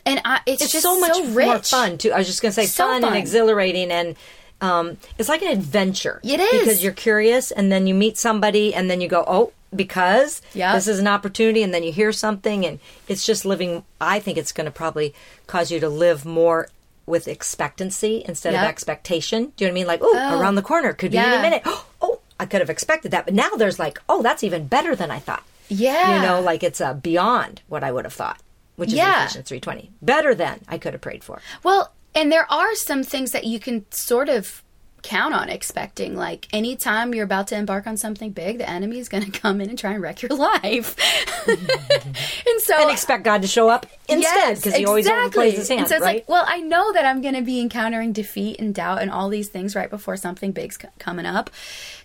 and 0.05 0.19
I, 0.25 0.39
it's, 0.47 0.63
It's 0.63 0.71
just 0.71 0.83
so 0.83 0.99
much 0.99 1.15
rich. 1.35 1.45
more 1.45 1.59
fun 1.59 1.97
too. 1.99 2.11
I 2.11 2.17
was 2.17 2.25
just 2.27 2.41
going 2.41 2.49
to 2.51 2.55
say 2.55 2.65
So 2.65 2.85
fun, 2.87 3.01
fun. 3.01 3.09
and 3.13 3.17
exhilarating 3.21 3.91
and 3.91 4.15
um, 4.59 4.97
it's 5.19 5.29
like 5.29 5.41
an 5.43 5.51
adventure. 5.51 6.19
It 6.23 6.39
is. 6.39 6.59
because 6.59 6.83
you're 6.83 6.91
curious, 6.93 7.49
and 7.51 7.71
then 7.71 7.85
you 7.87 7.93
meet 7.95 8.17
somebody, 8.19 8.75
and 8.75 8.89
then 8.91 9.01
you 9.01 9.07
go, 9.07 9.23
"Oh, 9.27 9.51
because 9.75 10.41
Yeah. 10.53 10.73
this 10.75 10.87
is 10.87 10.99
an 10.99 11.07
opportunity," 11.07 11.63
and 11.63 11.73
then 11.73 11.83
you 11.83 11.91
hear 11.91 12.11
something, 12.11 12.65
and 12.65 12.79
it's 13.07 13.25
just 13.25 13.45
living. 13.45 13.83
I 13.99 14.19
think 14.19 14.37
it's 14.37 14.51
going 14.51 14.65
to 14.65 14.71
probably 14.71 15.13
cause 15.47 15.71
you 15.71 15.79
to 15.79 15.89
live 15.89 16.25
more 16.25 16.69
with 17.05 17.27
expectancy 17.27 18.23
instead 18.27 18.53
of 18.53 18.61
expectation. 18.61 19.51
Do 19.57 19.65
you 19.65 19.67
know 19.67 19.71
what 19.73 19.77
I 19.77 19.79
mean? 19.81 19.87
Like, 19.87 19.99
oh, 20.03 20.39
around 20.39 20.55
the 20.55 20.61
corner 20.61 20.93
could 20.93 21.11
be 21.11 21.17
any 21.17 21.35
Yeah. 21.35 21.41
minute. 21.41 21.63
Oh, 22.03 22.19
I 22.39 22.45
could 22.47 22.61
have 22.61 22.69
expected 22.71 23.11
that, 23.11 23.25
but 23.25 23.35
now 23.35 23.49
there's 23.57 23.77
like, 23.77 23.99
oh, 24.09 24.23
that's 24.23 24.43
even 24.43 24.65
better 24.65 24.95
than 24.95 25.11
I 25.11 25.19
thought. 25.19 25.43
Yeah. 25.69 26.15
You 26.15 26.21
know, 26.23 26.41
like 26.41 26.63
it's 26.63 26.81
uh, 26.81 26.95
beyond 26.95 27.61
what 27.67 27.83
I 27.83 27.91
would 27.91 28.05
have 28.05 28.13
thought, 28.13 28.39
which 28.75 28.89
is 28.89 28.95
Yeah. 28.95 29.25
Ephesians 29.25 29.47
three 29.47 29.59
twenty. 29.59 29.91
Better 30.01 30.33
than 30.33 30.61
I 30.67 30.77
could 30.79 30.93
have 30.93 31.01
prayed 31.01 31.23
for. 31.23 31.41
Well, 31.63 31.91
and 32.15 32.31
there 32.31 32.51
are 32.51 32.73
some 32.75 33.03
things 33.03 33.31
that 33.31 33.43
you 33.43 33.59
can 33.59 33.85
sort 33.91 34.29
of 34.29 34.63
count 35.01 35.33
on 35.33 35.49
expecting. 35.49 36.15
Like 36.15 36.47
anytime 36.53 37.13
you're 37.13 37.25
about 37.25 37.47
to 37.47 37.55
embark 37.55 37.87
on 37.87 37.97
something 37.97 38.31
big, 38.31 38.57
the 38.57 38.69
enemy 38.69 38.99
is 38.99 39.09
going 39.09 39.23
to 39.31 39.39
come 39.39 39.61
in 39.61 39.69
and 39.69 39.77
try 39.77 39.93
and 39.93 40.01
wreck 40.01 40.21
your 40.21 40.35
life. 40.35 40.95
and 41.47 42.61
so 42.61 42.81
and 42.81 42.91
expect 42.91 43.23
God 43.23 43.41
to 43.41 43.47
show 43.47 43.69
up 43.69 43.85
instead 44.07 44.55
because 44.55 44.75
he 44.75 44.85
always 44.85 45.07
overplays 45.07 45.53
his 45.53 45.67
hand, 45.67 45.81
and 45.81 45.89
so 45.89 45.95
it's 45.95 46.03
right? 46.03 46.15
like, 46.15 46.29
well, 46.29 46.45
I 46.47 46.59
know 46.59 46.93
that 46.93 47.05
I'm 47.05 47.21
going 47.21 47.35
to 47.35 47.41
be 47.41 47.59
encountering 47.59 48.13
defeat 48.13 48.59
and 48.59 48.73
doubt 48.73 49.01
and 49.01 49.11
all 49.11 49.29
these 49.29 49.49
things 49.49 49.75
right 49.75 49.89
before 49.89 50.17
something 50.17 50.51
big's 50.51 50.77
c- 50.79 50.87
coming 50.99 51.25
up. 51.25 51.49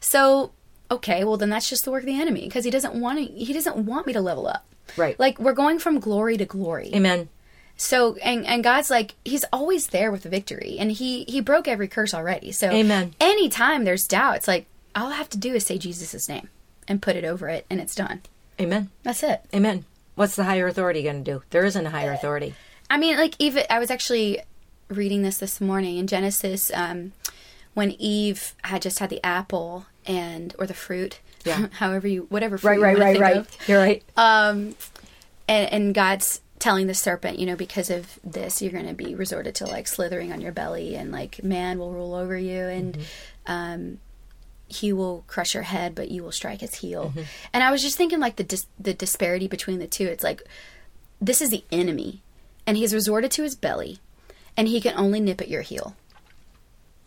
So, 0.01 0.53
okay, 0.90 1.24
well 1.24 1.36
then 1.36 1.51
that's 1.51 1.68
just 1.68 1.84
the 1.84 1.90
work 1.90 2.03
of 2.03 2.07
the 2.07 2.20
enemy 2.20 2.42
because 2.42 2.64
he 2.64 2.70
doesn't 2.70 2.94
want 2.94 3.18
to, 3.18 3.24
he 3.24 3.53
doesn't 3.53 3.76
want 3.76 4.07
me 4.07 4.12
to 4.12 4.20
level 4.20 4.47
up. 4.47 4.64
Right. 4.97 5.18
Like 5.18 5.38
we're 5.38 5.53
going 5.53 5.78
from 5.78 5.99
glory 5.99 6.36
to 6.36 6.44
glory. 6.44 6.90
Amen. 6.94 7.28
So 7.77 8.14
and 8.16 8.47
and 8.47 8.64
God's 8.64 8.89
like 8.91 9.14
he's 9.24 9.45
always 9.53 9.89
there 9.89 10.11
with 10.11 10.22
the 10.22 10.29
victory 10.29 10.77
and 10.79 10.91
he 10.93 11.24
he 11.29 11.41
broke 11.41 11.68
every 11.68 11.89
curse 11.89 12.14
already. 12.14 12.53
So 12.53 12.70
Amen. 12.70 13.14
anytime 13.20 13.85
there's 13.85 14.07
doubt, 14.07 14.37
it's 14.37 14.49
like 14.49 14.66
all 14.95 15.09
I 15.12 15.16
have 15.16 15.29
to 15.31 15.39
do 15.39 15.55
is 15.55 15.66
say 15.66 15.77
Jesus' 15.77 16.29
name 16.29 16.49
and 16.89 17.03
put 17.03 17.16
it 17.16 17.24
over 17.24 17.49
it 17.49 17.66
and 17.68 17.81
it's 17.81 17.95
done. 17.95 18.22
Amen. 18.61 18.89
That's 19.03 19.22
it. 19.22 19.43
Amen. 19.55 19.85
What's 20.14 20.37
the 20.37 20.45
higher 20.45 20.66
authority 20.66 21.03
going 21.03 21.22
to 21.22 21.31
do? 21.33 21.43
There 21.51 21.64
isn't 21.66 21.85
a 21.85 21.89
Uh, 21.89 21.93
higher 21.93 22.12
authority. 22.12 22.55
I 22.89 22.97
mean 22.97 23.18
like 23.18 23.35
even 23.39 23.64
I 23.68 23.79
was 23.79 23.91
actually 23.91 24.41
reading 24.89 25.20
this 25.22 25.37
this 25.39 25.61
morning 25.61 25.99
in 25.99 26.07
Genesis 26.07 26.70
um 26.74 27.12
when 27.74 27.91
Eve 27.99 28.55
had 28.64 28.81
just 28.81 29.01
had 29.01 29.11
the 29.11 29.22
apple 29.24 29.85
and 30.07 30.55
or 30.59 30.66
the 30.66 30.72
fruit. 30.74 31.20
Yeah. 31.45 31.66
however 31.72 32.09
you 32.09 32.22
whatever 32.31 32.57
fruit 32.57 32.81
Right, 32.81 32.97
right, 32.97 32.99
right, 32.99 33.20
right. 33.20 33.37
of. 33.37 33.49
You're 33.68 33.79
right. 33.81 34.03
um 34.16 34.74
and, 35.47 35.72
and 35.72 35.95
god's 35.95 36.41
telling 36.59 36.86
the 36.86 36.94
serpent 36.94 37.38
you 37.38 37.46
know 37.46 37.57
because 37.57 37.90
of 37.90 38.18
this 38.24 38.62
you're 38.62 38.72
going 38.72 38.86
to 38.86 38.94
be 38.94 39.14
resorted 39.14 39.54
to 39.54 39.66
like 39.66 39.86
slithering 39.86 40.32
on 40.32 40.40
your 40.40 40.52
belly 40.52 40.94
and 40.94 41.12
like 41.12 41.42
man 41.44 41.78
will 41.78 41.92
rule 41.92 42.14
over 42.14 42.36
you 42.36 42.62
and 42.62 42.94
mm-hmm. 42.94 43.52
um 43.52 43.98
he 44.68 44.92
will 44.92 45.24
crush 45.26 45.54
your 45.54 45.62
head 45.62 45.94
but 45.94 46.11
you 46.11 46.22
will 46.22 46.32
strike 46.32 46.61
his 46.61 46.76
heel. 46.76 47.11
Mm-hmm. 47.11 47.22
And 47.52 47.62
i 47.62 47.70
was 47.70 47.82
just 47.82 47.96
thinking 47.96 48.20
like 48.20 48.36
the 48.36 48.44
dis- 48.44 48.66
the 48.78 48.94
disparity 48.94 49.48
between 49.48 49.78
the 49.78 49.86
two. 49.86 50.07
It's 50.07 50.24
like 50.24 50.42
this 51.20 51.40
is 51.40 51.50
the 51.50 51.64
enemy 51.70 52.22
and 52.66 52.76
he's 52.76 52.92
resorted 52.92 53.30
to 53.32 53.42
his 53.42 53.54
belly 53.54 53.98
and 54.57 54.66
he 54.66 54.80
can 54.80 54.94
only 54.96 55.20
nip 55.20 55.40
at 55.40 55.48
your 55.48 55.62
heel. 55.62 55.94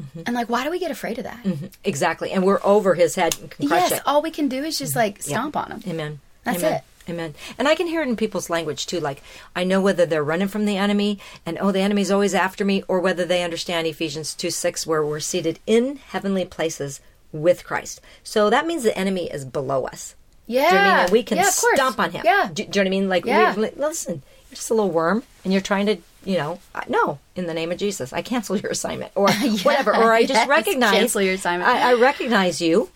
Mm-hmm. 0.01 0.21
And 0.27 0.35
like 0.35 0.49
why 0.49 0.63
do 0.63 0.71
we 0.71 0.79
get 0.79 0.91
afraid 0.91 1.17
of 1.17 1.25
that? 1.25 1.45
Exactly. 1.83 2.31
And 2.31 2.45
we're 2.45 2.61
over 2.63 2.93
his 2.93 3.15
head 3.15 3.37
and 3.39 3.51
can 3.51 3.67
crush 3.67 3.89
yes 3.89 3.99
it. 3.99 4.03
all 4.05 4.21
we 4.21 4.31
can 4.31 4.47
do 4.47 4.63
is 4.63 4.77
just 4.77 4.95
like 4.95 5.21
stomp 5.21 5.57
on 5.57 5.71
him. 5.71 5.83
Amen. 5.87 6.19
That's 6.43 6.59
Amen. 6.59 6.73
it. 6.75 6.83
Amen. 7.09 7.33
And 7.57 7.67
I 7.67 7.75
can 7.75 7.87
hear 7.87 8.01
it 8.01 8.07
in 8.07 8.15
people's 8.15 8.49
language 8.49 8.85
too. 8.85 8.99
Like, 8.99 9.21
I 9.55 9.63
know 9.63 9.81
whether 9.81 10.05
they're 10.05 10.23
running 10.23 10.47
from 10.47 10.65
the 10.65 10.77
enemy 10.77 11.19
and, 11.45 11.57
oh, 11.59 11.71
the 11.71 11.79
enemy's 11.81 12.11
always 12.11 12.33
after 12.35 12.63
me, 12.63 12.83
or 12.87 12.99
whether 12.99 13.25
they 13.25 13.43
understand 13.43 13.87
Ephesians 13.87 14.33
2 14.33 14.49
6, 14.49 14.85
where 14.87 15.03
we're 15.05 15.19
seated 15.19 15.59
in 15.65 15.97
heavenly 15.97 16.45
places 16.45 17.01
with 17.31 17.63
Christ. 17.63 18.01
So 18.23 18.49
that 18.49 18.65
means 18.67 18.83
the 18.83 18.97
enemy 18.97 19.29
is 19.31 19.45
below 19.45 19.85
us. 19.85 20.15
Yeah. 20.47 20.69
Do 20.69 20.75
you 20.75 20.81
know 20.81 20.89
I 20.89 21.03
mean? 21.03 21.11
We 21.11 21.23
can 21.23 21.37
yeah, 21.37 21.49
stomp 21.49 21.99
on 21.99 22.11
him. 22.11 22.21
Yeah. 22.25 22.49
Do, 22.51 22.53
do 22.53 22.61
you 22.63 22.67
know 22.67 22.79
what 22.81 22.87
I 22.87 22.89
mean? 22.89 23.09
Like, 23.09 23.25
Yeah. 23.25 23.55
we, 23.55 23.69
listen, 23.75 24.23
you're 24.49 24.55
just 24.55 24.69
a 24.71 24.73
little 24.73 24.89
worm 24.89 25.21
and 25.43 25.53
you're 25.53 25.61
trying 25.61 25.85
to, 25.85 25.97
you 26.25 26.37
know, 26.37 26.59
I- 26.73 26.85
no, 26.89 27.19
in 27.35 27.45
the 27.45 27.53
name 27.53 27.71
of 27.71 27.77
Jesus, 27.77 28.11
I 28.13 28.23
cancel 28.23 28.57
your 28.57 28.71
assignment 28.71 29.11
or 29.13 29.29
whatever. 29.63 29.95
Or 29.95 30.11
I 30.11 30.21
just 30.21 30.33
yes, 30.33 30.47
recognize. 30.47 30.91
cancel 30.91 31.21
your 31.21 31.35
assignment. 31.35 31.69
I, 31.69 31.91
I 31.91 31.93
recognize 31.93 32.61
you 32.61 32.89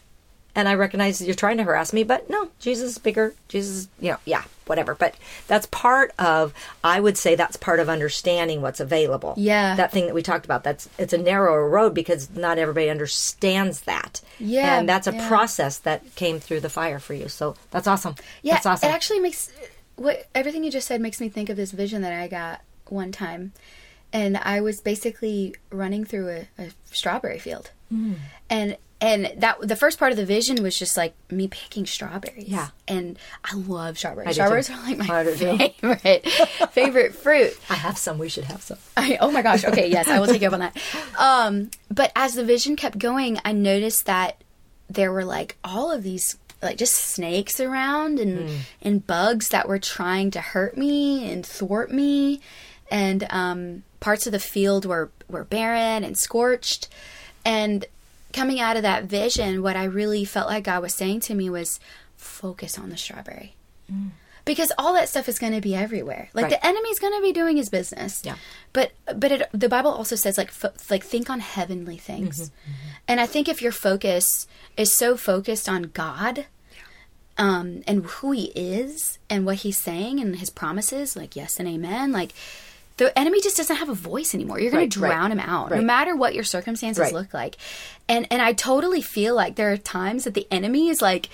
and 0.55 0.67
I 0.69 0.75
recognize 0.75 1.21
you're 1.21 1.33
trying 1.35 1.57
to 1.57 1.63
harass 1.63 1.93
me, 1.93 2.03
but 2.03 2.29
no, 2.29 2.49
Jesus 2.59 2.91
is 2.91 2.97
bigger. 2.97 3.33
Jesus, 3.47 3.87
you 3.99 4.11
know, 4.11 4.17
yeah, 4.25 4.43
whatever. 4.67 4.93
But 4.95 5.15
that's 5.47 5.65
part 5.67 6.11
of, 6.19 6.53
I 6.83 6.99
would 6.99 7.17
say 7.17 7.33
that's 7.35 7.57
part 7.57 7.79
of 7.79 7.89
understanding 7.89 8.61
what's 8.61 8.79
available. 8.79 9.33
Yeah. 9.37 9.75
That 9.75 9.91
thing 9.91 10.05
that 10.05 10.13
we 10.13 10.21
talked 10.21 10.45
about, 10.45 10.63
that's, 10.63 10.87
it's 10.99 11.13
a 11.13 11.17
narrower 11.17 11.67
road 11.67 11.93
because 11.93 12.29
not 12.35 12.57
everybody 12.59 12.89
understands 12.89 13.81
that. 13.81 14.21
Yeah, 14.39 14.77
And 14.79 14.87
that's 14.87 15.07
a 15.07 15.13
yeah. 15.13 15.27
process 15.27 15.79
that 15.79 16.13
came 16.15 16.39
through 16.39 16.59
the 16.59 16.69
fire 16.69 16.99
for 16.99 17.13
you. 17.15 17.29
So 17.29 17.55
that's 17.71 17.87
awesome. 17.87 18.15
Yeah, 18.43 18.53
That's 18.53 18.65
awesome. 18.67 18.89
it 18.89 18.93
actually 18.93 19.19
makes 19.21 19.51
what 19.95 20.27
everything 20.35 20.63
you 20.63 20.71
just 20.71 20.87
said 20.87 21.01
makes 21.01 21.19
me 21.19 21.29
think 21.29 21.49
of 21.49 21.57
this 21.57 21.71
vision 21.71 22.01
that 22.03 22.13
I 22.13 22.27
got 22.27 22.61
one 22.89 23.11
time, 23.11 23.53
and 24.11 24.37
I 24.37 24.61
was 24.61 24.81
basically 24.81 25.55
running 25.71 26.03
through 26.05 26.29
a, 26.29 26.47
a 26.63 26.69
strawberry 26.91 27.39
field, 27.39 27.71
Mm. 27.93 28.15
and 28.49 28.77
and 29.03 29.33
that 29.37 29.57
the 29.59 29.75
first 29.75 29.99
part 29.99 30.13
of 30.13 30.17
the 30.17 30.25
vision 30.25 30.63
was 30.63 30.79
just 30.79 30.95
like 30.95 31.13
me 31.29 31.49
picking 31.49 31.85
strawberries. 31.85 32.47
Yeah. 32.47 32.69
and 32.87 33.19
I 33.43 33.53
love 33.55 33.97
strawberries. 33.97 34.29
I 34.29 34.31
strawberries 34.31 34.69
are 34.69 34.77
like 34.77 34.97
my 34.97 35.25
favorite 35.25 36.25
favorite 36.71 37.13
fruit. 37.13 37.51
I 37.69 37.75
have 37.75 37.97
some. 37.97 38.17
We 38.17 38.29
should 38.29 38.45
have 38.45 38.61
some. 38.61 38.77
I, 38.95 39.17
oh 39.19 39.29
my 39.29 39.41
gosh. 39.41 39.65
Okay, 39.65 39.89
yes, 39.89 40.07
I 40.07 40.19
will 40.21 40.27
take 40.27 40.41
you 40.41 40.47
up 40.47 40.53
on 40.53 40.61
that. 40.61 40.77
Um, 41.19 41.69
but 41.91 42.13
as 42.15 42.35
the 42.35 42.45
vision 42.45 42.77
kept 42.77 42.97
going, 42.97 43.39
I 43.43 43.51
noticed 43.51 44.05
that 44.05 44.41
there 44.89 45.11
were 45.11 45.25
like 45.25 45.57
all 45.65 45.91
of 45.91 46.03
these 46.03 46.37
like 46.61 46.77
just 46.77 46.95
snakes 46.95 47.59
around 47.59 48.19
and 48.19 48.49
and 48.81 49.05
bugs 49.05 49.49
that 49.49 49.67
were 49.67 49.79
trying 49.79 50.31
to 50.31 50.39
hurt 50.39 50.77
me 50.77 51.29
and 51.29 51.45
thwart 51.45 51.91
me 51.91 52.39
and 52.89 53.27
um, 53.31 53.83
parts 53.99 54.25
of 54.27 54.31
the 54.31 54.39
field 54.39 54.85
were 54.85 55.11
were 55.27 55.43
barren 55.43 56.05
and 56.05 56.17
scorched 56.17 56.87
and 57.43 57.85
coming 58.33 58.59
out 58.59 58.75
of 58.75 58.83
that 58.83 59.05
vision 59.05 59.61
what 59.61 59.75
i 59.75 59.83
really 59.83 60.25
felt 60.25 60.47
like 60.47 60.63
god 60.65 60.81
was 60.81 60.93
saying 60.93 61.19
to 61.19 61.33
me 61.33 61.49
was 61.49 61.79
focus 62.23 62.79
on 62.79 62.89
the 62.89 62.97
strawberry 62.97 63.55
mm. 63.91 64.09
because 64.45 64.71
all 64.77 64.93
that 64.93 65.09
stuff 65.09 65.29
is 65.29 65.39
going 65.39 65.53
to 65.53 65.61
be 65.61 65.75
everywhere. 65.75 66.29
Like 66.33 66.43
Right. 66.43 66.51
the 66.51 66.65
enemy's 66.65 66.99
going 66.99 67.13
to 67.13 67.21
be 67.21 67.33
doing 67.33 67.57
his 67.57 67.69
business. 67.69 68.21
Yeah. 68.23 68.35
But 68.71 68.93
but 69.15 69.31
it, 69.31 69.49
the 69.51 69.69
Bible 69.69 69.91
also 69.91 70.15
says 70.15 70.37
like 70.37 70.51
fo- 70.51 70.73
like 70.89 71.03
think 71.03 71.29
on 71.29 71.39
heavenly 71.39 71.97
things. 71.97 72.49
Mm-hmm, 72.49 72.71
mm-hmm. 72.71 72.89
And 73.07 73.19
I 73.19 73.25
think 73.25 73.47
if 73.47 73.61
your 73.61 73.71
focus 73.71 74.47
is 74.77 74.91
so 74.91 75.17
focused 75.17 75.67
on 75.69 75.91
God 75.93 76.45
um 77.37 77.81
and 77.87 78.05
who 78.05 78.31
he 78.31 78.51
is 78.55 79.17
and 79.29 79.45
what 79.45 79.57
he's 79.57 79.77
saying 79.77 80.19
and 80.19 80.35
his 80.35 80.51
promises 80.51 81.15
like 81.15 81.35
yes 81.35 81.57
and 81.59 81.67
amen 81.67 82.11
like 82.11 82.31
the 82.97 83.17
enemy 83.17 83.41
just 83.41 83.57
doesn't 83.57 83.75
have 83.77 83.89
a 83.89 83.93
voice 83.93 84.33
anymore. 84.35 84.59
You're 84.59 84.71
going 84.71 84.83
Right, 84.83 84.91
to 84.91 84.99
right, 84.99 85.09
drown 85.09 85.31
him 85.31 85.39
out, 85.39 85.71
no 85.71 85.81
matter 85.81 86.15
what 86.15 86.35
your 86.35 86.43
circumstances 86.43 87.01
Right. 87.01 87.13
look 87.13 87.33
like. 87.33 87.57
And 88.07 88.27
and 88.31 88.41
I 88.41 88.53
totally 88.53 89.01
feel 89.01 89.33
like 89.35 89.55
there 89.55 89.71
are 89.71 89.77
times 89.77 90.25
that 90.25 90.33
the 90.35 90.47
enemy 90.51 90.89
is 90.89 91.01
like, 91.01 91.29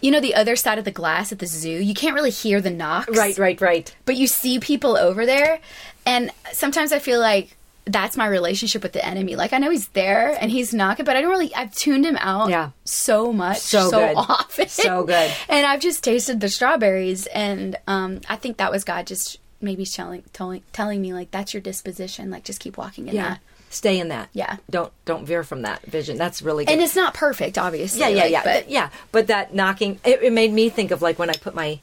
you 0.00 0.10
know, 0.10 0.20
the 0.20 0.34
other 0.34 0.54
side 0.56 0.78
of 0.78 0.84
the 0.84 0.90
glass 0.92 1.32
at 1.32 1.38
the 1.38 1.46
zoo. 1.46 1.70
You 1.70 1.94
can't 1.94 2.14
really 2.14 2.30
hear 2.30 2.60
the 2.60 2.70
knocks, 2.70 3.16
Right, 3.16 3.36
right, 3.38 3.60
right. 3.60 3.94
But 4.04 4.16
you 4.16 4.26
see 4.26 4.60
people 4.60 4.96
over 4.96 5.24
there, 5.26 5.58
and 6.04 6.30
sometimes 6.52 6.92
I 6.92 6.98
feel 6.98 7.18
like 7.18 7.56
that's 7.88 8.16
my 8.16 8.26
relationship 8.26 8.82
with 8.82 8.92
the 8.92 9.04
enemy. 9.04 9.36
Like 9.36 9.52
I 9.52 9.58
know 9.58 9.70
he's 9.70 9.88
there 9.88 10.36
and 10.40 10.50
he's 10.50 10.74
knocking, 10.74 11.04
but 11.04 11.16
I 11.16 11.20
don't 11.20 11.30
really. 11.30 11.54
I've 11.54 11.72
tuned 11.74 12.04
him 12.04 12.16
out, 12.20 12.48
Yeah. 12.50 12.70
so 12.84 13.32
much, 13.32 13.58
So 13.58 13.90
so, 13.90 13.98
good. 14.06 14.16
often, 14.16 14.68
So 14.68 15.04
good. 15.04 15.32
And 15.48 15.66
I've 15.66 15.80
just 15.80 16.04
tasted 16.04 16.40
the 16.40 16.48
strawberries, 16.48 17.26
and 17.28 17.76
um, 17.86 18.20
I 18.28 18.36
think 18.36 18.58
that 18.58 18.70
was 18.70 18.84
God 18.84 19.06
just 19.06 19.38
maybe 19.60 19.84
telling 19.86 20.22
telling 20.32 20.62
telling 20.72 21.00
me 21.02 21.12
like 21.14 21.30
that's 21.30 21.54
your 21.54 21.60
disposition. 21.60 22.30
Like 22.30 22.44
just 22.44 22.60
keep 22.60 22.76
walking 22.76 23.08
in 23.08 23.14
Yeah. 23.14 23.28
that. 23.28 23.40
Stay 23.68 23.98
in 23.98 24.08
that. 24.08 24.28
Yeah. 24.32 24.56
Don't 24.70 24.92
don't 25.04 25.26
veer 25.26 25.42
from 25.42 25.62
that 25.62 25.82
vision. 25.82 26.16
That's 26.16 26.40
really 26.42 26.64
good. 26.64 26.72
And 26.72 26.80
it's 26.80 26.94
not 26.96 27.14
perfect, 27.14 27.58
obviously. 27.58 28.00
yeah, 28.00 28.08
yeah, 28.08 28.22
like, 28.22 28.30
yeah, 28.32 28.42
But 28.44 28.70
yeah. 28.70 28.90
But 29.12 29.26
that 29.26 29.54
knocking, 29.54 29.98
it, 30.04 30.22
it 30.22 30.32
made 30.32 30.52
me 30.52 30.68
think 30.68 30.90
of 30.92 31.02
like 31.02 31.18
when 31.18 31.30
I 31.30 31.34
put 31.34 31.54
my 31.54 31.80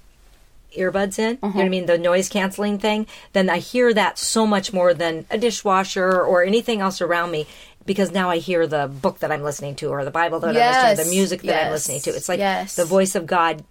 earbuds 0.78 1.20
in. 1.20 1.32
You 1.32 1.34
know 1.34 1.48
Uh-huh. 1.50 1.58
what 1.60 1.66
I 1.66 1.70
mean? 1.70 1.86
The 1.86 1.98
noise 1.98 2.30
canceling 2.30 2.80
thing. 2.80 3.06
Then 3.34 3.50
I 3.50 3.58
hear 3.60 3.94
that 3.94 4.18
so 4.18 4.48
much 4.48 4.74
more 4.74 4.94
than 4.94 5.26
a 5.30 5.38
dishwasher 5.38 6.22
or 6.22 6.44
anything 6.44 6.80
else 6.82 7.02
around 7.02 7.32
me. 7.32 7.48
Because 7.86 8.12
now 8.12 8.30
I 8.30 8.38
hear 8.38 8.66
the 8.66 8.88
book 8.88 9.20
that 9.20 9.30
I'm 9.30 9.44
listening 9.44 9.76
to, 9.76 9.88
or 9.90 10.06
the 10.06 10.10
Bible 10.10 10.40
that 10.40 10.48
I'm 10.48 10.56
listening 10.56 10.96
to, 10.96 11.04
the 11.04 11.10
music 11.10 11.42
that 11.42 11.66
I'm 11.66 11.72
listening 11.74 12.00
to. 12.02 12.12
It's 12.12 12.30
like 12.30 12.40
yes. 12.40 12.78
the 12.78 12.86
voice 12.86 13.14
of 13.14 13.26
God 13.26 13.62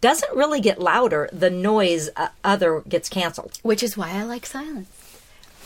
doesn't 0.00 0.34
really 0.36 0.60
get 0.60 0.80
louder. 0.80 1.28
The 1.32 1.50
noise 1.50 2.08
uh, 2.16 2.28
other 2.44 2.82
gets 2.88 3.08
canceled. 3.08 3.58
which 3.62 3.82
is 3.82 3.96
why 3.96 4.10
I 4.12 4.22
like 4.22 4.46
silence. 4.46 4.88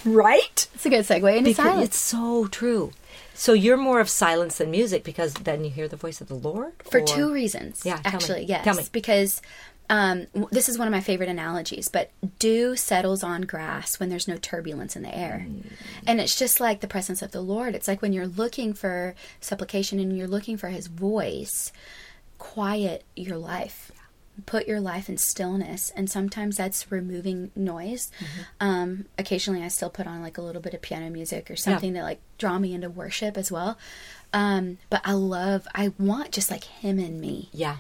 Right? 0.05 0.69
It's 0.75 0.85
a 0.85 0.91
good 0.91 1.05
segue 1.05 1.37
into 1.37 1.51
Because 1.51 1.65
silence. 1.65 1.85
it's 1.87 1.99
so 1.99 2.47
true. 2.49 2.93
So 3.33 3.53
you're 3.53 3.77
more 3.77 4.01
of 4.01 4.09
silence 4.09 4.59
than 4.59 4.71
music 4.71 5.03
because 5.03 5.35
then 5.35 5.65
you 5.65 5.71
hear 5.71 5.89
the 5.89 5.97
voice 5.97 6.21
of 6.21 6.29
the 6.29 6.35
Lord? 6.35 6.73
For 6.91 7.01
or- 7.01 7.07
two 7.07 7.33
reasons. 7.33 7.83
Yeah, 7.85 7.97
tell 7.97 8.13
me. 8.13 8.17
actually, 8.17 8.45
yes. 8.45 8.65
Tell 8.65 8.75
me. 8.75 8.85
Because 8.93 9.41
um, 9.91 10.27
this 10.51 10.69
is 10.69 10.79
one 10.79 10.87
of 10.89 10.93
my 10.93 11.01
favorite 11.01 11.29
analogies, 11.29 11.89
but 11.89 12.11
dew 12.39 12.77
settles 12.77 13.23
on 13.23 13.43
grass 13.43 13.99
when 13.99 14.09
there's 14.09 14.29
no 14.29 14.37
turbulence 14.37 14.95
in 14.95 15.03
the 15.03 15.17
air. 15.17 15.47
Mm. 15.49 15.65
And 16.07 16.21
it's 16.21 16.39
just 16.39 16.61
like 16.61 16.81
the 16.81 16.87
presence 16.87 17.23
of 17.23 17.33
the 17.33 17.41
Lord. 17.41 17.75
It's 17.75 17.89
like 17.89 18.01
when 18.03 18.13
you're 18.13 18.27
looking 18.27 18.73
for 18.73 19.15
supplication 19.41 19.99
and 19.99 20.17
you're 20.17 20.29
looking 20.29 20.57
for 20.57 20.69
his 20.69 20.87
voice, 20.87 21.73
quiet 22.39 23.05
your 23.17 23.37
life. 23.37 23.91
Put 24.47 24.67
your 24.67 24.81
life 24.81 25.09
in 25.09 25.17
stillness, 25.17 25.93
and 25.95 26.11
sometimes 26.11 26.57
that's 26.57 26.91
removing 26.91 27.51
noise. 27.55 28.11
Mm-hmm. 28.19 28.41
Um, 28.61 29.05
occasionally, 29.17 29.63
I 29.63 29.69
still 29.69 29.91
put 29.91 30.07
on 30.09 30.23
like 30.23 30.39
a 30.39 30.43
little 30.43 30.61
bit 30.61 30.75
of 30.75 30.83
piano 30.83 31.09
music 31.11 31.51
or 31.51 31.57
something 31.57 31.95
to 31.95 32.03
like 32.03 32.19
draw 32.39 32.59
me 32.59 32.75
into 32.75 32.91
worship 32.91 33.37
as 33.37 33.53
well. 33.53 33.79
Um, 34.33 34.79
but 34.91 35.01
I 35.05 35.13
love, 35.13 35.69
I 35.75 35.93
want 35.99 36.33
just 36.33 36.51
like 36.51 36.65
him 36.65 36.99
and 36.99 37.21
me, 37.21 37.49
Yeah. 37.53 37.77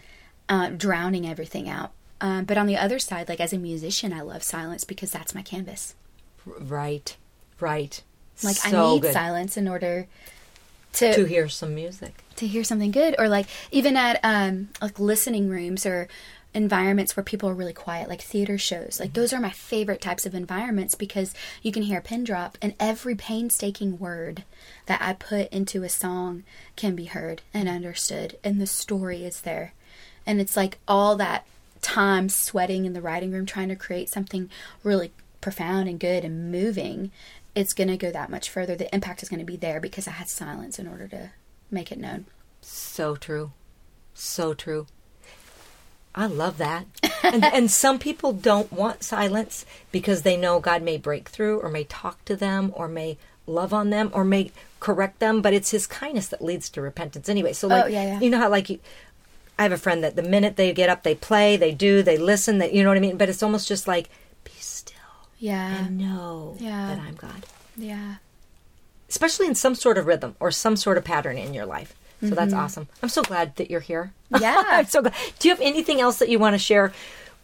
uh, 0.48 0.68
drowning 0.70 1.26
everything 1.26 1.68
out. 1.68 1.90
Um, 2.20 2.44
but 2.44 2.56
on 2.56 2.66
the 2.66 2.76
other 2.76 3.00
side, 3.00 3.28
like 3.28 3.40
as 3.40 3.52
a 3.52 3.58
musician, 3.58 4.12
I 4.12 4.20
love 4.20 4.44
silence 4.44 4.84
because 4.84 5.10
that's 5.10 5.34
my 5.34 5.42
canvas. 5.42 5.96
Right. 6.46 7.16
Right. 7.58 8.00
Like 8.44 8.56
So 8.56 8.90
I 8.90 8.94
need 8.94 9.02
good. 9.02 9.12
silence 9.12 9.56
in 9.56 9.66
order 9.66 10.06
to 10.94 11.12
to 11.14 11.24
hear 11.24 11.48
some 11.48 11.74
music. 11.74 12.22
to 12.36 12.46
hear 12.46 12.62
something 12.62 12.92
good 12.92 13.16
or 13.18 13.28
like 13.28 13.46
even 13.72 13.96
at 13.96 14.20
um 14.22 14.68
like 14.80 15.00
listening 15.00 15.48
rooms 15.48 15.84
or 15.84 16.06
environments 16.54 17.16
where 17.16 17.24
people 17.24 17.48
are 17.48 17.54
really 17.54 17.72
quiet 17.72 18.08
like 18.08 18.22
theater 18.22 18.56
shows 18.56 18.98
like 19.00 19.12
those 19.12 19.32
are 19.32 19.40
my 19.40 19.50
favorite 19.50 20.00
types 20.00 20.24
of 20.24 20.34
environments 20.34 20.94
because 20.94 21.34
you 21.62 21.72
can 21.72 21.82
hear 21.82 21.98
a 21.98 22.02
pin 22.02 22.24
drop 22.24 22.56
and 22.62 22.74
every 22.78 23.14
painstaking 23.14 23.98
word 23.98 24.44
that 24.86 25.00
i 25.02 25.12
put 25.12 25.50
into 25.52 25.82
a 25.82 25.88
song 25.88 26.44
can 26.76 26.94
be 26.94 27.06
heard 27.06 27.42
and 27.52 27.68
understood 27.68 28.38
and 28.44 28.60
the 28.60 28.66
story 28.66 29.24
is 29.24 29.40
there 29.42 29.72
and 30.26 30.40
it's 30.40 30.56
like 30.56 30.78
all 30.86 31.16
that 31.16 31.44
time 31.82 32.28
sweating 32.28 32.86
in 32.86 32.94
the 32.94 33.02
writing 33.02 33.32
room 33.32 33.44
trying 33.44 33.68
to 33.68 33.76
create 33.76 34.08
something 34.08 34.48
really 34.82 35.12
profound 35.40 35.88
and 35.88 36.00
good 36.00 36.24
and 36.24 36.50
moving 36.50 37.10
it's 37.54 37.74
going 37.74 37.88
to 37.88 37.96
go 37.96 38.10
that 38.10 38.30
much 38.30 38.48
further 38.48 38.74
the 38.74 38.92
impact 38.94 39.22
is 39.22 39.28
going 39.28 39.38
to 39.38 39.44
be 39.44 39.56
there 39.56 39.80
because 39.80 40.08
i 40.08 40.12
had 40.12 40.28
silence 40.28 40.78
in 40.78 40.88
order 40.88 41.06
to 41.06 41.30
make 41.70 41.92
it 41.92 41.98
known 41.98 42.24
So 42.64 43.14
true. 43.14 43.52
So 44.14 44.54
true. 44.54 44.86
I 46.14 46.26
love 46.26 46.58
that. 46.58 46.86
and, 47.22 47.44
and 47.52 47.70
some 47.70 47.98
people 47.98 48.32
don't 48.32 48.72
want 48.72 49.02
silence 49.02 49.66
because 49.92 50.22
they 50.22 50.36
know 50.36 50.60
God 50.60 50.82
may 50.82 50.96
break 50.96 51.28
through 51.28 51.60
or 51.60 51.68
may 51.68 51.84
talk 51.84 52.24
to 52.26 52.36
them 52.36 52.72
or 52.76 52.86
may 52.88 53.18
love 53.46 53.74
on 53.74 53.90
them 53.90 54.10
or 54.14 54.24
may 54.24 54.50
correct 54.80 55.18
them, 55.18 55.42
but 55.42 55.52
it's 55.52 55.70
his 55.70 55.86
kindness 55.86 56.28
that 56.28 56.42
leads 56.44 56.68
to 56.70 56.80
repentance 56.80 57.28
anyway. 57.28 57.52
So 57.52 57.66
oh, 57.68 57.70
like 57.70 57.84
Oh, 57.84 57.88
yeah, 57.88 58.04
yeah. 58.04 58.20
you 58.20 58.30
know 58.30 58.38
how 58.38 58.48
like 58.48 58.70
you, 58.70 58.78
I 59.58 59.62
have 59.64 59.72
a 59.72 59.76
friend 59.78 60.02
that 60.04 60.16
the 60.16 60.22
minute 60.22 60.56
they 60.56 60.72
get 60.72 60.88
up 60.88 61.02
they 61.02 61.14
play, 61.14 61.56
they 61.56 61.72
do, 61.72 62.02
they 62.02 62.16
listen, 62.16 62.58
that 62.58 62.72
you 62.72 62.82
know 62.82 62.90
what 62.90 62.96
I 62.96 63.00
mean? 63.00 63.16
But 63.16 63.28
it's 63.28 63.42
almost 63.42 63.66
just 63.68 63.86
like 63.88 64.08
be 64.44 64.52
still 64.60 64.94
yeah 65.38 65.86
and 65.86 65.98
know 65.98 66.56
Yeah. 66.60 66.86
that 66.94 66.98
I'm 67.00 67.14
God. 67.16 67.44
yeah 67.76 68.16
especially 69.08 69.46
in 69.46 69.54
some 69.54 69.74
sort 69.74 69.96
of 69.98 70.06
rhythm 70.06 70.34
or 70.40 70.50
some 70.50 70.76
sort 70.76 70.96
of 70.98 71.04
pattern 71.04 71.36
in 71.38 71.54
your 71.54 71.66
life. 71.66 71.94
So 72.20 72.28
that's 72.30 72.52
Mm-hmm. 72.52 72.60
awesome. 72.62 72.88
I'm 73.02 73.08
so 73.08 73.22
glad 73.22 73.56
that 73.56 73.70
you're 73.70 73.80
here. 73.80 74.12
Yeah. 74.40 74.62
I'm 74.66 74.86
so 74.86 75.00
glad. 75.02 75.14
Do 75.38 75.48
you 75.48 75.54
have 75.54 75.60
anything 75.62 76.00
else 76.00 76.18
that 76.18 76.28
you 76.28 76.38
want 76.40 76.54
to 76.54 76.58
share 76.58 76.92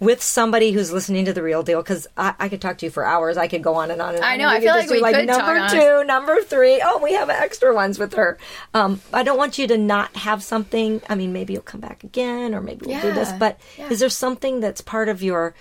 with 0.00 0.22
somebody 0.22 0.72
who's 0.72 0.90
listening 0.90 1.26
to 1.26 1.32
the 1.34 1.42
real 1.42 1.62
deal 1.62 1.82
because 1.82 2.06
I, 2.16 2.34
I 2.38 2.48
could 2.48 2.60
talk 2.62 2.78
to 2.78 2.86
you 2.86 2.90
for 2.90 3.04
hours. 3.04 3.36
I 3.36 3.48
could 3.48 3.62
go 3.62 3.74
on 3.74 3.90
and 3.90 4.00
on 4.00 4.14
and 4.14 4.24
on. 4.24 4.30
I 4.30 4.36
know, 4.38 4.48
I 4.48 4.58
feel 4.60 4.72
like 4.74 4.88
we 4.88 5.00
could 5.00 5.26
number 5.26 5.58
talk 5.58 5.70
on. 5.72 5.76
two, 5.78 6.04
number 6.04 6.40
three. 6.42 6.80
Oh, 6.82 6.98
we 7.02 7.12
have 7.12 7.28
extra 7.28 7.74
ones 7.74 7.98
with 7.98 8.14
her. 8.14 8.38
Um, 8.72 9.02
I 9.12 9.22
don't 9.22 9.36
want 9.36 9.58
you 9.58 9.66
to 9.68 9.76
not 9.76 10.16
have 10.16 10.42
something. 10.42 11.02
I 11.08 11.14
mean, 11.16 11.32
maybe 11.34 11.52
you'll 11.52 11.60
come 11.62 11.82
back 11.82 12.02
again, 12.02 12.54
or 12.54 12.62
maybe 12.62 12.86
we'll 12.86 13.00
do 13.02 13.12
this. 13.12 13.30
But 13.32 13.60
yeah. 13.78 13.90
is 13.90 14.00
there 14.00 14.08
something 14.08 14.60
that's 14.60 14.80
part 14.80 15.08
of 15.10 15.22
your? 15.22 15.54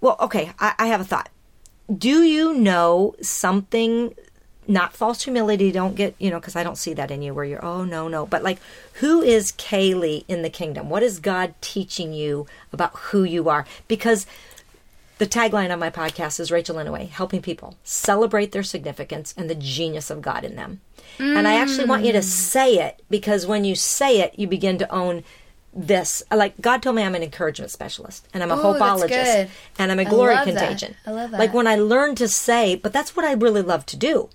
Well, 0.00 0.16
okay, 0.20 0.50
I, 0.58 0.74
I 0.78 0.86
have 0.86 1.02
a 1.02 1.04
thought. 1.04 1.28
Do 1.94 2.22
you 2.22 2.54
know 2.54 3.14
something? 3.20 4.14
Not 4.70 4.92
false 4.92 5.22
humility. 5.22 5.72
Don't 5.72 5.96
get 5.96 6.14
you 6.18 6.30
know 6.30 6.38
because 6.38 6.54
I 6.54 6.62
don't 6.62 6.78
see 6.78 6.94
that 6.94 7.10
in 7.10 7.22
you 7.22 7.34
where 7.34 7.44
you're 7.44 7.64
oh 7.64 7.84
no 7.84 8.06
no. 8.06 8.24
But 8.24 8.44
like, 8.44 8.60
who 8.94 9.20
is 9.20 9.52
Kayley 9.52 10.24
in 10.28 10.42
the 10.42 10.50
kingdom? 10.50 10.88
What 10.88 11.02
is 11.02 11.18
God 11.18 11.54
teaching 11.60 12.12
you 12.12 12.46
about 12.72 12.94
who 12.94 13.24
you 13.24 13.48
are? 13.48 13.66
Because 13.88 14.26
the 15.18 15.26
tagline 15.26 15.72
on 15.72 15.78
my 15.78 15.90
podcast 15.90 16.38
is 16.38 16.50
Rachel 16.50 16.76
Inouye, 16.76 17.08
helping 17.08 17.42
people 17.42 17.76
celebrate 17.84 18.52
their 18.52 18.62
significance 18.62 19.34
and 19.36 19.50
the 19.50 19.54
genius 19.54 20.08
of 20.08 20.22
God 20.22 20.44
in 20.44 20.56
them. 20.56 20.80
And 21.18 21.46
I 21.46 21.56
actually 21.56 21.86
want 21.86 22.04
you 22.04 22.12
to 22.12 22.20
mm. 22.20 22.24
say 22.24 22.76
it 22.76 23.02
because 23.10 23.46
when 23.46 23.64
you 23.64 23.74
say 23.74 24.20
it, 24.20 24.38
you 24.38 24.46
begin 24.46 24.78
to 24.78 24.90
own 24.90 25.22
this. 25.74 26.22
Like 26.32 26.60
God 26.60 26.82
told 26.82 26.96
me 26.96 27.02
I'm 27.02 27.14
an 27.14 27.22
encouragement 27.22 27.70
specialist 27.70 28.26
and 28.32 28.42
I'm 28.42 28.50
a 28.50 28.56
Ooh, 28.56 28.74
hopeologist 28.74 29.50
and 29.78 29.92
I'm 29.92 29.98
a 29.98 30.04
glory 30.04 30.34
that. 30.34 30.44
contagion. 30.44 30.94
I 31.06 31.10
love 31.10 31.30
that. 31.32 31.40
Like 31.40 31.52
when 31.52 31.66
I 31.66 31.76
learned 31.76 32.16
to 32.18 32.28
say, 32.28 32.74
but 32.74 32.92
that's 32.92 33.14
what 33.16 33.24
I 33.24 33.32
really 33.32 33.62
love 33.62 33.86
to 33.86 33.96
do. 33.96 34.30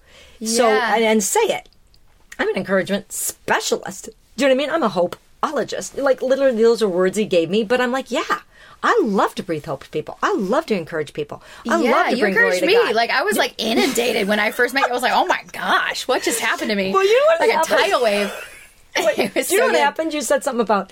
So, 0.45 0.67
Yeah. 0.67 0.95
and, 0.95 1.03
and 1.03 1.23
say 1.23 1.41
it. 1.41 1.69
I'm 2.39 2.49
an 2.49 2.55
encouragement 2.57 3.11
specialist. 3.11 4.09
Do 4.37 4.43
you 4.43 4.49
know 4.49 4.55
what 4.55 4.63
I 4.63 4.67
mean? 4.67 4.75
I'm 4.75 4.83
a 4.83 4.89
hopeologist. 4.89 6.01
Like 6.01 6.21
literally, 6.21 6.61
those 6.61 6.81
are 6.81 6.89
words 6.89 7.17
he 7.17 7.25
gave 7.25 7.49
me. 7.49 7.63
But 7.63 7.79
I'm 7.81 7.91
like, 7.91 8.11
yeah, 8.11 8.39
I 8.83 8.99
love 9.03 9.33
to 9.35 9.43
breathe 9.43 9.65
hope 9.65 9.83
to 9.85 9.89
people. 9.89 10.17
I 10.21 10.33
love 10.35 10.65
to 10.67 10.75
encourage 10.75 11.13
people. 11.13 11.41
I 11.67 11.81
yeah, 11.81 11.91
love 11.91 12.05
to 12.09 12.15
you 12.17 12.21
bring 12.21 12.33
glory 12.33 12.45
encouraged 12.57 12.59
to 12.61 12.67
me. 12.67 12.73
God. 12.73 12.95
Like 12.95 13.09
I 13.09 13.23
was 13.23 13.37
like 13.37 13.53
inundated 13.57 14.27
when 14.27 14.39
I 14.39 14.51
first 14.51 14.73
met 14.73 14.81
you. 14.83 14.89
I 14.89 14.93
was 14.93 15.01
like, 15.01 15.13
oh 15.15 15.25
my 15.25 15.41
gosh, 15.53 16.07
what 16.07 16.23
just 16.23 16.39
happened 16.41 16.69
to 16.69 16.75
me? 16.75 16.91
Well, 16.91 17.05
you 17.05 17.17
know 17.17 17.25
what 17.25 17.39
like 17.39 17.65
a 17.65 17.67
tidal 17.69 18.03
wave. 18.03 18.31
It 18.97 19.35
was 19.35 19.47
Do 19.49 19.55
you 19.55 19.59
know 19.61 19.67
what 19.67 19.73
good. 19.73 19.79
happened? 19.81 20.13
You 20.13 20.21
said 20.21 20.43
something 20.43 20.61
about 20.61 20.91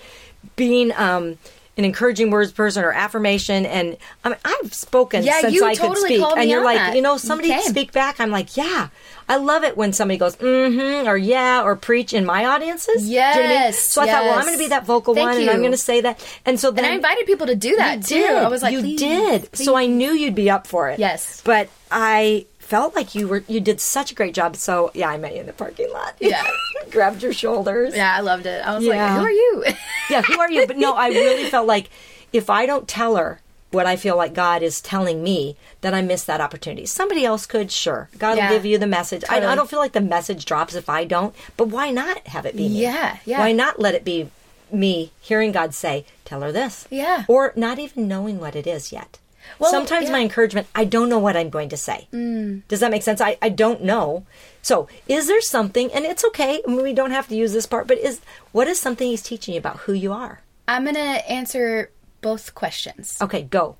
being 0.57 0.91
um, 0.93 1.37
an 1.75 1.85
encouraging 1.85 2.29
words 2.29 2.51
person 2.51 2.83
or 2.83 2.91
affirmation, 2.91 3.65
and 3.65 3.97
I 4.23 4.29
mean, 4.29 4.37
I've 4.45 4.73
spoken 4.73 5.23
Yeah, 5.23 5.41
since 5.41 5.53
you 5.55 5.65
I 5.65 5.75
could 5.75 5.87
totally 5.87 6.09
speak, 6.09 6.21
called 6.21 6.37
and 6.37 6.49
you're 6.49 6.63
like, 6.63 6.77
that. 6.77 6.95
you 6.95 7.01
know, 7.01 7.17
somebody 7.17 7.49
came. 7.49 7.61
speak 7.63 7.91
back. 7.91 8.19
I'm 8.19 8.29
like, 8.29 8.55
yeah, 8.55 8.89
I 9.27 9.37
love 9.37 9.63
it 9.63 9.75
when 9.75 9.91
somebody 9.91 10.17
goes, 10.19 10.35
mm-hmm, 10.35 11.07
or 11.07 11.17
yeah, 11.17 11.63
or 11.63 11.75
preach 11.75 12.13
in 12.13 12.25
my 12.25 12.45
audiences. 12.45 13.03
Do 13.03 13.09
you 13.11 13.17
know 13.19 13.25
I 13.31 13.37
mean? 13.37 13.49
Yes, 13.49 13.79
So 13.79 14.01
I 14.03 14.05
thought, 14.05 14.23
well, 14.23 14.37
I'm 14.37 14.45
going 14.45 14.53
to 14.57 14.63
be 14.63 14.67
that 14.69 14.85
vocal 14.85 15.15
Thank 15.15 15.29
one, 15.31 15.41
and 15.41 15.49
I'm 15.49 15.59
going 15.61 15.71
to 15.71 15.77
say 15.77 16.01
that, 16.01 16.23
and 16.45 16.59
so 16.59 16.69
then 16.69 16.85
And 16.85 16.93
I 16.93 16.95
invited 16.95 17.25
people 17.25 17.47
to 17.47 17.55
do 17.55 17.75
that 17.77 18.03
too. 18.03 18.15
did. 18.15 18.35
I 18.35 18.47
was 18.49 18.61
like, 18.61 18.73
you 18.73 18.81
please, 18.81 18.99
did. 18.99 19.55
So 19.55 19.75
I 19.75 19.87
knew 19.87 20.11
you'd 20.11 20.35
be 20.35 20.49
up 20.51 20.67
for 20.67 20.89
it. 20.89 20.99
Yes. 20.99 21.41
but 21.43 21.69
I 21.91 22.45
felt 22.63 22.95
like 22.95 23.13
you 23.15 23.27
were. 23.27 23.43
You 23.47 23.59
did 23.59 23.79
such 23.79 24.11
a 24.11 24.15
great 24.15 24.33
job. 24.33 24.55
So 24.55 24.91
yeah, 24.93 25.09
I 25.09 25.17
met 25.17 25.33
you 25.33 25.41
in 25.41 25.45
the 25.45 25.53
parking 25.53 25.91
lot. 25.91 26.15
Yeah. 26.21 26.45
grabbed 26.89 27.21
your 27.23 27.33
shoulders. 27.33 27.95
Yeah, 27.95 28.15
I 28.15 28.21
loved 28.21 28.45
it. 28.45 28.65
I 28.65 28.75
was 28.75 28.83
Yeah. 28.83 29.05
like, 29.05 29.17
who 29.19 29.25
are 29.25 29.31
you? 29.31 29.63
yeah, 30.09 30.21
who 30.21 30.39
are 30.39 30.51
you? 30.51 30.65
But 30.67 30.77
no, 30.77 30.93
I 30.93 31.07
really 31.09 31.45
felt 31.49 31.67
like 31.67 31.89
if 32.31 32.49
I 32.49 32.65
don't 32.65 32.87
tell 32.87 33.15
her 33.15 33.39
what 33.71 33.85
I 33.87 33.95
feel 33.95 34.15
like 34.15 34.33
God 34.35 34.61
is 34.61 34.81
telling 34.81 35.23
me, 35.23 35.55
then 35.81 35.93
I 35.95 36.01
miss 36.03 36.23
that 36.25 36.39
opportunity. 36.41 36.85
Somebody 36.85 37.25
else 37.25 37.45
could, 37.47 37.71
sure. 37.71 38.09
God 38.19 38.37
Yeah. 38.37 38.49
will 38.49 38.55
give 38.57 38.65
you 38.65 38.77
the 38.77 38.85
message. 38.87 39.23
I, 39.29 39.37
I 39.45 39.55
don't 39.55 39.69
feel 39.69 39.79
like 39.79 39.93
the 39.93 40.01
message 40.01 40.45
drops 40.45 40.75
if 40.75 40.89
I 40.89 41.05
don't, 41.05 41.33
but 41.57 41.69
why 41.69 41.89
not 41.89 42.27
have 42.27 42.45
it 42.45 42.55
be 42.55 42.69
me? 42.69 42.81
Yeah, 42.83 43.17
yeah. 43.25 43.39
Why 43.39 43.51
not 43.51 43.79
let 43.79 43.95
it 43.95 44.03
be 44.05 44.29
me 44.71 45.11
hearing 45.21 45.51
God 45.51 45.73
say, 45.73 46.05
tell 46.25 46.41
her 46.41 46.51
this? 46.51 46.87
Yeah. 46.91 47.23
Or 47.27 47.51
not 47.55 47.79
even 47.79 48.07
knowing 48.07 48.39
what 48.39 48.55
it 48.55 48.67
is 48.67 48.91
yet. 48.91 49.17
Well, 49.59 49.71
Sometimes 49.71 50.09
my 50.09 50.19
encouragement, 50.19 50.67
I 50.75 50.85
don't 50.85 51.09
know 51.09 51.19
what 51.19 51.37
I'm 51.37 51.49
going 51.49 51.69
to 51.69 51.77
say. 51.77 52.07
Mm. 52.13 52.63
Does 52.67 52.79
that 52.79 52.91
make 52.91 53.03
sense? 53.03 53.21
I, 53.21 53.37
I 53.41 53.49
don't 53.49 53.83
know. 53.83 54.25
So, 54.61 54.87
is 55.07 55.27
there 55.27 55.41
something, 55.41 55.91
and 55.91 56.05
it's 56.05 56.23
okay, 56.25 56.61
I 56.65 56.69
mean, 56.69 56.81
we 56.81 56.93
don't 56.93 57.11
have 57.11 57.27
to 57.27 57.35
use 57.35 57.53
this 57.53 57.65
part, 57.65 57.87
but 57.87 57.97
is 57.97 58.21
what 58.51 58.67
is 58.67 58.79
something 58.79 59.07
he's 59.07 59.21
teaching 59.21 59.53
you 59.53 59.59
about 59.59 59.77
who 59.79 59.93
you 59.93 60.13
are? 60.13 60.41
I'm 60.67 60.85
gonna 60.85 60.99
answer 61.27 61.91
both 62.21 62.55
questions. 62.55 63.17
Okay, 63.21 63.43
go. 63.43 63.75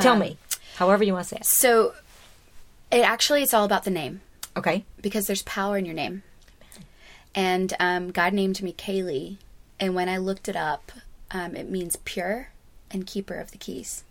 Tell 0.00 0.16
me, 0.16 0.36
however 0.76 1.04
you 1.04 1.14
want 1.14 1.24
to 1.24 1.28
say 1.30 1.36
it. 1.38 1.46
So, 1.46 1.94
it 2.90 3.00
actually 3.00 3.42
it's 3.42 3.54
all 3.54 3.64
about 3.64 3.84
the 3.84 3.90
name 3.90 4.20
Okay. 4.56 4.84
because 5.00 5.26
there's 5.26 5.42
power 5.42 5.78
in 5.78 5.86
your 5.86 5.94
name. 5.94 6.22
And 7.34 7.74
um, 7.80 8.10
God 8.12 8.32
named 8.32 8.62
me 8.62 8.72
Kayley, 8.72 9.38
and 9.80 9.94
when 9.94 10.08
I 10.08 10.16
looked 10.18 10.48
it 10.48 10.56
up, 10.56 10.92
um, 11.30 11.54
it 11.56 11.70
means 11.70 11.96
pure 12.04 12.48
and 12.90 13.06
keeper 13.06 13.34
of 13.34 13.50
the 13.50 13.58
keys. 13.58 14.04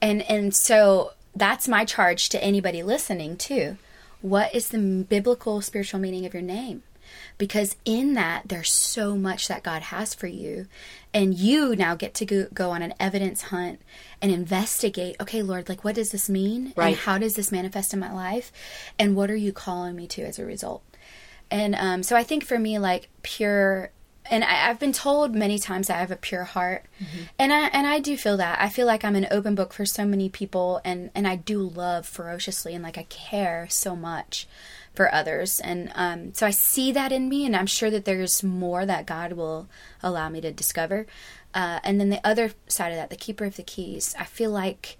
And 0.00 0.22
and 0.22 0.54
so 0.54 1.12
that's 1.34 1.68
my 1.68 1.84
charge 1.84 2.28
to 2.30 2.42
anybody 2.42 2.82
listening 2.82 3.36
too. 3.36 3.76
What 4.22 4.54
is 4.54 4.68
the 4.68 4.78
biblical 5.08 5.60
spiritual 5.60 6.00
meaning 6.00 6.24
of 6.26 6.34
your 6.34 6.42
name? 6.42 6.82
Because 7.38 7.76
in 7.84 8.14
that 8.14 8.48
there's 8.48 8.72
so 8.72 9.14
much 9.16 9.46
that 9.48 9.62
God 9.62 9.82
has 9.82 10.14
for 10.14 10.26
you, 10.26 10.66
and 11.14 11.34
you 11.34 11.76
now 11.76 11.94
get 11.94 12.14
to 12.14 12.24
go, 12.26 12.46
go 12.52 12.70
on 12.70 12.82
an 12.82 12.94
evidence 12.98 13.42
hunt 13.42 13.80
and 14.20 14.32
investigate. 14.32 15.16
Okay, 15.20 15.42
Lord, 15.42 15.68
like 15.68 15.84
what 15.84 15.94
does 15.94 16.10
this 16.10 16.28
mean, 16.28 16.72
Right. 16.76 16.88
and 16.88 16.96
how 16.96 17.18
does 17.18 17.34
this 17.34 17.52
manifest 17.52 17.92
in 17.92 18.00
my 18.00 18.12
life, 18.12 18.50
and 18.98 19.14
what 19.14 19.30
are 19.30 19.36
you 19.36 19.52
calling 19.52 19.94
me 19.94 20.06
to 20.08 20.22
as 20.22 20.38
a 20.38 20.44
result? 20.46 20.82
And 21.50 21.74
um, 21.76 22.02
so 22.02 22.16
I 22.16 22.24
think 22.24 22.44
for 22.44 22.58
me, 22.58 22.78
like 22.78 23.08
pure, 23.22 23.90
and 24.30 24.44
I, 24.44 24.68
I've 24.68 24.78
been 24.78 24.92
told 24.92 25.34
many 25.34 25.58
times 25.58 25.88
that 25.88 25.96
I 25.96 26.00
have 26.00 26.10
a 26.10 26.16
pure 26.16 26.44
heart, 26.44 26.84
and 27.38 27.52
I 27.52 27.66
and 27.68 27.86
I 27.86 27.98
do 27.98 28.16
feel 28.16 28.36
that. 28.36 28.60
I 28.60 28.68
feel 28.68 28.86
like 28.86 29.04
I'm 29.04 29.16
an 29.16 29.28
open 29.30 29.54
book 29.54 29.72
for 29.72 29.86
so 29.86 30.04
many 30.04 30.28
people, 30.28 30.80
and 30.84 31.10
and 31.14 31.26
I 31.26 31.36
do 31.36 31.60
love 31.62 32.06
ferociously, 32.06 32.74
and 32.74 32.84
like 32.84 32.98
I 32.98 33.04
care 33.04 33.66
so 33.70 33.94
much 33.96 34.46
for 34.94 35.14
others, 35.14 35.60
and 35.60 35.90
um, 35.94 36.34
so 36.34 36.46
I 36.46 36.50
see 36.50 36.92
that 36.92 37.12
in 37.12 37.28
me, 37.28 37.44
and 37.44 37.54
I'm 37.54 37.66
sure 37.66 37.90
that 37.90 38.04
there's 38.04 38.42
more 38.42 38.86
that 38.86 39.06
God 39.06 39.32
will 39.34 39.68
allow 40.02 40.28
me 40.28 40.40
to 40.40 40.52
discover. 40.52 41.06
Uh, 41.54 41.80
and 41.84 41.98
then 41.98 42.10
the 42.10 42.26
other 42.26 42.52
side 42.68 42.92
of 42.92 42.98
that, 42.98 43.08
the 43.08 43.16
keeper 43.16 43.44
of 43.46 43.56
the 43.56 43.62
keys, 43.62 44.14
I 44.18 44.24
feel 44.24 44.50
like 44.50 44.98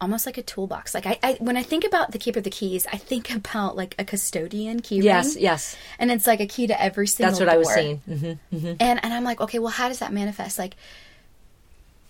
almost 0.00 0.26
like 0.26 0.36
a 0.38 0.42
toolbox. 0.42 0.94
Like 0.94 1.06
I, 1.06 1.18
I 1.22 1.32
when 1.40 1.56
I 1.56 1.62
think 1.62 1.84
about 1.84 2.12
the 2.12 2.18
keeper 2.18 2.38
of 2.40 2.44
the 2.44 2.50
keys, 2.50 2.86
I 2.92 2.96
think 2.96 3.30
about 3.34 3.76
like 3.76 3.94
a 3.98 4.04
custodian 4.04 4.80
key 4.80 5.00
Yes, 5.00 5.34
ring. 5.34 5.44
yes. 5.44 5.76
And 5.98 6.10
it's 6.10 6.26
like 6.26 6.40
a 6.40 6.46
key 6.46 6.66
to 6.66 6.80
every 6.82 7.06
single 7.06 7.30
That's 7.32 7.40
what 7.40 7.48
I 7.48 7.56
was 7.56 7.68
door. 7.68 7.76
seeing. 7.76 8.38
hmm 8.50 8.72
And 8.80 9.02
and 9.04 9.14
I'm 9.14 9.24
like, 9.24 9.40
okay, 9.40 9.58
well 9.58 9.70
how 9.72 9.88
does 9.88 10.00
that 10.00 10.12
manifest? 10.12 10.58
Like 10.58 10.74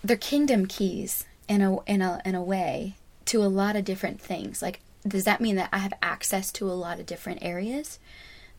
they're 0.03 0.17
kingdom 0.17 0.67
keys 0.67 1.25
in 1.49 1.63
a 1.63 1.83
in 1.85 2.03
a 2.03 2.21
in 2.25 2.35
a 2.35 2.43
way 2.43 2.95
to 3.27 3.43
a 3.43 3.47
lot 3.47 3.77
of 3.77 3.85
different 3.85 4.21
things. 4.21 4.61
Like 4.63 4.81
does 5.07 5.25
that 5.25 5.41
mean 5.41 5.57
that 5.57 5.69
I 5.73 5.79
have 5.79 5.93
access 6.03 6.51
to 6.53 6.67
a 6.69 6.73
lot 6.73 6.99
of 6.99 7.07
different 7.07 7.41
areas 7.43 7.99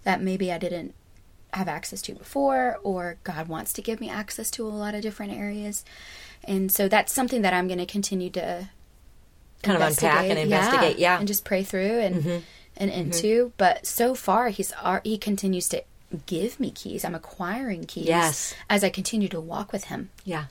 that 0.04 0.22
maybe 0.22 0.52
I 0.52 0.58
didn't 0.60 0.94
have 1.54 1.68
access 1.68 2.02
to 2.04 2.14
before 2.14 2.80
or 2.84 3.18
God 3.24 3.48
wants 3.48 3.74
to 3.74 3.82
give 3.82 4.00
me 4.00 4.10
access 4.10 4.52
to 4.52 4.68
a 4.68 4.70
lot 4.70 4.94
of 4.94 5.02
different 5.02 5.34
areas. 5.34 5.84
And 6.44 6.72
so 6.72 6.88
that's 6.88 7.14
something 7.14 7.42
that 7.44 7.54
I'm 7.54 7.68
going 7.68 7.80
to 7.80 7.86
continue 7.86 8.30
to 8.32 8.70
Kind 9.64 9.82
of 9.82 9.88
unpack 9.88 10.26
and 10.26 10.38
investigate. 10.40 11.00
Yeah. 11.00 11.14
Mm-hmm. 11.14 11.20
and 11.22 11.28
just 11.28 11.44
pray 11.46 11.64
through 11.64 12.00
and 12.00 12.44
and 12.78 12.92
into. 12.92 13.52
But 13.58 13.88
so 13.88 14.14
far, 14.16 14.50
he's 14.50 14.74
he 15.04 15.18
continues 15.18 15.68
to 15.70 15.84
give 16.28 16.60
me 16.60 16.72
keys. 16.72 17.04
I'm 17.04 17.16
acquiring 17.16 17.86
keys 17.86 18.06
Yes. 18.08 18.54
as 18.70 18.84
I 18.84 18.90
continue 18.90 19.28
to 19.30 19.40
walk 19.42 19.72
with 19.72 19.86
him. 19.86 20.10
yeah. 20.24 20.46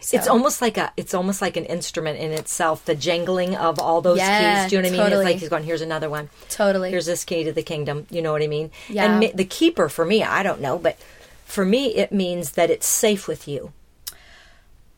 So- 0.00 0.16
It's 0.18 0.28
almost 0.28 0.60
like 0.60 0.76
a 0.76 0.92
it's 0.96 1.14
almost 1.14 1.40
like 1.40 1.56
an 1.56 1.64
instrument 1.64 2.18
in 2.18 2.30
itself, 2.32 2.84
the 2.84 2.94
jangling 2.94 3.56
of 3.56 3.78
all 3.78 4.00
those 4.02 4.18
Yeah, 4.18 4.62
keys. 4.64 4.70
Do 4.70 4.76
you 4.76 4.82
know 4.82 4.88
what 4.88 4.94
I 4.94 5.08
mean? 5.08 5.12
It's 5.20 5.24
like 5.24 5.36
he's 5.36 5.48
going, 5.48 5.64
here's 5.64 5.80
another 5.80 6.10
one. 6.10 6.28
Totally. 6.50 6.90
Here's 6.90 7.06
this 7.06 7.24
key 7.24 7.44
to 7.44 7.52
the 7.52 7.62
kingdom. 7.62 8.06
You 8.10 8.20
know 8.22 8.32
what 8.32 8.42
I 8.42 8.46
mean? 8.46 8.70
Yeah. 8.90 9.04
And 9.20 9.36
the 9.38 9.44
keeper 9.46 9.88
for 9.88 10.04
me, 10.04 10.22
I 10.22 10.42
don't 10.42 10.60
know, 10.60 10.76
but 10.78 10.98
for 11.46 11.64
me 11.64 11.94
it 11.94 12.12
means 12.12 12.52
that 12.52 12.68
it's 12.70 12.86
safe 12.86 13.26
with 13.26 13.48
you. 13.48 13.72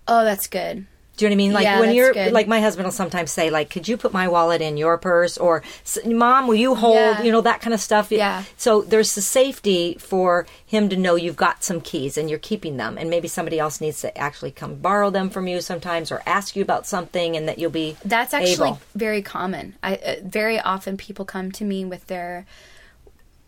oh, 0.09 0.25
that's 0.25 0.47
good. 0.47 0.87
Do 1.19 1.25
you 1.25 1.29
know 1.31 1.33
what 1.33 1.35
I 1.35 1.37
mean? 1.45 1.53
Like 1.53 1.65
Yeah, 1.65 1.81
when 1.81 1.95
you're 1.95 2.13
good. 2.13 2.33
like 2.33 2.47
my 2.49 2.61
husband 2.61 2.87
will 2.87 2.93
sometimes 2.93 3.31
say 3.33 3.51
like, 3.51 3.69
"Could 3.71 3.89
you 3.89 3.97
put 3.97 4.13
my 4.13 4.29
wallet 4.29 4.63
in 4.63 4.77
your 4.77 4.97
purse?" 4.99 5.37
or 5.37 5.63
"Mom, 6.07 6.47
will 6.47 6.55
you 6.55 6.75
hold?" 6.77 6.95
Yeah. 6.95 7.23
You 7.23 7.33
know 7.33 7.41
that 7.43 7.61
kind 7.61 7.75
of 7.75 7.81
stuff. 7.81 8.11
Yeah. 8.13 8.45
So 8.57 8.83
there's 8.83 9.15
the 9.15 9.21
safety 9.21 9.97
for 9.99 10.47
him 10.65 10.89
to 10.91 10.97
know 10.97 11.17
you've 11.17 11.37
got 11.37 11.65
some 11.65 11.81
keys 11.81 12.17
and 12.17 12.31
you're 12.31 12.39
keeping 12.39 12.77
them, 12.77 12.97
and 12.97 13.11
maybe 13.11 13.29
somebody 13.29 13.59
else 13.59 13.81
needs 13.81 14.01
to 14.03 14.17
actually 14.17 14.53
come 14.53 14.77
borrow 14.77 15.11
them 15.11 15.29
from 15.29 15.49
you 15.49 15.61
sometimes 15.61 16.13
or 16.13 16.23
ask 16.25 16.55
you 16.57 16.63
about 16.63 16.87
something, 16.87 17.37
and 17.37 17.49
that 17.49 17.59
you'll 17.59 17.71
be 17.71 17.97
That's 18.05 18.33
actually 18.33 18.69
able. 18.69 18.81
very 18.95 19.21
common. 19.21 19.75
I 19.83 19.97
uh, 19.97 20.15
very 20.23 20.61
often 20.61 20.97
people 20.97 21.25
come 21.25 21.51
to 21.53 21.65
me 21.65 21.85
with 21.85 22.07
their 22.07 22.47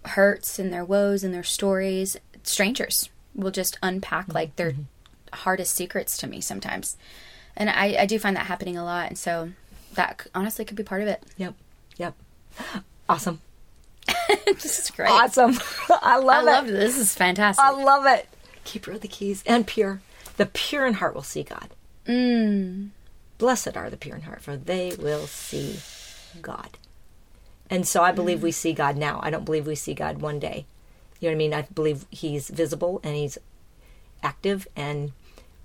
hurts 0.05 0.59
and 0.59 0.73
their 0.73 0.85
woes 0.85 1.23
and 1.23 1.33
their 1.33 1.45
stories. 1.45 2.17
Strangers 2.43 3.11
will 3.35 3.51
just 3.53 3.79
unpack 3.83 4.33
like 4.35 4.57
their 4.57 4.75
hardest 5.33 5.75
secrets 5.75 6.17
to 6.19 6.27
me 6.27 6.41
sometimes, 6.41 6.97
and 7.57 7.71
I, 7.71 7.97
I 8.01 8.07
do 8.07 8.19
find 8.19 8.37
that 8.37 8.47
happening 8.47 8.77
a 8.77 8.85
lot. 8.85 9.09
And 9.09 9.19
so 9.19 9.51
that 9.95 10.27
honestly 10.35 10.65
could 10.65 10.77
be 10.77 10.83
part 10.83 11.03
of 11.03 11.09
it. 11.09 11.23
Yep. 11.37 11.55
Yep. 11.97 12.15
Awesome. 13.09 13.41
this 14.47 14.79
is 14.79 14.91
great. 14.91 15.11
Awesome. 15.11 15.57
I 16.03 16.19
love 16.19 16.45
it. 16.45 16.49
I 16.49 16.53
love 16.53 16.69
it. 16.69 16.73
this. 16.73 16.99
Is 16.99 17.15
fantastic. 17.15 17.65
I 17.65 17.71
love 17.71 18.07
it. 18.07 18.29
Keeper 18.65 18.93
of 18.93 19.01
the 19.01 19.09
keys 19.09 19.43
and 19.47 19.67
pure. 19.67 20.01
The 20.37 20.47
pure 20.47 20.87
in 20.87 20.95
heart 20.95 21.15
will 21.15 21.23
see 21.23 21.43
God. 21.43 21.71
Mm. 22.07 22.91
Blessed 23.39 23.77
are 23.77 23.91
the 23.91 23.97
pure 23.97 24.17
in 24.17 24.23
heart, 24.23 24.43
for 24.43 24.57
they 24.57 24.95
will 24.99 25.27
see 25.27 25.81
God. 26.41 26.79
And 27.69 27.87
so 27.87 28.03
I 28.03 28.13
believe 28.13 28.43
we 28.43 28.51
see 28.51 28.73
God 28.73 28.97
now. 28.97 29.21
I 29.23 29.31
don't 29.31 29.45
believe 29.45 29.67
we 29.67 29.77
see 29.77 29.95
God 29.95 30.21
one 30.21 30.39
day. 30.39 30.67
You 31.21 31.29
know 31.29 31.33
what 31.33 31.37
I 31.37 31.39
mean? 31.39 31.55
I 31.55 31.63
believe 31.63 32.07
He's 32.11 32.49
visible 32.49 33.01
and 33.05 33.15
He's 33.15 33.39
active, 34.23 34.67
and 34.75 35.13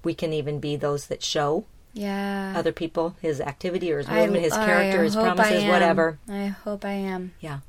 we 0.04 0.14
can 0.14 0.34
even 0.34 0.60
be 0.60 0.76
those 0.76 1.08
that 1.08 1.24
show 1.24 1.66
Yeah. 1.96 2.54
other 2.56 2.72
people 2.72 3.16
His 3.22 3.42
activity 3.42 3.92
or 3.92 3.98
His 4.00 4.08
movement, 4.08 4.44
His 4.44 4.54
I 4.54 4.66
character, 4.66 5.04
His 5.04 5.16
hope 5.16 5.24
I 5.24 5.34
promises, 5.34 5.64
whatever. 5.64 6.20
I 6.30 6.48
hope 6.48 6.86
I 6.86 6.92
am. 6.92 7.32
Yeah. 7.40 7.60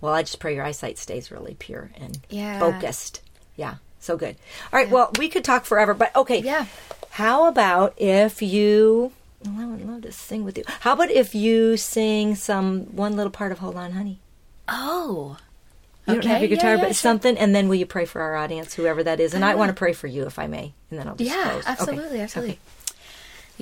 Well, 0.00 0.14
I 0.14 0.22
just 0.22 0.38
pray 0.38 0.54
your 0.54 0.64
eyesight 0.64 0.98
stays 0.98 1.30
really 1.30 1.54
pure 1.58 1.90
and 1.96 2.18
Yeah. 2.30 2.58
focused. 2.58 3.20
Yeah. 3.56 3.74
So 4.00 4.16
good. 4.16 4.36
All 4.72 4.78
right. 4.78 4.90
Well, 4.90 5.10
we 5.18 5.28
could 5.28 5.44
talk 5.44 5.64
forever, 5.64 5.94
but 5.94 6.14
okay. 6.16 6.38
Yeah. 6.38 6.66
How 7.10 7.46
about 7.46 7.94
if 8.00 8.40
you? 8.40 9.12
Well, 9.44 9.60
I 9.60 9.66
would 9.66 9.86
love 9.86 10.02
to 10.02 10.12
sing 10.12 10.44
with 10.44 10.56
you. 10.56 10.64
How 10.80 10.92
about 10.94 11.10
if 11.10 11.34
you 11.34 11.76
sing 11.76 12.34
some 12.36 12.84
one 12.96 13.16
little 13.16 13.30
part 13.30 13.52
of 13.52 13.58
"Hold 13.58 13.76
On, 13.76 13.92
Honey"? 13.92 14.20
Oh. 14.68 15.36
You 16.06 16.14
don't 16.14 16.24
have 16.24 16.40
your 16.40 16.48
guitar, 16.48 16.70
yeah, 16.70 16.76
yeah, 16.76 16.82
but 16.82 16.88
sure. 16.88 16.94
something, 16.94 17.38
and 17.38 17.54
then 17.54 17.68
will 17.68 17.76
you 17.76 17.86
pray 17.86 18.06
for 18.06 18.20
our 18.22 18.34
audience, 18.34 18.74
whoever 18.74 19.04
that 19.04 19.20
is? 19.20 19.34
And 19.34 19.44
I 19.44 19.50
uh-huh. 19.50 19.58
want 19.58 19.68
to 19.68 19.74
pray 19.74 19.92
for 19.92 20.08
you, 20.08 20.24
if 20.26 20.36
I 20.36 20.48
may, 20.48 20.74
and 20.90 20.98
then 20.98 21.06
I'll 21.06 21.14
just 21.14 21.30
Yeah, 21.30 21.50
close. 21.50 21.62
Okay. 21.62 21.70
absolutely, 21.70 22.20
absolutely. 22.20 22.52
Okay. 22.54 22.60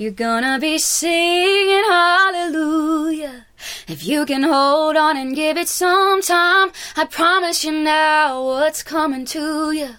You're 0.01 0.09
gonna 0.09 0.57
be 0.57 0.79
singing 0.79 1.83
hallelujah. 1.87 3.45
If 3.87 4.03
you 4.03 4.25
can 4.25 4.41
hold 4.41 4.97
on 4.97 5.15
and 5.15 5.35
give 5.35 5.57
it 5.57 5.67
some 5.67 6.23
time, 6.23 6.71
I 6.97 7.05
promise 7.05 7.63
you 7.63 7.71
now 7.71 8.43
what's 8.43 8.81
coming 8.81 9.25
to 9.25 9.71
you 9.71 9.89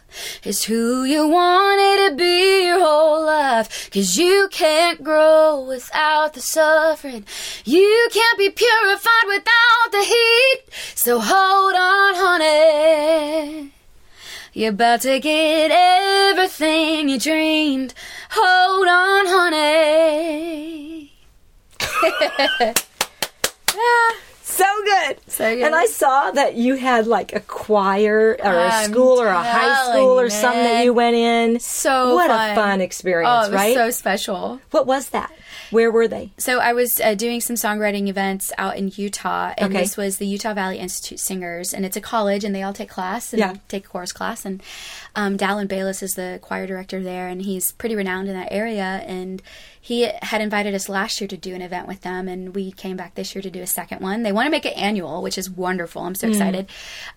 is 0.43 0.65
who 0.65 1.05
you 1.05 1.29
wanted 1.29 2.09
to 2.09 2.17
be 2.17 2.65
your 2.65 2.81
whole 2.81 3.25
life. 3.27 3.93
Cause 3.93 4.17
you 4.17 4.49
can't 4.51 5.05
grow 5.05 5.65
without 5.69 6.35
the 6.35 6.41
suffering. 6.41 7.25
You 7.65 8.09
can't 8.11 8.39
be 8.39 8.51
purified 8.51 9.27
without 9.29 9.93
the 9.93 10.03
heat. 10.03 10.63
So 10.97 11.21
hold 11.21 11.77
on, 11.77 12.15
honey. 12.17 13.73
You're 14.55 14.71
about 14.71 15.01
to 15.03 15.19
get 15.19 15.71
everything 15.71 17.09
you 17.09 17.19
dreamed. 17.19 17.95
Hold 18.33 18.87
on, 18.87 19.27
honey. 19.27 21.13
Ah. 23.75 24.15
So 24.53 24.65
good. 24.85 25.17
So 25.29 25.55
good. 25.55 25.65
And 25.65 25.75
I 25.75 25.87
saw 25.87 26.31
that 26.33 26.55
you 26.55 26.75
had 26.77 27.07
like 27.07 27.33
a 27.35 27.41
choir 27.41 28.37
or 28.43 28.53
a 28.59 28.69
I'm 28.71 28.91
school 28.93 29.19
or 29.21 29.29
a 29.29 29.43
high 29.43 29.91
school 29.91 30.21
or 30.21 30.29
something 30.29 30.63
that 30.65 30.85
you 30.85 30.93
went 30.93 31.17
in. 31.17 31.59
So 31.61 32.15
what 32.15 32.29
fun. 32.29 32.51
a 32.51 32.55
fun 32.55 32.81
experience, 32.81 33.31
Oh, 33.33 33.47
it 33.49 33.51
was 33.53 33.55
right? 33.55 33.75
so 33.75 33.91
special. 33.91 34.61
what 34.71 34.87
was 34.87 35.09
that? 35.11 35.33
Where 35.71 35.91
were 35.91 36.07
they? 36.07 36.33
So 36.37 36.59
I 36.59 36.75
was 36.75 37.01
uh, 37.03 37.15
doing 37.15 37.41
some 37.41 37.57
songwriting 37.57 38.09
events 38.09 38.53
out 38.59 38.77
in 38.77 38.93
Utah, 38.95 39.55
and 39.57 39.73
Okay. 39.73 39.83
this 39.85 39.97
was 39.97 40.19
the 40.19 40.27
Utah 40.27 40.53
Valley 40.53 40.79
Institute 40.79 41.19
Singers, 41.19 41.73
and 41.73 41.87
it's 41.87 41.97
a 41.97 42.01
college, 42.01 42.45
and 42.45 42.55
they 42.55 42.63
all 42.63 42.75
take 42.75 42.91
class 42.91 43.33
and 43.33 43.41
Yeah. 43.41 43.55
take 43.69 43.89
chorus 43.89 44.13
class. 44.13 44.45
And 44.45 44.63
um, 45.17 45.39
Dallin 45.39 45.69
Bayless 45.69 46.03
is 46.03 46.15
the 46.15 46.39
choir 46.43 46.67
director 46.67 47.03
there, 47.03 47.29
and 47.29 47.41
he's 47.43 47.73
pretty 47.73 47.95
renowned 47.97 48.29
in 48.29 48.35
that 48.35 48.49
area. 48.51 49.03
And 49.07 49.41
he 49.81 50.09
had 50.23 50.41
invited 50.43 50.75
us 50.75 50.89
last 50.89 51.21
year 51.21 51.29
to 51.29 51.37
do 51.37 51.55
an 51.55 51.63
event 51.63 51.89
with 51.89 52.03
them, 52.03 52.29
and 52.29 52.55
we 52.55 52.71
came 52.73 52.97
back 52.99 53.15
this 53.15 53.35
year 53.35 53.43
to 53.43 53.51
do 53.51 53.63
a 53.63 53.67
second 53.67 54.01
one. 54.01 54.23
They 54.25 54.33
want 54.43 54.47
to 54.49 54.51
make 54.51 54.67
it 54.67 54.77
annual, 54.77 55.23
which 55.23 55.37
is 55.39 55.49
wonderful. 55.51 56.03
I'm 56.03 56.15
so 56.15 56.27
Mm. 56.27 56.31
excited. 56.31 56.67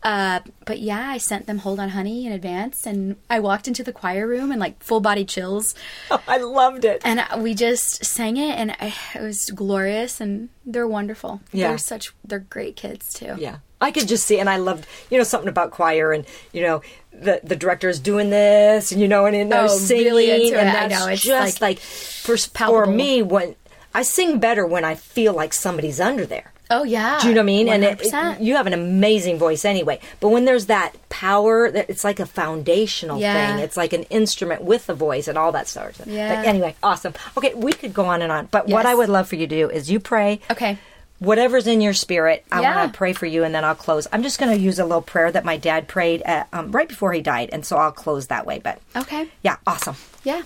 Uh, 0.04 0.40
but 0.66 0.80
yeah, 0.80 1.10
I 1.10 1.18
sent 1.18 1.46
them 1.48 1.60
"Hold 1.60 1.80
On, 1.80 1.90
Honey" 1.90 2.26
in 2.26 2.32
advance, 2.32 2.86
and 2.86 3.16
I 3.30 3.40
walked 3.40 3.68
into 3.68 3.84
the 3.84 3.92
choir 3.94 4.28
room 4.28 4.52
and 4.52 4.60
like 4.60 4.82
full 4.84 5.00
body 5.00 5.26
chills. 5.26 5.76
Oh, 6.12 6.22
I 6.28 6.38
loved 6.38 6.86
it. 6.86 7.02
And 7.06 7.22
we 7.42 7.54
just 7.54 8.04
sang 8.06 8.38
it, 8.38 8.52
and 8.58 8.72
I, 8.80 8.94
it 9.16 9.22
was 9.22 9.50
glorious. 9.52 10.20
And 10.22 10.50
they're 10.66 10.88
wonderful. 10.88 11.42
Yeah. 11.52 11.70
they're 11.70 11.78
such 11.78 12.14
they're 12.24 12.40
great 12.40 12.76
kids 12.76 13.14
too. 13.14 13.36
Yeah. 13.38 13.58
I 13.82 13.92
could 13.92 14.08
just 14.08 14.26
see, 14.26 14.40
and 14.40 14.50
I 14.50 14.56
loved, 14.58 14.88
you 15.12 15.18
know, 15.18 15.24
something 15.26 15.50
about 15.50 15.72
choir, 15.72 16.12
and 16.14 16.26
you 16.54 16.62
know, 16.62 16.82
the 17.12 17.42
the 17.44 17.56
director 17.58 17.90
is 17.90 18.00
doing 18.00 18.30
this, 18.30 18.92
and 18.92 19.02
you 19.02 19.08
know, 19.08 19.26
and, 19.26 19.36
and 19.36 19.52
they're 19.52 19.66
Oh, 19.66 19.68
singing, 19.68 20.06
really 20.06 20.54
and 20.54 20.68
that's 20.70 20.94
know, 20.94 21.08
it's 21.08 21.22
just 21.22 21.62
like 21.62 21.78
like, 21.78 21.80
for 21.80 22.38
for 22.38 22.86
me 22.86 23.22
when 23.22 23.56
I 23.94 24.02
sing 24.04 24.40
better 24.40 24.66
when 24.66 24.84
I 24.86 24.96
feel 24.96 25.34
like 25.34 25.54
somebody's 25.54 26.00
under 26.00 26.26
there. 26.26 26.52
Oh 26.72 26.84
yeah. 26.84 27.20
Do 27.22 27.28
you 27.28 27.34
know 27.36 27.42
what 27.42 27.44
I 27.44 27.46
mean? 27.46 27.70
And 27.70 27.84
it, 27.84 28.00
100%. 28.00 28.36
it- 28.38 28.42
you 28.42 28.56
have 28.56 28.66
an 28.68 28.74
amazing 28.74 29.38
voice 29.38 29.66
anyway. 29.66 30.00
But 30.20 30.30
when 30.30 30.46
there's 30.46 30.66
that 30.66 30.94
power, 31.10 31.70
that 31.70 31.90
it's 31.90 32.04
like 32.04 32.20
a 32.20 32.26
foundational 32.26 33.20
Yeah. 33.20 33.56
thing. 33.56 33.64
It's 33.64 33.78
like 33.78 33.94
an 33.94 34.04
instrument 34.04 34.64
with 34.64 34.88
the 34.88 34.94
voice 34.96 35.28
and 35.28 35.38
all 35.38 35.52
that 35.52 35.68
stuff. 35.68 36.02
Yeah. 36.06 36.36
But 36.36 36.48
anyway, 36.48 36.76
awesome. 36.82 37.14
Okay, 37.38 37.54
we 37.54 37.72
could 37.74 37.94
go 37.94 38.06
on 38.06 38.22
and 38.22 38.32
on. 38.32 38.48
But 38.50 38.68
what 38.68 38.86
I 38.86 38.96
would 38.96 39.10
love 39.10 39.28
for 39.28 39.36
you 39.36 39.46
to 39.48 39.56
do 39.56 39.70
is 39.70 39.92
you 39.92 40.00
pray. 40.00 40.40
okay. 40.52 40.78
Whatever's 41.20 41.66
in 41.66 41.80
your 41.80 41.94
spirit, 41.94 42.44
I 42.52 42.60
Yeah. 42.62 42.76
want 42.76 42.92
to 42.94 42.98
pray 42.98 43.14
for 43.14 43.26
you, 43.26 43.46
and 43.46 43.56
then 43.56 43.64
I'll 43.64 43.74
close. 43.74 44.06
I'm 44.12 44.22
just 44.22 44.38
going 44.38 44.52
to 44.52 44.62
use 44.62 44.80
a 44.80 44.84
little 44.84 45.02
prayer 45.02 45.32
that 45.32 45.46
my 45.46 45.56
dad 45.56 45.88
prayed 45.88 46.22
at, 46.24 46.50
um, 46.52 46.72
right 46.74 46.90
before 46.90 47.14
he 47.14 47.22
died, 47.22 47.50
and 47.54 47.66
so 47.66 47.78
I'll 47.78 47.94
close 47.94 48.28
that 48.28 48.46
way. 48.46 48.60
But 48.62 48.80
Okay. 48.98 49.30
yeah, 49.42 49.56
awesome. 49.66 49.96
Yeah. 50.26 50.42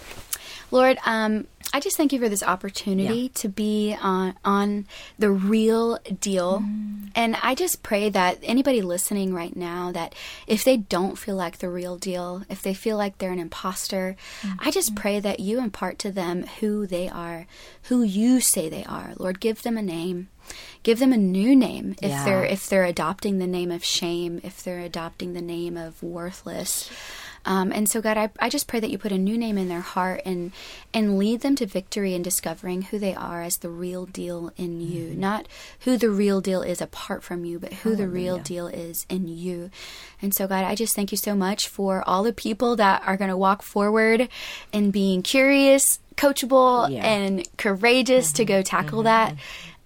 Lord, 0.70 1.00
um, 1.08 1.48
I 1.72 1.80
just 1.80 1.98
thank 1.98 2.12
you 2.12 2.20
for 2.20 2.30
this 2.30 2.44
opportunity 2.44 3.30
to 3.30 3.48
be 3.48 3.96
on 4.02 4.36
on 4.44 4.88
the 5.18 5.32
real 5.32 6.00
deal. 6.20 6.60
Mm. 6.60 7.12
And 7.16 7.36
I 7.42 7.56
just 7.56 7.84
pray 7.84 8.10
that 8.10 8.40
anybody 8.44 8.82
listening 8.82 9.34
right 9.34 9.56
now 9.56 9.92
that 9.92 10.16
if 10.48 10.64
they 10.64 10.78
don't 10.78 11.18
feel 11.18 11.36
like 11.36 11.60
the 11.60 11.70
real 11.70 11.98
deal, 11.98 12.44
if 12.50 12.62
they 12.62 12.74
feel 12.74 12.98
like 12.98 13.18
they're 13.18 13.32
an 13.32 13.40
imposter, 13.40 14.16
I 14.60 14.72
just 14.72 14.90
mm-hmm. 14.90 15.02
pray 15.02 15.20
that 15.20 15.40
you 15.40 15.60
impart 15.60 16.00
to 16.00 16.12
them 16.12 16.46
who 16.60 16.88
they 16.88 17.08
are, 17.10 17.46
who 17.84 18.04
you 18.04 18.42
say 18.42 18.70
they 18.70 18.84
are. 18.86 19.14
Lord, 19.18 19.40
give 19.40 19.62
them 19.62 19.78
a 19.78 19.82
name. 19.82 20.30
Give 20.82 20.98
them 20.98 21.14
a 21.14 21.18
new 21.18 21.56
name 21.56 21.96
if 22.02 22.10
Yeah. 22.10 22.26
they're 22.26 22.46
if 22.46 22.68
they're 22.68 22.86
adopting 22.86 23.38
the 23.38 23.48
name 23.48 23.72
of 23.72 23.84
shame, 23.84 24.40
if 24.44 24.64
they're 24.64 24.80
adopting 24.80 25.34
the 25.34 25.42
name 25.42 25.78
of 25.78 26.02
worthless. 26.02 26.90
Um, 27.46 27.72
and 27.72 27.90
so, 27.90 28.02
God, 28.02 28.18
I, 28.18 28.30
I 28.40 28.50
just 28.50 28.68
pray 28.68 28.80
that 28.80 28.90
you 28.90 28.98
put 28.98 29.12
a 29.12 29.18
new 29.18 29.38
name 29.38 29.58
in 29.58 29.70
their 29.70 29.80
heart 29.82 30.22
and 30.26 30.52
and 30.94 31.18
lead 31.18 31.42
them 31.42 31.56
to 31.56 31.66
victory 31.66 32.14
in 32.14 32.22
discovering 32.22 32.84
who 32.84 33.00
they 33.00 33.14
are 33.14 33.42
as 33.42 33.58
the 33.58 33.70
real 33.70 34.06
deal 34.06 34.52
in 34.58 34.82
you, 34.82 35.10
mm-hmm. 35.10 35.20
not 35.20 35.48
who 35.82 35.98
the 35.98 36.10
real 36.10 36.42
deal 36.42 36.62
is 36.62 36.82
apart 36.82 37.24
from 37.24 37.46
you, 37.46 37.60
but 37.60 37.74
who 37.74 37.96
the 37.96 38.08
real 38.08 38.40
deal 38.40 38.68
is 38.68 39.06
in 39.10 39.28
you. 39.28 39.70
And 40.22 40.34
so, 40.34 40.48
God, 40.48 40.66
I 40.66 40.76
just 40.76 40.96
thank 40.96 41.12
you 41.12 41.18
so 41.18 41.36
much 41.36 41.68
for 41.68 42.04
all 42.08 42.24
the 42.24 42.34
people 42.34 42.76
that 42.78 43.04
are 43.06 43.18
going 43.18 43.30
to 43.30 43.38
walk 43.38 43.62
forward 43.62 44.28
and 44.74 44.92
being 44.92 45.22
curious, 45.22 46.00
coachable, 46.18 46.90
Yeah. 46.92 47.06
and 47.06 47.48
courageous 47.58 48.32
to 48.34 48.44
mm-hmm. 48.44 48.58
go 48.58 48.62
tackle 48.62 49.00
mm-hmm. 49.00 49.06
that. 49.06 49.36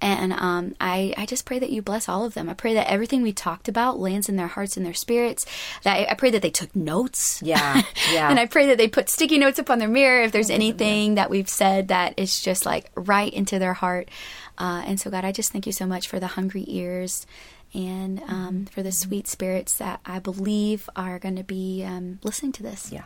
And 0.04 0.34
um, 0.34 0.76
I, 0.82 1.14
I 1.16 1.26
just 1.26 1.46
pray 1.46 1.60
that 1.60 1.70
you 1.70 1.82
bless 1.82 2.10
all 2.10 2.26
of 2.26 2.34
them. 2.34 2.50
I 2.50 2.54
pray 2.56 2.74
that 2.74 2.92
everything 2.92 3.22
we 3.22 3.32
talked 3.32 3.70
about 3.70 4.02
lands 4.02 4.28
in 4.28 4.36
their 4.36 4.48
hearts 4.48 4.76
and 4.76 4.86
their 4.86 4.94
spirits. 4.94 5.46
That 5.84 5.96
I, 5.96 6.12
I 6.12 6.14
pray 6.16 6.30
that 6.32 6.42
they 6.42 6.50
took 6.50 6.76
notes. 6.76 7.42
Yeah, 7.42 7.84
yeah. 8.12 8.30
and 8.30 8.38
I 8.38 8.46
pray 8.46 8.68
that 8.68 8.78
they 8.78 8.90
put 8.90 9.08
sticky 9.08 9.38
notes 9.38 9.60
up 9.60 9.70
on 9.70 9.80
their 9.80 9.88
mirror 9.88 10.22
if 10.24 10.34
there's 10.34 10.50
anything 10.50 11.16
that 11.16 11.30
we've 11.30 11.48
said 11.48 11.88
that 11.88 12.16
is 12.18 12.42
just 12.42 12.66
like 12.66 12.92
right 12.96 13.32
into 13.32 13.60
their 13.60 13.74
heart. 13.74 14.10
Uh, 14.58 14.84
and 14.86 15.00
so, 15.00 15.10
God, 15.10 15.24
I 15.24 15.32
just 15.32 15.54
thank 15.54 15.66
you 15.66 15.72
so 15.72 15.86
much 15.86 16.10
for 16.10 16.20
the 16.20 16.28
hungry 16.28 16.66
ears 16.68 17.26
and 17.74 18.22
um, 18.24 18.66
for 18.66 18.84
the 18.84 18.92
sweet 18.92 19.30
spirits 19.30 19.78
that 19.78 20.02
I 20.06 20.20
believe 20.20 20.90
are 20.98 21.18
going 21.18 21.38
to 21.38 21.46
be 21.46 21.82
um, 21.88 22.20
listening 22.24 22.52
to 22.54 22.64
this. 22.64 22.92
Yeah. 22.92 23.06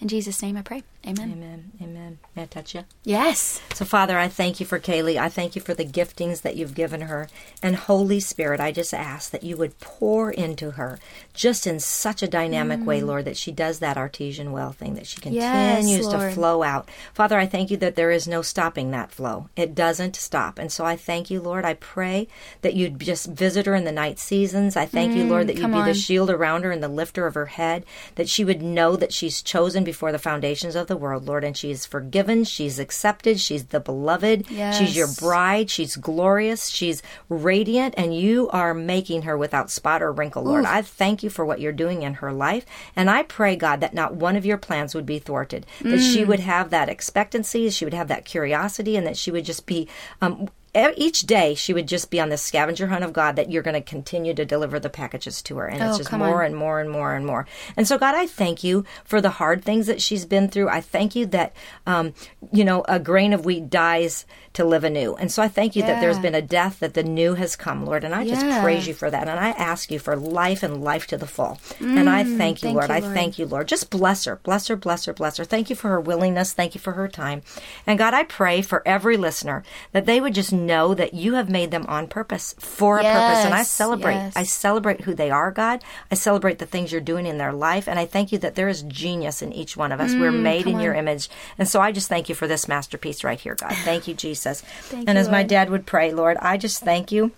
In 0.00 0.08
Jesus' 0.08 0.42
name 0.42 0.56
I 0.56 0.62
pray. 0.62 0.82
Amen. 1.06 1.32
Amen. 1.32 1.72
Amen. 1.80 2.18
May 2.34 2.42
I 2.42 2.46
touch 2.46 2.74
you? 2.74 2.84
Yes. 3.04 3.60
So, 3.74 3.84
Father, 3.84 4.18
I 4.18 4.28
thank 4.28 4.58
you 4.58 4.66
for 4.66 4.80
Kayley. 4.80 5.16
I 5.16 5.28
thank 5.28 5.54
you 5.54 5.62
for 5.62 5.72
the 5.72 5.84
giftings 5.84 6.42
that 6.42 6.56
you've 6.56 6.74
given 6.74 7.02
her. 7.02 7.28
And 7.62 7.76
Holy 7.76 8.18
Spirit, 8.18 8.60
I 8.60 8.72
just 8.72 8.92
ask 8.92 9.30
that 9.30 9.44
you 9.44 9.56
would 9.56 9.78
pour 9.78 10.30
into 10.32 10.72
her 10.72 10.98
just 11.32 11.66
in 11.66 11.78
such 11.78 12.22
a 12.22 12.28
dynamic 12.28 12.84
way, 12.84 13.00
mm. 13.00 13.06
Lord, 13.06 13.24
that 13.24 13.36
she 13.36 13.52
does 13.52 13.78
that 13.78 13.96
artesian 13.96 14.50
well 14.52 14.72
thing, 14.72 14.94
that 14.94 15.06
she 15.06 15.20
Yes, 15.22 15.78
continues 15.78 16.08
to 16.08 16.30
flow 16.32 16.62
out. 16.62 16.90
Father, 17.14 17.38
I 17.38 17.46
thank 17.46 17.70
you 17.70 17.76
that 17.78 17.94
there 17.94 18.10
is 18.10 18.26
no 18.26 18.42
stopping 18.42 18.90
that 18.90 19.12
flow. 19.12 19.48
It 19.54 19.74
doesn't 19.74 20.16
stop. 20.16 20.58
And 20.58 20.72
so 20.72 20.84
I 20.84 20.96
thank 20.96 21.30
you, 21.30 21.40
Lord. 21.40 21.64
I 21.64 21.74
pray 21.74 22.26
that 22.62 22.74
you'd 22.74 22.98
just 22.98 23.26
visit 23.26 23.66
her 23.66 23.74
in 23.74 23.84
the 23.84 23.92
night 23.92 24.18
seasons. 24.18 24.76
I 24.76 24.86
thank 24.86 25.16
you, 25.16 25.24
Lord, 25.24 25.44
mm, 25.44 25.46
that 25.48 25.56
you'd 25.56 25.72
be 25.72 25.82
the 25.82 25.94
shield 25.94 26.30
around 26.30 26.64
her 26.64 26.72
and 26.72 26.82
the 26.82 26.88
lifter 26.88 27.26
of 27.26 27.34
her 27.34 27.46
head, 27.46 27.84
that 28.16 28.28
she 28.28 28.44
would 28.44 28.60
know 28.60 28.96
that 28.96 29.12
she's 29.12 29.40
chosen 29.40 29.84
before 29.86 30.12
the 30.12 30.18
foundations 30.18 30.74
of 30.76 30.86
the 30.86 30.96
world, 30.98 31.26
Lord, 31.26 31.44
and 31.44 31.56
she 31.56 31.70
is 31.70 31.86
forgiven, 31.86 32.44
she's 32.44 32.78
accepted, 32.78 33.40
she's 33.40 33.64
the 33.66 33.80
beloved, 33.80 34.44
she's 34.72 34.94
your 34.94 35.08
bride, 35.18 35.70
she's 35.70 35.96
glorious, 35.96 36.68
she's 36.68 37.02
radiant, 37.30 37.94
and 37.96 38.14
you 38.14 38.50
are 38.50 38.74
making 38.74 39.22
her 39.22 39.38
without 39.38 39.70
spot 39.70 40.02
or 40.02 40.12
wrinkle, 40.12 40.42
Lord. 40.42 40.64
I 40.66 40.82
thank 40.82 41.22
you 41.22 41.30
for 41.30 41.44
what 41.46 41.60
you're 41.60 41.72
doing 41.72 42.02
in 42.02 42.14
her 42.14 42.32
life, 42.32 42.66
and 42.94 43.08
I 43.08 43.22
pray, 43.22 43.56
God, 43.56 43.80
that 43.80 43.94
not 43.94 44.14
one 44.14 44.36
of 44.36 44.44
your 44.44 44.58
plans 44.58 44.94
would 44.94 45.06
be 45.06 45.18
thwarted, 45.18 45.64
that 45.80 46.00
she 46.00 46.22
Mm. 46.24 46.26
would 46.28 46.40
have 46.40 46.68
that 46.70 46.88
expectancy, 46.90 47.70
she 47.70 47.84
would 47.86 47.94
have 47.94 48.08
that 48.08 48.24
curiosity, 48.26 48.96
and 48.96 49.06
that 49.06 49.16
she 49.16 49.30
would 49.30 49.44
just 49.46 49.64
be 49.64 49.88
um, 50.20 50.48
each 50.96 51.22
day 51.22 51.54
she 51.54 51.72
would 51.72 51.88
just 51.88 52.10
be 52.10 52.20
on 52.20 52.28
this 52.28 52.42
scavenger 52.42 52.86
hunt 52.88 53.04
of 53.04 53.12
God 53.12 53.36
that 53.36 53.50
you're 53.50 53.62
going 53.62 53.74
to 53.74 53.80
continue 53.80 54.34
to 54.34 54.44
deliver 54.44 54.78
the 54.78 54.90
packages 54.90 55.40
to 55.42 55.56
her. 55.58 55.66
And 55.66 55.82
it's 55.82 55.94
Oh, 55.94 55.98
just 55.98 56.12
more 56.12 56.40
on. 56.42 56.46
and 56.46 56.56
more 56.56 56.80
and 56.80 56.90
more 56.90 57.14
and 57.14 57.24
more. 57.26 57.46
And 57.76 57.86
so, 57.88 57.98
God, 57.98 58.14
I 58.14 58.26
thank 58.26 58.62
you 58.64 58.84
for 59.04 59.20
the 59.20 59.30
hard 59.30 59.64
things 59.64 59.86
that 59.86 60.02
she's 60.02 60.24
been 60.24 60.48
through. 60.48 60.68
I 60.68 60.80
thank 60.80 61.14
you 61.14 61.26
that, 61.26 61.54
um, 61.86 62.12
you 62.52 62.64
know, 62.64 62.84
a 62.88 62.98
grain 62.98 63.32
of 63.32 63.44
wheat 63.44 63.70
dies 63.70 64.26
to 64.54 64.64
live 64.64 64.84
anew. 64.84 65.14
And 65.16 65.30
so 65.30 65.42
I 65.42 65.48
thank 65.48 65.76
you 65.76 65.82
that 65.82 66.00
there's 66.00 66.18
been 66.18 66.34
a 66.34 66.40
death, 66.40 66.80
that 66.80 66.94
the 66.94 67.02
new 67.02 67.34
has 67.34 67.56
come, 67.56 67.84
Lord. 67.84 68.04
And 68.04 68.14
I 68.14 68.26
just 68.26 68.40
praise 68.62 68.86
you 68.88 68.94
for 68.94 69.10
that. 69.10 69.28
And 69.28 69.38
I 69.38 69.50
ask 69.50 69.90
you 69.90 69.98
for 69.98 70.16
life 70.16 70.62
and 70.62 70.82
life 70.82 71.06
to 71.08 71.18
the 71.18 71.26
full. 71.26 71.58
and 71.80 72.08
I 72.08 72.24
thank 72.24 72.62
you, 72.62 72.70
Mm, 72.70 72.74
thank 72.74 72.74
Lord. 72.76 72.88
you, 72.88 72.94
I 72.94 73.00
thank 73.14 73.38
you, 73.38 73.44
Lord. 73.46 73.68
Just 73.68 73.90
bless 73.90 74.24
her, 74.24 74.36
bless 74.42 74.68
her, 74.68 74.76
bless 74.76 75.04
her, 75.04 75.12
bless 75.12 75.36
her. 75.36 75.44
Thank 75.44 75.68
you 75.68 75.76
for 75.76 75.88
her 75.90 76.00
willingness. 76.00 76.52
Thank 76.54 76.74
you 76.74 76.80
for 76.80 76.92
her 76.92 77.06
time. 77.06 77.42
And 77.86 77.98
God, 77.98 78.14
I 78.14 78.22
pray 78.24 78.62
for 78.62 78.82
every 78.86 79.16
listener 79.18 79.62
that 79.92 80.06
they 80.06 80.20
would 80.22 80.32
just 80.34 80.52
know 80.66 80.94
that 80.94 81.14
you 81.14 81.34
have 81.34 81.48
made 81.48 81.70
them 81.70 81.86
on 81.86 82.08
purpose 82.08 82.54
for 82.58 82.98
a 82.98 83.04
purpose. 83.04 83.44
And 83.44 83.54
I 83.54 83.62
celebrate. 83.62 84.14
yes. 84.14 84.36
I 84.36 84.42
celebrate 84.42 85.02
who 85.02 85.14
they 85.14 85.30
are, 85.30 85.50
God. 85.50 85.82
I 86.10 86.14
celebrate 86.14 86.58
the 86.58 86.66
things 86.66 86.92
you're 86.92 87.00
doing 87.00 87.26
in 87.26 87.38
their 87.38 87.52
life. 87.52 87.88
And 87.88 87.98
I 87.98 88.06
thank 88.06 88.32
you 88.32 88.38
that 88.38 88.54
there 88.54 88.68
is 88.68 88.82
genius 88.82 89.40
in 89.42 89.52
each 89.52 89.76
one 89.76 89.92
of 89.92 90.00
us. 90.00 90.14
We're 90.14 90.32
made 90.32 90.66
in 90.66 90.72
Mm, 90.72 90.72
come 90.72 90.80
your 90.82 90.94
image. 90.94 91.30
And 91.58 91.68
so 91.68 91.80
I 91.80 91.92
just 91.92 92.08
thank 92.08 92.28
you 92.28 92.34
for 92.34 92.46
this 92.46 92.68
masterpiece 92.68 93.24
right 93.24 93.40
here, 93.40 93.54
God. 93.54 93.72
Thank 93.84 94.08
you, 94.08 94.14
Jesus. 94.14 94.60
Thank 94.88 95.08
and 95.08 95.16
you, 95.16 95.20
as 95.20 95.28
my 95.28 95.38
Lord. 95.38 95.48
dad 95.48 95.70
would 95.70 95.86
pray, 95.86 96.12
Lord, 96.12 96.36
I 96.40 96.56
just 96.56 96.82
thank 96.82 97.12
you 97.12 97.32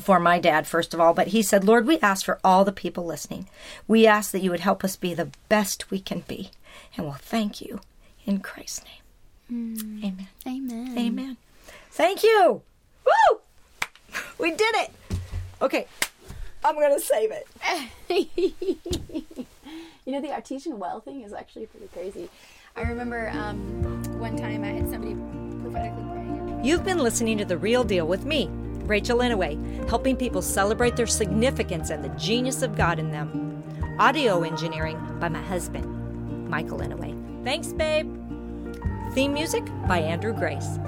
for 0.00 0.18
my 0.20 0.38
dad, 0.38 0.66
first 0.66 0.94
of 0.94 1.00
all. 1.00 1.14
But 1.14 1.28
he 1.28 1.42
said, 1.42 1.64
Lord, 1.64 1.86
we 1.86 1.98
ask 2.00 2.24
for 2.24 2.38
all 2.42 2.64
the 2.64 2.72
people 2.72 3.04
listening. 3.04 3.48
We 3.86 4.06
ask 4.06 4.30
that 4.32 4.42
you 4.42 4.50
would 4.50 4.60
help 4.60 4.84
us 4.84 4.96
be 4.96 5.14
the 5.14 5.30
best 5.48 5.90
we 5.90 6.00
can 6.00 6.20
be. 6.26 6.50
And 6.96 7.06
we'll 7.06 7.14
thank 7.14 7.60
you 7.60 7.80
in 8.24 8.40
Christ's 8.40 8.84
name. 8.84 9.02
Amen. 10.02 10.28
Amen. 10.46 10.98
Amen. 10.98 11.36
Thank 11.92 12.22
you. 12.22 12.62
Woo! 13.04 13.38
We 14.38 14.50
did 14.50 14.74
it. 14.76 14.90
Okay. 15.60 15.86
I'm 16.64 16.74
going 16.74 16.94
to 16.94 17.00
save 17.00 17.30
it. 17.32 17.46
You 20.04 20.12
know, 20.12 20.20
the 20.20 20.32
artesian 20.32 20.80
well 20.80 21.00
thing 21.00 21.22
is 21.22 21.32
actually 21.32 21.66
pretty 21.66 21.86
crazy. 21.92 22.28
I 22.74 22.82
remember 22.82 23.30
um, 23.30 23.58
one 24.18 24.36
time 24.36 24.64
I 24.64 24.68
had 24.68 24.90
somebody 24.90 25.14
prophetically 25.62 26.02
praying. 26.10 26.60
You've 26.64 26.84
been 26.84 26.98
listening 26.98 27.38
to 27.38 27.44
The 27.44 27.56
Real 27.56 27.84
Deal 27.84 28.04
with 28.04 28.24
me, 28.24 28.48
Rachel 28.84 29.18
Inouye, 29.18 29.88
helping 29.88 30.16
people 30.16 30.42
celebrate 30.42 30.96
their 30.96 31.06
significance 31.06 31.90
and 31.90 32.02
the 32.02 32.08
genius 32.10 32.62
of 32.62 32.76
God 32.76 32.98
in 32.98 33.12
them. 33.12 33.62
Audio 34.00 34.42
engineering 34.42 34.98
by 35.20 35.28
my 35.28 35.42
husband, 35.42 36.48
Michael 36.48 36.80
Inouye. 36.80 37.44
Thanks, 37.44 37.72
babe. 37.72 38.12
Theme 39.14 39.32
music 39.32 39.64
by 39.86 40.00
Andrew 40.00 40.32
Grace. 40.32 40.78